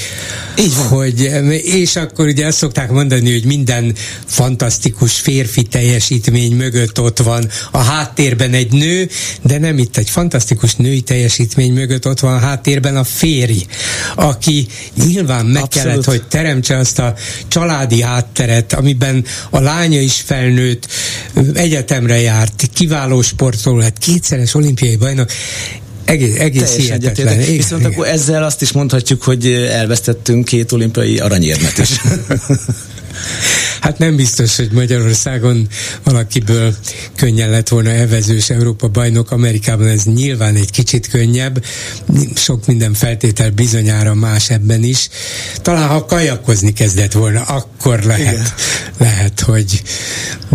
[0.58, 0.86] Így van.
[0.86, 1.20] hogy
[1.64, 3.94] és akkor ugye azt szokták mondani, hogy minden
[4.26, 9.08] fantasztikus férfi teljesítmény mögött ott van a háttérben egy nő,
[9.42, 13.66] de nem itt egy fantasztikus női teljesítmény mögött ott van a háttérben a férj,
[14.14, 14.66] aki
[15.06, 15.88] nyilván meg Abszolút.
[15.88, 17.14] kellett, hogy teremtse azt a
[17.48, 20.86] családi hátteret, amiben a lánya is felnőtt,
[21.54, 25.30] egyetemre járt, kiváló sportoló, hát kétszeres olimpiai bajnok,
[26.04, 27.38] egész, egész hihetetlen.
[27.38, 27.92] Viszont igen.
[27.92, 31.90] akkor ezzel azt is mondhatjuk, hogy elvesztettünk két olimpiai aranyérmet is.
[33.80, 35.68] Hát nem biztos, hogy Magyarországon
[36.04, 36.74] valakiből
[37.16, 39.30] könnyen lett volna evezős Európa bajnok.
[39.30, 41.64] Amerikában ez nyilván egy kicsit könnyebb.
[42.34, 45.08] Sok minden feltétel bizonyára más ebben is.
[45.56, 48.54] Talán ha kajakozni kezdett volna, akkor lehet,
[48.98, 49.82] lehet hogy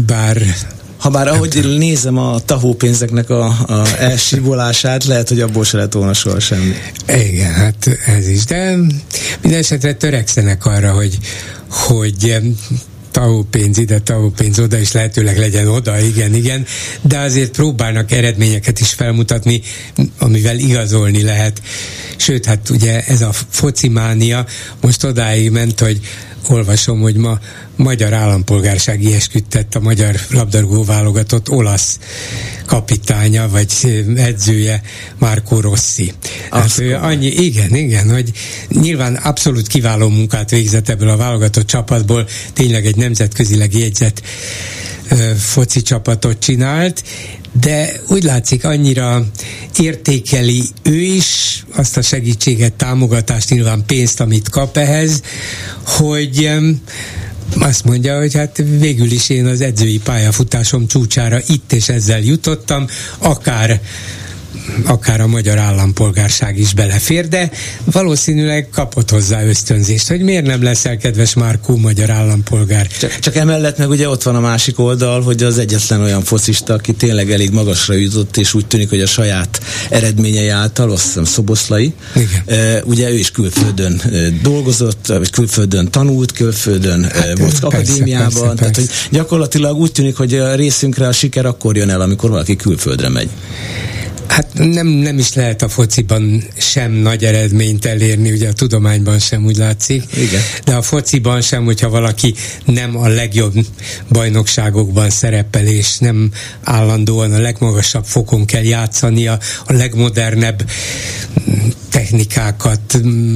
[0.05, 0.55] bár
[0.97, 6.13] ha bár ahogy nézem a tahópénzeknek a, a elsibolását, lehet, hogy abból se lett volna
[6.13, 6.73] soha semmi.
[7.07, 8.45] Igen, hát ez is.
[8.45, 8.75] De
[9.41, 11.17] minden esetre törekszenek arra, hogy,
[11.69, 12.41] hogy
[13.49, 14.01] pénz ide,
[14.35, 16.65] pénz oda, és lehetőleg legyen oda, igen, igen,
[17.01, 19.61] de azért próbálnak eredményeket is felmutatni,
[20.19, 21.61] amivel igazolni lehet.
[22.17, 24.45] Sőt, hát ugye ez a focimánia
[24.81, 25.99] most odáig ment, hogy
[26.49, 27.39] olvasom, hogy ma
[27.75, 31.99] magyar állampolgársági esküdtett a magyar labdarúgó válogatott olasz
[32.65, 33.71] kapitánya, vagy
[34.15, 34.81] edzője
[35.17, 36.13] Marco Rossi.
[36.51, 38.31] Hát ő annyi, igen, igen, hogy
[38.69, 44.21] nyilván abszolút kiváló munkát végzett ebből a válogatott csapatból, tényleg egy nemzetközileg jegyzett
[45.37, 47.03] foci csapatot csinált,
[47.59, 49.25] de úgy látszik annyira
[49.79, 55.21] értékeli ő is azt a segítséget, támogatást, nyilván pénzt, amit kap ehhez,
[55.85, 56.49] hogy
[57.59, 62.87] azt mondja, hogy hát végül is én az edzői pályafutásom csúcsára itt és ezzel jutottam,
[63.17, 63.81] akár
[64.85, 67.51] akár a magyar állampolgárság is belefér, de
[67.83, 72.87] valószínűleg kapott hozzá ösztönzést, hogy miért nem leszel kedves Márkó magyar állampolgár.
[72.87, 76.73] Csak, csak emellett meg ugye ott van a másik oldal, hogy az egyetlen olyan focista,
[76.73, 81.23] aki tényleg elég magasra jutott, és úgy tűnik, hogy a saját eredményei által, azt hiszem
[81.23, 82.83] Szoboszlai, Igen.
[82.85, 84.01] Ugye ő is külföldön
[84.41, 88.55] dolgozott, vagy külföldön tanult, külföldön hát, volt persze, akadémiában, persze, persze.
[88.55, 92.55] tehát hogy gyakorlatilag úgy tűnik, hogy a részünkre a siker akkor jön el, amikor valaki
[92.55, 93.29] külföldre megy.
[94.27, 99.45] Hát nem, nem is lehet a fociban sem nagy eredményt elérni, ugye a tudományban sem
[99.45, 100.41] úgy látszik, Igen.
[100.65, 102.33] de a fociban sem, hogyha valaki
[102.65, 103.53] nem a legjobb
[104.09, 106.31] bajnokságokban szerepel, és nem
[106.63, 110.69] állandóan a legmagasabb fokon kell játszania, a legmodernebb
[111.89, 113.35] technikákat mm,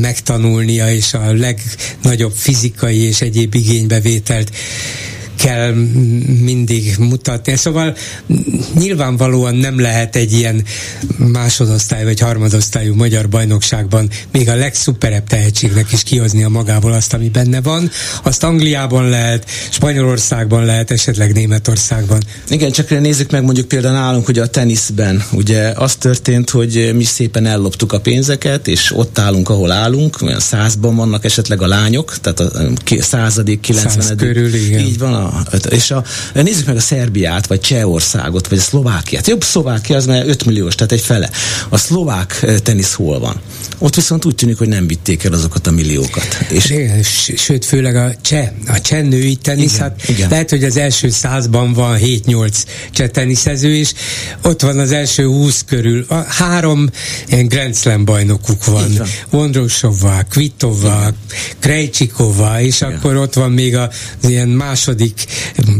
[0.00, 4.50] megtanulnia, és a legnagyobb fizikai és egyéb igénybevételt
[5.46, 5.72] kell
[6.40, 7.56] mindig mutatni.
[7.56, 7.96] Szóval
[8.74, 10.64] nyilvánvalóan nem lehet egy ilyen
[11.16, 17.28] másodosztály vagy harmadosztályú magyar bajnokságban még a legszuperebb tehetségnek is kihozni a magából azt, ami
[17.28, 17.90] benne van.
[18.22, 22.22] Azt Angliában lehet, Spanyolországban lehet, esetleg Németországban.
[22.48, 27.04] Igen, csak nézzük meg mondjuk például nálunk, hogy a teniszben ugye az történt, hogy mi
[27.04, 32.18] szépen elloptuk a pénzeket, és ott állunk, ahol állunk, olyan százban vannak esetleg a lányok,
[32.20, 32.50] tehát a
[33.00, 34.26] századik, kilencvenedik.
[34.26, 34.80] körül, igen.
[34.80, 35.35] Így van, a,
[35.70, 36.04] és a,
[36.34, 39.26] nézzük meg a Szerbiát, vagy Csehországot, vagy a Szlovákiát.
[39.26, 41.30] Jobb Szlovákia az már 5 milliós, tehát egy fele.
[41.68, 43.40] A szlovák eh, tenisz hol van?
[43.78, 46.38] Ott viszont úgy tűnik, hogy nem vitték el azokat a milliókat.
[46.48, 47.02] És igen,
[47.36, 50.30] sőt, főleg a cseh, a cseh női tenisz, igen, hát igen.
[50.30, 53.92] lehet, hogy az első százban van 7-8 cseh teniszező, és
[54.42, 56.04] ott van az első 20 körül.
[56.08, 56.90] A három
[57.26, 58.94] ilyen Grand Slam bajnokuk van.
[58.98, 59.08] van.
[59.30, 61.10] Vondrosová, Kvitová,
[61.58, 62.92] Krejcsikova, és igen.
[62.92, 63.88] akkor ott van még az
[64.20, 65.15] ilyen második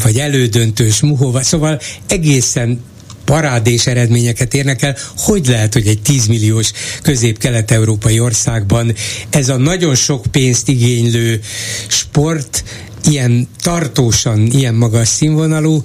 [0.02, 2.80] vagy elődöntős Muhova, szóval egészen
[3.24, 4.96] parádés eredményeket érnek el.
[5.16, 6.72] Hogy lehet, hogy egy 10 milliós
[7.02, 8.94] közép-kelet-európai országban
[9.30, 11.40] ez a nagyon sok pénzt igénylő
[11.88, 12.64] sport
[13.04, 15.82] ilyen tartósan, ilyen magas színvonalú,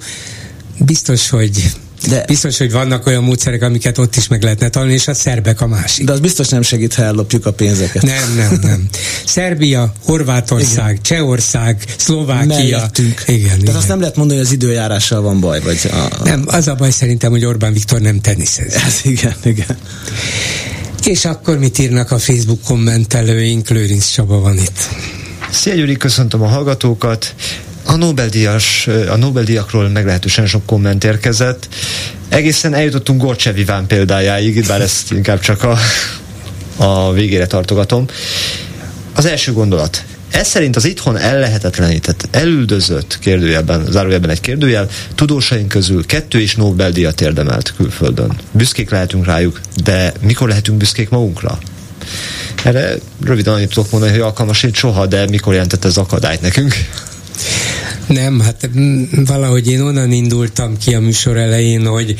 [0.78, 1.72] biztos, hogy
[2.08, 5.60] De biztos, hogy vannak olyan módszerek, amiket ott is meg lehetne tanulni, és a szerbek
[5.60, 6.04] a másik.
[6.04, 8.02] De az biztos nem segít, ha ellopjuk a pénzeket.
[8.02, 8.88] Nem, nem, nem.
[9.24, 11.02] Szerbia, Horvátország, igen.
[11.02, 12.46] Csehország, Szlovákia.
[12.46, 13.22] Mellettünk.
[13.26, 13.74] Igen, Tehát igen.
[13.74, 15.60] azt nem lehet mondani, hogy az időjárással van baj.
[15.60, 16.24] Vagy a.
[16.24, 18.74] Nem, az a baj szerintem, hogy Orbán Viktor nem teniszez.
[18.74, 19.76] Ez igen, igen.
[21.04, 23.68] És akkor mit írnak a Facebook kommentelőink?
[23.68, 24.88] Lőrinc Csaba van itt.
[25.50, 27.34] Szia Gyuri, köszöntöm a hallgatókat.
[27.84, 31.68] A Nobel-díjas, a Nobel-díjakról meglehetősen sok komment érkezett.
[32.28, 35.78] Egészen eljutottunk Gorcsev Iván példájáig, bár ezt inkább csak a,
[36.76, 38.06] a végére tartogatom.
[39.14, 40.04] Az első gondolat.
[40.30, 47.20] Ez szerint az itthon ellehetetlenített, elüldözött kérdőjelben, zárójelben egy kérdőjel, tudósaink közül kettő is Nobel-díjat
[47.20, 48.38] érdemelt külföldön.
[48.52, 51.58] Büszkék lehetünk rájuk, de mikor lehetünk büszkék magunkra?
[52.64, 52.94] Erre
[53.24, 56.74] röviden annyit tudok mondani, hogy alkalmas soha, de mikor jelentett ez akadályt nekünk?
[58.06, 58.68] Nem, hát
[59.26, 62.14] valahogy én onnan indultam ki a műsor elején, hogy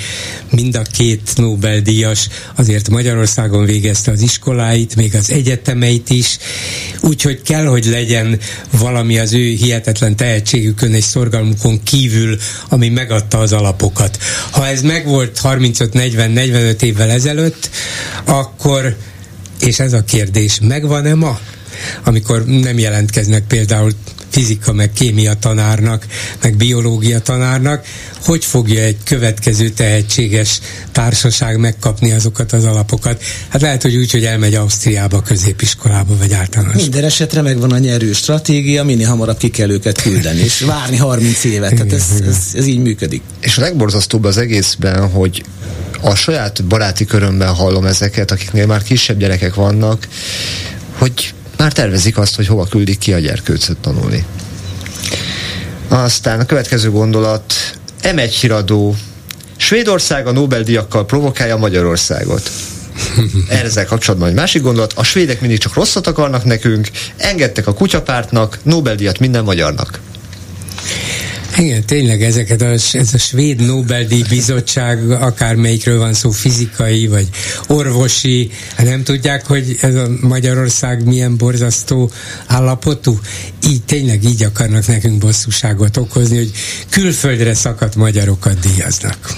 [0.51, 6.39] mind a két Nobel-díjas azért Magyarországon végezte az iskoláit, még az egyetemeit is,
[7.01, 8.39] úgyhogy kell, hogy legyen
[8.71, 12.39] valami az ő hihetetlen tehetségükön és szorgalmukon kívül,
[12.69, 14.19] ami megadta az alapokat.
[14.51, 17.71] Ha ez megvolt 35-40-45 évvel ezelőtt,
[18.25, 18.97] akkor,
[19.61, 21.39] és ez a kérdés, megvan-e ma?
[22.05, 23.93] amikor nem jelentkeznek például
[24.33, 26.07] fizika, meg kémia tanárnak,
[26.43, 27.85] meg biológia tanárnak,
[28.25, 30.61] hogy fogja egy következő tehetséges
[30.93, 33.23] társaság megkapni azokat az alapokat?
[33.49, 36.83] Hát lehet, hogy úgy, hogy elmegy Ausztriába, középiskolába, vagy általános.
[36.83, 41.45] Minden esetre megvan a nyerő stratégia, minél hamarabb ki kell őket küldeni, és várni 30
[41.45, 41.71] évet.
[41.71, 43.23] Tehát ez, ez, ez így működik.
[43.41, 45.45] És a legborzasztóbb az egészben, hogy
[46.01, 50.09] a saját baráti körömben hallom ezeket, akiknél már kisebb gyerekek vannak,
[50.99, 54.25] hogy már tervezik azt, hogy hova küldik ki a gyerkőcöt tanulni.
[55.89, 57.55] Aztán a következő gondolat,
[58.03, 58.97] M1 híradó,
[59.57, 62.51] Svédország a Nobel-díjakkal provokálja Magyarországot.
[63.49, 68.59] Ezzel kapcsolatban egy másik gondolat, a svédek mindig csak rosszat akarnak nekünk, engedtek a kutyapártnak,
[68.63, 70.01] Nobel-díjat minden magyarnak.
[71.59, 77.29] Igen, tényleg ezeket a, ez a svéd Nobel-díj bizottság, akármelyikről van szó, fizikai vagy
[77.67, 82.11] orvosi, hát nem tudják, hogy ez a Magyarország milyen borzasztó
[82.47, 83.21] állapotú.
[83.69, 86.51] Így tényleg így akarnak nekünk bosszúságot okozni, hogy
[86.91, 89.37] külföldre szakadt magyarokat díjaznak.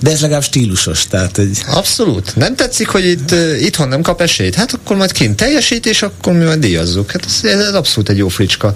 [0.00, 1.62] De ez legalább stílusos, tehát egy...
[1.66, 2.36] Abszolút.
[2.36, 4.54] Nem tetszik, hogy itt uh, itthon nem kap esélyt?
[4.54, 7.10] Hát akkor majd kint teljesít, és akkor mi majd díjazzuk.
[7.10, 8.74] Hát ez, ez abszolút egy jó fricska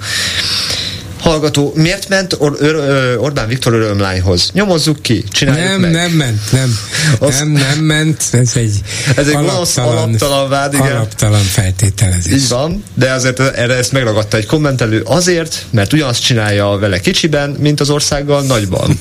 [1.23, 4.51] hallgató miért ment Or- Or- Orbán Viktor örömlányhoz?
[4.53, 5.91] Nyomozzuk ki, csináljuk nem, meg.
[5.91, 6.79] Nem, ment, nem.
[7.19, 7.39] Az...
[7.39, 8.81] Nem, nem ment, ez egy
[9.17, 10.93] Ez egy alaptalan, alaptalan vád, igen.
[10.93, 12.33] Alaptalan feltételezés.
[12.33, 17.51] Így van, de azért erre ezt megragadta egy kommentelő azért, mert ugyanazt csinálja vele kicsiben,
[17.51, 18.99] mint az országgal nagyban.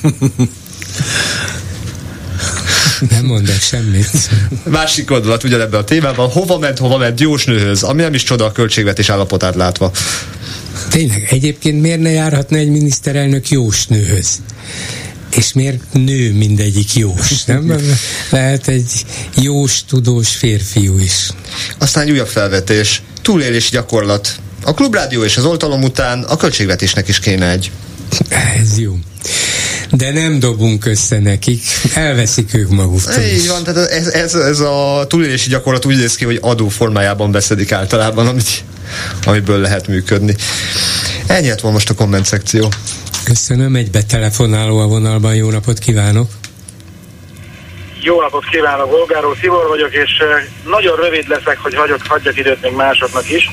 [3.10, 4.30] Nem mondok semmit.
[4.64, 6.28] Másik gondolat ugyanebben a témában.
[6.28, 9.90] Hova ment, hova ment Jósnőhöz, ami nem is csoda a költségvetés állapotát látva.
[10.90, 14.40] Tényleg, egyébként miért ne járhatna egy miniszterelnök jósnőhöz?
[15.36, 17.74] És miért nő mindegyik jós, nem?
[18.30, 19.04] Lehet egy
[19.36, 21.28] jós, tudós férfiú is.
[21.78, 23.02] Aztán egy újabb felvetés.
[23.22, 24.36] Túlélési gyakorlat.
[24.64, 27.70] A klubrádió és az oltalom után a költségvetésnek is kéne egy.
[28.28, 28.98] Ez jó.
[29.96, 31.62] De nem dobunk össze nekik,
[31.94, 33.22] elveszik ők maguktól.
[33.22, 37.30] Így van, tehát ez, ez, ez a túlélési gyakorlat úgy néz ki, hogy adó formájában
[37.30, 38.64] beszedik általában, amit,
[39.24, 40.34] amiből lehet működni.
[41.26, 42.68] Ennyi lett most a komment szekció.
[43.24, 46.30] Köszönöm, egy betelefonáló a vonalban, jó napot kívánok!
[48.00, 50.10] Jó napot kívánok, Volgáró Szivor vagyok, és
[50.64, 53.50] nagyon rövid leszek, hogy hagyok, hagyjak időt még másoknak is.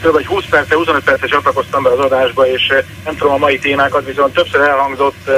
[0.00, 2.72] Több egy 20 perce, 25 perce csatlakoztam be az adásba, és
[3.04, 5.30] nem tudom a mai témákat, viszont többször elhangzott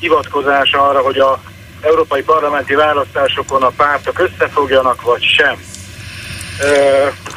[0.00, 1.40] hivatkozás arra, hogy a
[1.80, 5.56] európai parlamenti választásokon a pártok összefogjanak, vagy sem.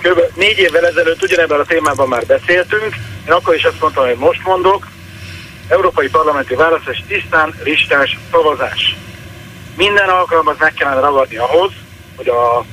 [0.01, 0.21] Kb.
[0.35, 2.95] négy évvel ezelőtt ugyanebben a témában már beszéltünk,
[3.27, 4.87] én akkor is azt mondtam, hogy most mondok,
[5.67, 8.95] európai parlamenti választás tisztán listás szavazás.
[9.75, 11.71] Minden alkalmat meg kellene ragadni ahhoz,
[12.15, 12.65] hogy a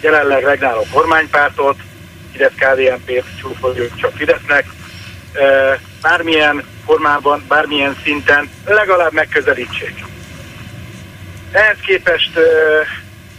[0.00, 1.76] jelenleg regnáló kormánypártot,
[2.32, 4.66] Fidesz KDNP-t csúfoljuk csak Fidesznek,
[6.00, 10.04] bármilyen formában, bármilyen szinten legalább megközelítsék.
[11.52, 12.38] Ehhez képest,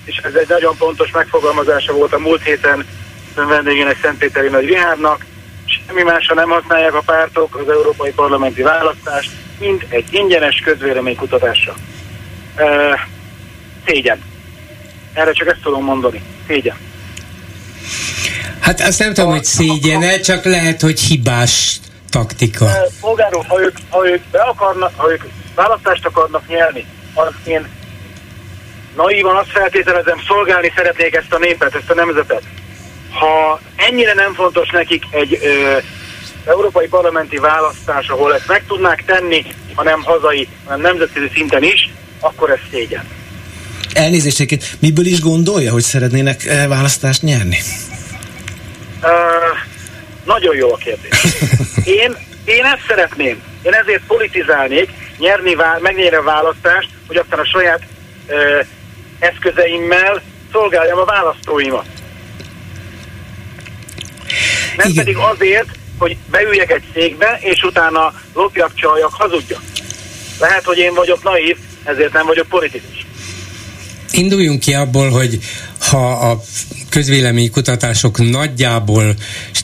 [0.05, 2.85] és ez egy nagyon pontos megfogalmazása volt a múlt héten
[3.35, 5.25] vendégének Szentpéteri Nagy Rihárnak,
[5.65, 11.75] semmi másra nem használják a pártok az európai parlamenti választást, mint egy ingyenes közvéleménykutatásra.
[13.85, 14.23] Szégyen.
[15.13, 16.21] Erre csak ezt tudom mondani.
[16.47, 16.77] Szégyen.
[18.59, 21.79] Hát azt nem tudom, hogy szégyene, csak lehet, hogy hibás
[22.09, 22.65] taktika.
[23.01, 25.23] Polgárok, ha ők, ha ők be akarnak, ha ők
[25.55, 27.67] választást akarnak nyerni, az én
[28.95, 32.43] naívan azt feltételezem, szolgálni szeretnék ezt a népet, ezt a nemzetet.
[33.11, 35.77] Ha ennyire nem fontos nekik egy ö,
[36.45, 39.45] európai parlamenti választás, ahol ezt meg tudnák tenni,
[39.75, 41.89] hanem hazai, hanem nemzetközi szinten is,
[42.19, 43.07] akkor ez szégyen.
[43.93, 47.57] Elnézést, miből is gondolja, hogy szeretnének eh, választást nyerni?
[49.01, 49.09] Uh,
[50.25, 51.23] nagyon jó a kérdés.
[52.01, 53.41] Én, én ezt szeretném.
[53.61, 57.81] Én ezért politizálnék, nyerni, megnyerni a választást, hogy aztán a saját
[58.27, 58.65] uh,
[59.19, 60.21] eszközeimmel
[60.51, 61.85] szolgáljam a választóimat.
[64.77, 65.05] Nem Igen.
[65.05, 69.61] pedig azért, hogy beüljek egy székbe, és utána lopjak, csaljak, hazudjak.
[70.39, 73.02] Lehet, hogy én vagyok naív, ezért nem vagyok politikus.
[74.13, 75.39] Induljunk ki abból, hogy
[75.79, 76.41] ha a
[76.89, 79.15] közvéleménykutatások nagyjából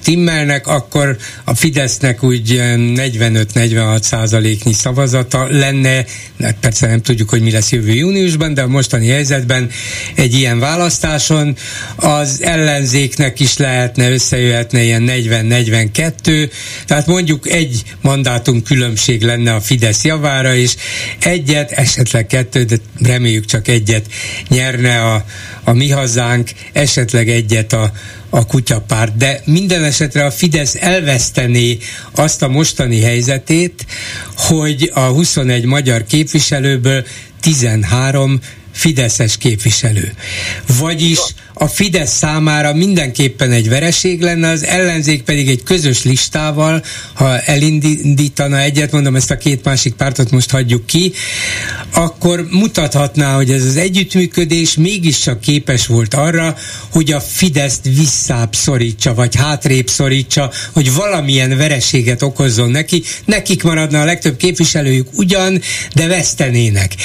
[0.02, 6.06] stimmelnek, akkor a Fidesznek úgy 45-46 százaléknyi szavazata lenne,
[6.42, 9.70] hát persze nem tudjuk, hogy mi lesz jövő júniusban, de a mostani helyzetben
[10.16, 11.56] egy ilyen választáson
[11.96, 16.52] az ellenzéknek is lehetne, összejöhetne ilyen 40-42,
[16.86, 20.76] tehát mondjuk egy mandátum különbség lenne a Fidesz javára, és
[21.20, 24.06] egyet, esetleg kettő, de reméljük csak egyet
[24.48, 25.26] nyerne a,
[25.64, 27.92] a mi hazánk, esetleg egyet a,
[28.30, 31.78] a kutyapárt, de minden esetre a Fidesz elvesztené
[32.16, 33.86] azt a mostani helyzetét,
[34.36, 37.06] hogy a 21 magyar képviselőből
[37.42, 38.40] 13
[38.72, 40.14] fideszes képviselő.
[40.80, 41.20] Vagyis
[41.62, 46.84] a Fidesz számára mindenképpen egy vereség lenne, az ellenzék pedig egy közös listával,
[47.14, 51.14] ha elindítana egyet, mondom ezt a két másik pártot most hagyjuk ki,
[51.94, 56.56] akkor mutathatná, hogy ez az együttműködés mégiscsak képes volt arra,
[56.92, 64.02] hogy a Fideszt visszább szorítsa, vagy hátrébb szorítsa, hogy valamilyen vereséget okozzon neki, nekik maradna
[64.02, 65.62] a legtöbb képviselőjük ugyan,
[65.96, 66.96] de vesztenének.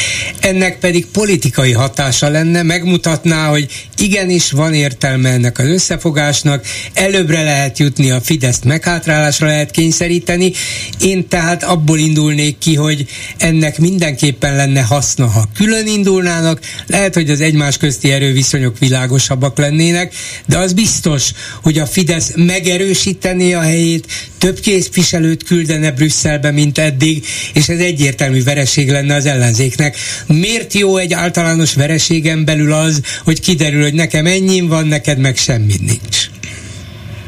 [0.40, 7.42] Ennek pedig politikai hatása lenne, megmutatná, hogy igenis is van értelme ennek az összefogásnak, előbbre
[7.42, 10.52] lehet jutni, a Fideszt meghátrálásra lehet kényszeríteni.
[11.00, 13.06] Én tehát abból indulnék ki, hogy
[13.38, 20.14] ennek mindenképpen lenne haszna, ha külön indulnának, lehet, hogy az egymás közti erőviszonyok világosabbak lennének,
[20.46, 21.30] de az biztos,
[21.62, 24.06] hogy a Fidesz megerősítené a helyét,
[24.38, 29.96] több képviselőt küldene Brüsszelbe, mint eddig, és ez egyértelmű vereség lenne az ellenzéknek.
[30.26, 35.36] Miért jó egy általános vereségen belül az, hogy kiderül, hogy nekem ennyim van, neked meg
[35.36, 36.26] semmi nincs?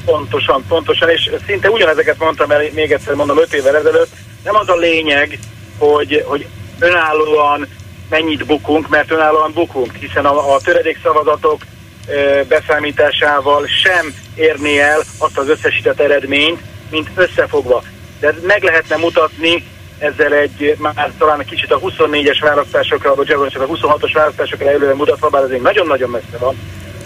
[0.04, 4.10] Pontosan, pontosan, és szinte ugyanezeket mondtam el, még egyszer mondom, öt évvel ezelőtt,
[4.44, 5.38] nem az a lényeg,
[5.78, 6.46] hogy, hogy
[6.78, 7.66] önállóan
[8.08, 11.62] mennyit bukunk, mert önállóan bukunk, hiszen a, a töredék szavazatok
[12.06, 16.60] e, beszámításával sem érni el azt az összesített eredményt,
[16.90, 17.82] mint összefogva.
[18.20, 19.64] De meg lehetne mutatni
[19.98, 25.28] ezzel egy már talán egy kicsit a 24-es választásokra, vagy a 26-os választásokra előre mutatva,
[25.28, 26.56] bár ez még nagyon-nagyon messze van,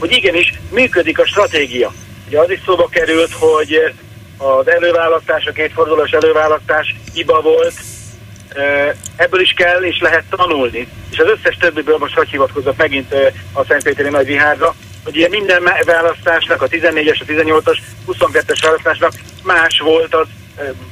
[0.00, 1.92] hogy igenis működik a stratégia.
[2.26, 3.92] Ugye az is szóba került, hogy
[4.36, 7.74] az előválasztás, a kétfordulós előválasztás hiba volt,
[9.16, 10.88] ebből is kell és lehet tanulni.
[11.10, 13.14] És az összes többiből most hogy hivatkozott megint
[13.52, 14.74] a Szentpéteri Nagy Vihárra,
[15.04, 19.12] hogy ilyen minden választásnak, a 14-es, a 18-as, 22-es választásnak
[19.42, 20.26] más volt az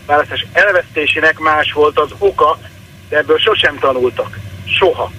[0.07, 2.59] választás elvesztésének más volt az oka,
[3.09, 4.39] de ebből sosem tanultak.
[4.79, 5.13] Soha.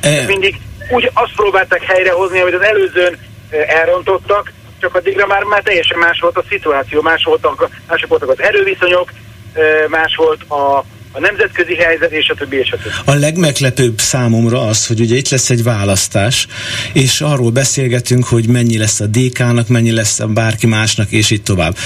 [0.00, 0.24] E...
[0.26, 3.18] Mindig úgy azt próbálták helyrehozni, amit az előzőn
[3.50, 8.40] elrontottak, csak addigra már, már teljesen más volt a szituáció, más voltak, mások voltak az
[8.40, 9.12] erőviszonyok,
[9.88, 10.84] más volt a,
[11.16, 12.94] a nemzetközi helyzet, és a többi, és a többi.
[13.04, 16.46] A legmeglepőbb számomra az, hogy ugye itt lesz egy választás,
[16.92, 21.42] és arról beszélgetünk, hogy mennyi lesz a DK-nak, mennyi lesz a bárki másnak, és így
[21.42, 21.76] tovább.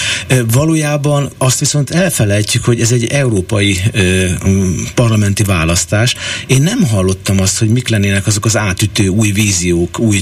[0.52, 3.81] Valójában azt viszont elfelejtjük, hogy ez egy európai
[4.94, 6.15] parlamenti választás.
[6.47, 10.20] Én nem hallottam azt, hogy mik lennének azok az átütő új víziók, új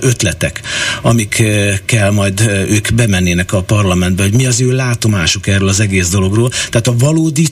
[0.00, 0.60] ötletek,
[1.02, 6.48] amikkel majd ők bemennének a parlamentbe, hogy mi az ő látomásuk erről az egész dologról.
[6.48, 7.46] Tehát a valódi,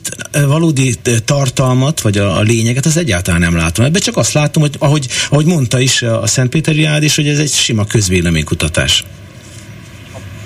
[0.46, 3.84] valódi tartalmat, vagy a, a lényeget, az egyáltalán nem látom.
[3.84, 7.38] Ebben csak azt látom, hogy ahogy, ahogy mondta is a Szentpéteri Ád is, hogy ez
[7.38, 9.04] egy sima közvéleménykutatás.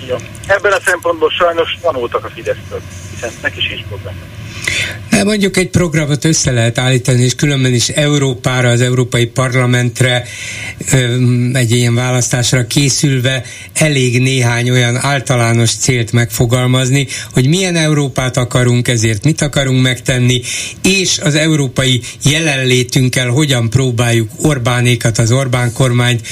[0.07, 0.17] Ja.
[0.47, 2.81] Ebben a szempontból sajnos tanultak a Fidesztől,
[3.13, 4.19] hiszen neki is probléma.
[5.09, 10.23] De mondjuk egy programot össze lehet állítani, és különben is Európára, az Európai Parlamentre
[11.53, 13.43] egy ilyen választásra készülve
[13.73, 20.41] elég néhány olyan általános célt megfogalmazni, hogy milyen Európát akarunk, ezért mit akarunk megtenni,
[20.83, 26.27] és az európai jelenlétünkkel hogyan próbáljuk Orbánékat, az Orbán kormányt,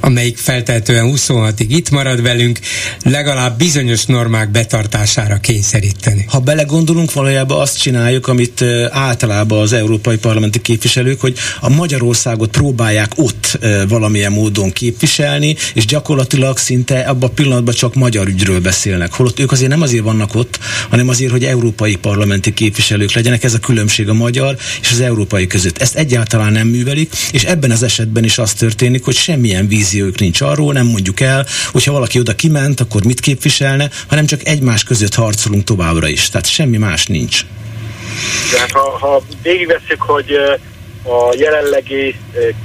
[0.00, 2.58] amelyik feltehetően 26-ig itt marad velünk,
[3.02, 6.24] legalább bizonyos normák betartására kényszeríteni.
[6.28, 12.50] Ha belegondolunk, valójában azt azt csináljuk, amit általában az európai parlamenti képviselők, hogy a Magyarországot
[12.50, 19.12] próbálják ott valamilyen módon képviselni, és gyakorlatilag szinte abban a pillanatban csak magyar ügyről beszélnek.
[19.12, 23.44] Holott ők azért nem azért vannak ott, hanem azért, hogy európai parlamenti képviselők legyenek.
[23.44, 25.78] Ez a különbség a magyar és az európai között.
[25.78, 30.40] Ezt egyáltalán nem művelik, és ebben az esetben is az történik, hogy semmilyen víziójuk nincs
[30.40, 35.14] arról, nem mondjuk el, hogyha valaki oda kiment, akkor mit képviselne, hanem csak egymás között
[35.14, 36.28] harcolunk továbbra is.
[36.28, 37.44] Tehát semmi más nincs.
[38.52, 40.32] Tehát ha, ha végigveszünk, hogy
[41.04, 42.16] a jelenlegi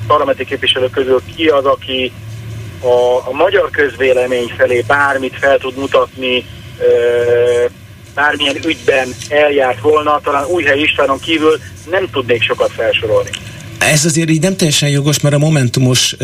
[0.07, 2.11] parlamenti képviselők közül ki az, aki
[2.81, 6.45] a, a magyar közvélemény felé bármit fel tud mutatni,
[8.15, 11.59] bármilyen ügyben eljárt volna, talán Újhely Istvánon kívül
[11.89, 13.29] nem tudnék sokat felsorolni.
[13.79, 16.15] Ez azért így nem teljesen jogos, mert a momentumos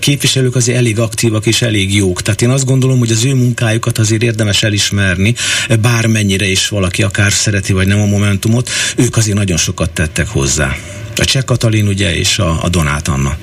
[0.00, 2.22] képviselők azért elég aktívak és elég jók.
[2.22, 5.34] Tehát én azt gondolom, hogy az ő munkájukat azért érdemes elismerni,
[5.80, 10.76] bármennyire is valaki akár szereti vagy nem a momentumot, ők azért nagyon sokat tettek hozzá.
[11.16, 13.36] A Cseh Katalin ugye és a, a Donát Anna.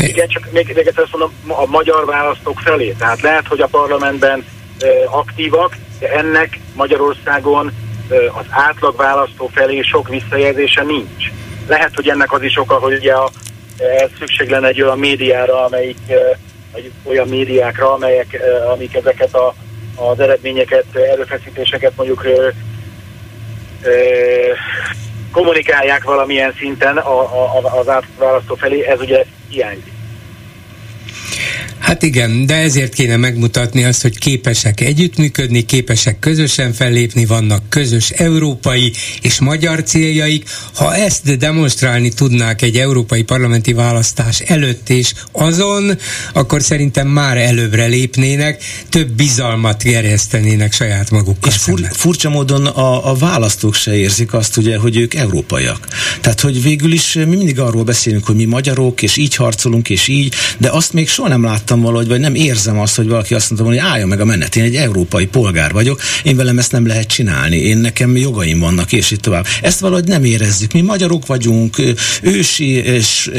[0.00, 2.94] Igen, csak még, még ezt mondom, a magyar választók felé.
[2.98, 4.44] Tehát lehet, hogy a parlamentben
[5.10, 7.72] aktívak, de ennek Magyarországon
[8.38, 11.30] az átlag választó felé sok visszajelzése nincs.
[11.70, 13.30] Lehet, hogy ennek az is oka, hogy ugye a,
[13.78, 16.38] e, szükség lenne egy olyan médiára, amelyik, e,
[17.02, 19.54] olyan médiákra, amelyek, e, amik ezeket a,
[19.94, 22.30] az eredményeket, erőfeszítéseket mondjuk e,
[23.88, 23.92] e,
[25.32, 29.99] kommunikálják valamilyen szinten a, a, az átválasztó felé, ez ugye hiányzik.
[31.90, 38.10] Hát igen, de ezért kéne megmutatni azt, hogy képesek együttműködni, képesek közösen fellépni, vannak közös
[38.10, 38.92] európai
[39.22, 40.48] és magyar céljaik.
[40.74, 45.98] Ha ezt demonstrálni tudnák egy európai parlamenti választás előtt és azon,
[46.32, 51.50] akkor szerintem már előbbre lépnének, több bizalmat gerjesztenének saját magukkal.
[51.50, 55.88] És fur, furcsa módon a, a választók se érzik azt, ugye, hogy ők európaiak.
[56.20, 60.08] Tehát, hogy végül is mi mindig arról beszélünk, hogy mi magyarok, és így harcolunk, és
[60.08, 63.34] így, de azt még soha nem láttam láttam valahogy, vagy nem érzem azt, hogy valaki
[63.34, 66.72] azt mondta, hogy álljon meg a menet, én egy európai polgár vagyok, én velem ezt
[66.72, 69.46] nem lehet csinálni, én nekem jogaim vannak, és így tovább.
[69.62, 70.72] Ezt valahogy nem érezzük.
[70.72, 71.76] Mi magyarok vagyunk,
[72.22, 73.30] ősi, és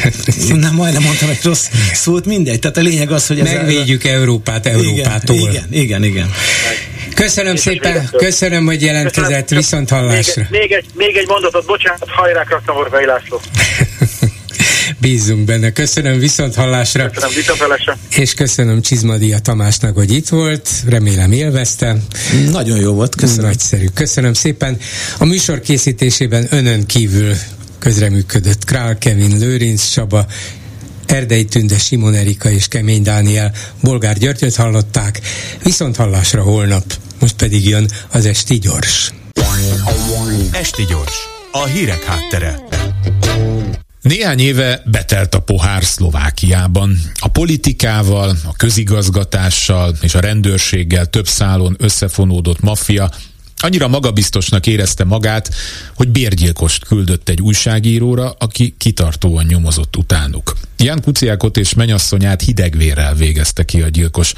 [0.00, 0.12] hát,
[0.66, 2.58] nem majdnem mondtam egy rossz szót, mindegy.
[2.58, 3.42] Tehát a lényeg az, hogy...
[3.42, 4.08] Megvédjük a...
[4.08, 5.36] Európát Európától.
[5.36, 6.30] Igen, igen, igen.
[7.14, 10.46] Köszönöm szépen, köszönöm, hogy jelentkezett, viszont hallásra.
[10.50, 13.40] Még, még, egy, még egy mondatot, bocsánat, hajrá Krasznahorvai László.
[15.02, 15.70] Bízunk benne.
[15.72, 17.10] Köszönöm viszont hallásra.
[17.10, 17.98] Köszönöm viszont hallásra.
[18.16, 20.68] És köszönöm Csizmadia Tamásnak, hogy itt volt.
[20.86, 21.96] Remélem élvezte.
[22.50, 23.44] Nagyon jó volt, köszönöm.
[23.44, 23.86] Nagyszerű.
[23.94, 24.78] Köszönöm szépen.
[25.18, 27.34] A műsor készítésében önön kívül
[27.78, 30.26] közreműködött Král Kevin, Lőrinc Csaba,
[31.06, 35.20] Erdei Tünde, Simon Erika és Kemény Dániel Bolgár Györgyöt hallották,
[35.62, 36.84] viszont hallásra holnap.
[37.20, 39.12] Most pedig jön az Esti Gyors.
[40.52, 41.16] Esti Gyors,
[41.52, 42.54] a hírek háttere.
[44.02, 46.98] Néhány éve betelt a pohár Szlovákiában.
[47.18, 53.10] A politikával, a közigazgatással és a rendőrséggel több szálon összefonódott maffia
[53.62, 55.54] annyira magabiztosnak érezte magát,
[55.96, 60.56] hogy bérgyilkost küldött egy újságíróra, aki kitartóan nyomozott utánuk.
[60.76, 64.32] Jan Kuciákot és menyasszonyát hidegvérrel végezte ki a gyilkos.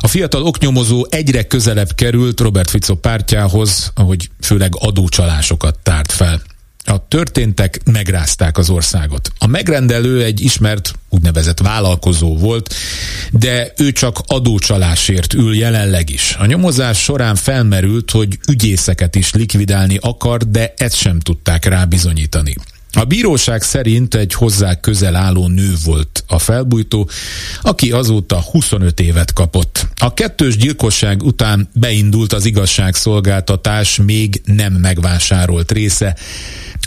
[0.00, 6.42] A fiatal oknyomozó egyre közelebb került Robert Fico pártjához, ahogy főleg adócsalásokat tárt fel.
[6.90, 9.30] A történtek megrázták az országot.
[9.38, 12.74] A megrendelő egy ismert úgynevezett vállalkozó volt,
[13.32, 16.36] de ő csak adócsalásért ül jelenleg is.
[16.38, 22.54] A nyomozás során felmerült, hogy ügyészeket is likvidálni akar, de ezt sem tudták rá bizonyítani.
[22.92, 27.08] A bíróság szerint egy hozzá közel álló nő volt a felbújtó,
[27.62, 29.86] aki azóta 25 évet kapott.
[29.96, 36.16] A kettős gyilkosság után beindult az igazságszolgáltatás még nem megvásárolt része,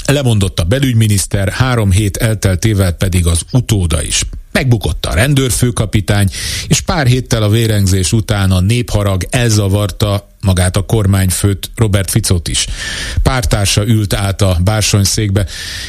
[0.06, 4.24] Lemondott a belügyminiszter, három hét elteltével pedig az utóda is.
[4.52, 6.30] Megbukott a rendőrfőkapitány,
[6.68, 12.68] és pár héttel a vérengzés után a népharag elzavarta magát a kormányfőt, Robert Ficot is.
[13.24, 15.46] Pártársa ült át a bársonyszékbe,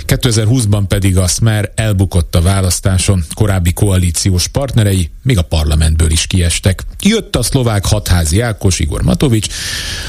[0.06, 6.82] 2020-ban pedig a Smer elbukott a választáson, korábbi koalíciós partnerei még a parlamentből is kiestek.
[7.00, 9.46] Jött a szlovák hatházi Ákos Igor Matovics,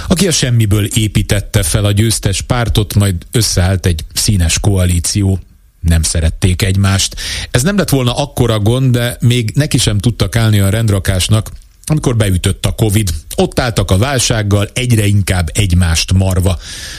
[0.07, 5.39] aki a semmiből építette fel a győztes pártot, majd összeállt egy színes koalíció
[5.79, 7.15] nem szerették egymást.
[7.51, 11.51] Ez nem lett volna akkora gond, de még neki sem tudtak állni a rendrakásnak,
[11.85, 13.09] amikor beütött a Covid.
[13.35, 16.57] Ott álltak a válsággal, egyre inkább egymást marva.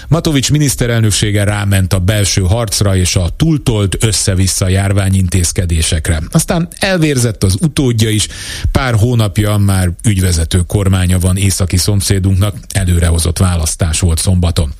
[0.08, 6.22] Matovics miniszterelnöksége ráment a belső harcra és a túltolt össze-vissza járványintézkedésekre.
[6.30, 8.28] Aztán elvérzett az utódja is,
[8.72, 14.72] pár hónapja már ügyvezető kormánya van északi szomszédunknak, előrehozott választás volt szombaton.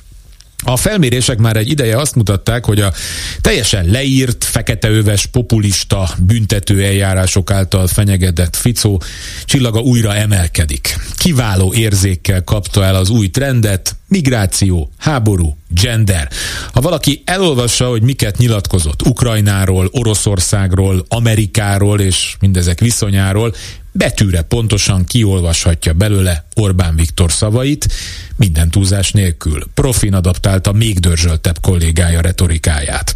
[0.63, 2.93] A felmérések már egy ideje azt mutatták, hogy a
[3.41, 9.01] teljesen leírt, feketeöves, populista büntető eljárások által fenyegetett Ficó
[9.45, 10.97] csillaga újra emelkedik.
[11.17, 16.29] Kiváló érzékkel kapta el az új trendet, migráció, háború, gender.
[16.73, 23.55] Ha valaki elolvassa, hogy miket nyilatkozott Ukrajnáról, Oroszországról, Amerikáról és mindezek viszonyáról,
[23.97, 27.87] betűre pontosan kiolvashatja belőle Orbán Viktor szavait,
[28.35, 29.63] minden túlzás nélkül.
[29.73, 33.15] Profin adaptálta még dörzsöltebb kollégája retorikáját.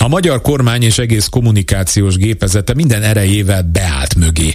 [0.00, 4.54] A magyar kormány és egész kommunikációs gépezete minden erejével beállt mögé.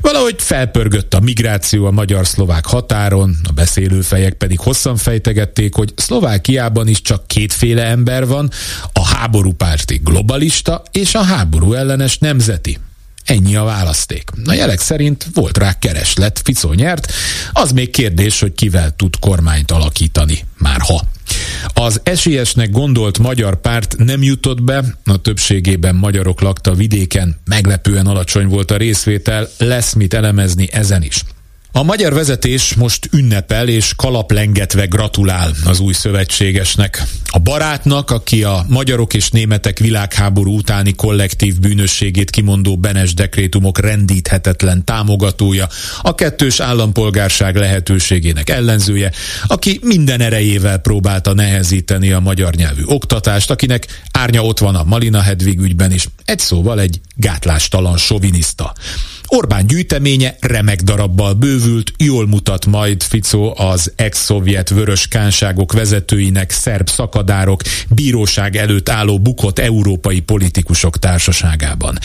[0.00, 7.02] Valahogy felpörgött a migráció a magyar-szlovák határon, a beszélőfejek pedig hosszan fejtegették, hogy Szlovákiában is
[7.02, 8.50] csak kétféle ember van,
[8.92, 12.78] a háborúpárti globalista és a háború ellenes nemzeti.
[13.26, 14.30] Ennyi a választék.
[14.44, 17.12] A jelek szerint volt rá kereslet, Ficó nyert,
[17.52, 21.02] az még kérdés, hogy kivel tud kormányt alakítani, már ha.
[21.74, 28.46] Az esélyesnek gondolt magyar párt nem jutott be, a többségében magyarok lakta vidéken, meglepően alacsony
[28.46, 31.22] volt a részvétel, lesz mit elemezni ezen is.
[31.72, 37.02] A magyar vezetés most ünnepel és kalaplengetve gratulál az új szövetségesnek.
[37.26, 44.84] A barátnak, aki a magyarok és németek világháború utáni kollektív bűnösségét kimondó Benes dekrétumok rendíthetetlen
[44.84, 45.68] támogatója,
[46.02, 49.12] a kettős állampolgárság lehetőségének ellenzője,
[49.46, 55.20] aki minden erejével próbálta nehezíteni a magyar nyelvű oktatást, akinek árnya ott van a Malina
[55.20, 58.74] Hedvig ügyben is, egy szóval egy gátlástalan soviniszta.
[59.26, 66.88] Orbán gyűjteménye remek darabbal bővült, jól mutat majd Ficó az ex-szovjet vörös kánságok vezetőinek, szerb
[66.88, 71.98] szakadárok, bíróság előtt álló bukott európai politikusok társaságában.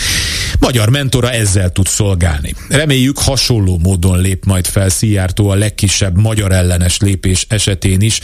[0.60, 2.53] Magyar mentora ezzel tud szolgálni.
[2.69, 8.19] Reméljük hasonló módon lép majd fel Szijjártó a legkisebb magyar ellenes lépés esetén is,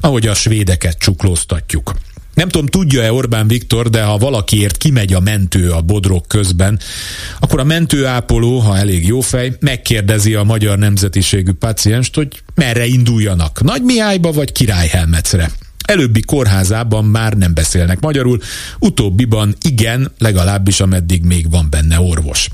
[0.00, 1.94] ahogy a svédeket csuklóztatjuk.
[2.34, 6.78] Nem tudom, tudja-e Orbán Viktor, de ha valakiért kimegy a mentő a bodrok közben,
[7.40, 13.62] akkor a mentőápoló, ha elég jó fej, megkérdezi a magyar nemzetiségű pacienst, hogy merre induljanak,
[13.62, 15.50] Nagy Mihályba vagy Királyhelmecre.
[15.86, 18.40] Előbbi kórházában már nem beszélnek magyarul,
[18.78, 22.48] utóbbiban igen, legalábbis ameddig még van benne orvos.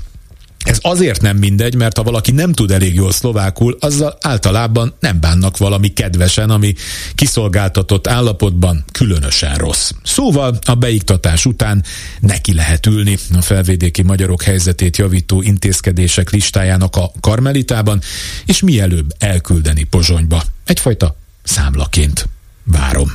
[0.67, 5.19] Ez azért nem mindegy, mert ha valaki nem tud elég jól szlovákul, azzal általában nem
[5.19, 6.73] bánnak valami kedvesen, ami
[7.15, 9.91] kiszolgáltatott állapotban különösen rossz.
[10.03, 11.83] Szóval a beiktatás után
[12.19, 18.01] neki lehet ülni a felvédéki magyarok helyzetét javító intézkedések listájának a karmelitában,
[18.45, 20.43] és mielőbb elküldeni Pozsonyba.
[20.65, 22.29] Egyfajta számlaként.
[22.63, 23.11] Várom.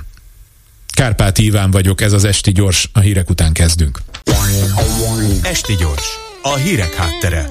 [0.94, 4.02] Kárpát Iván vagyok, ez az Esti Gyors, a hírek után kezdünk.
[5.42, 7.46] Esti Gyors a hírek háttere.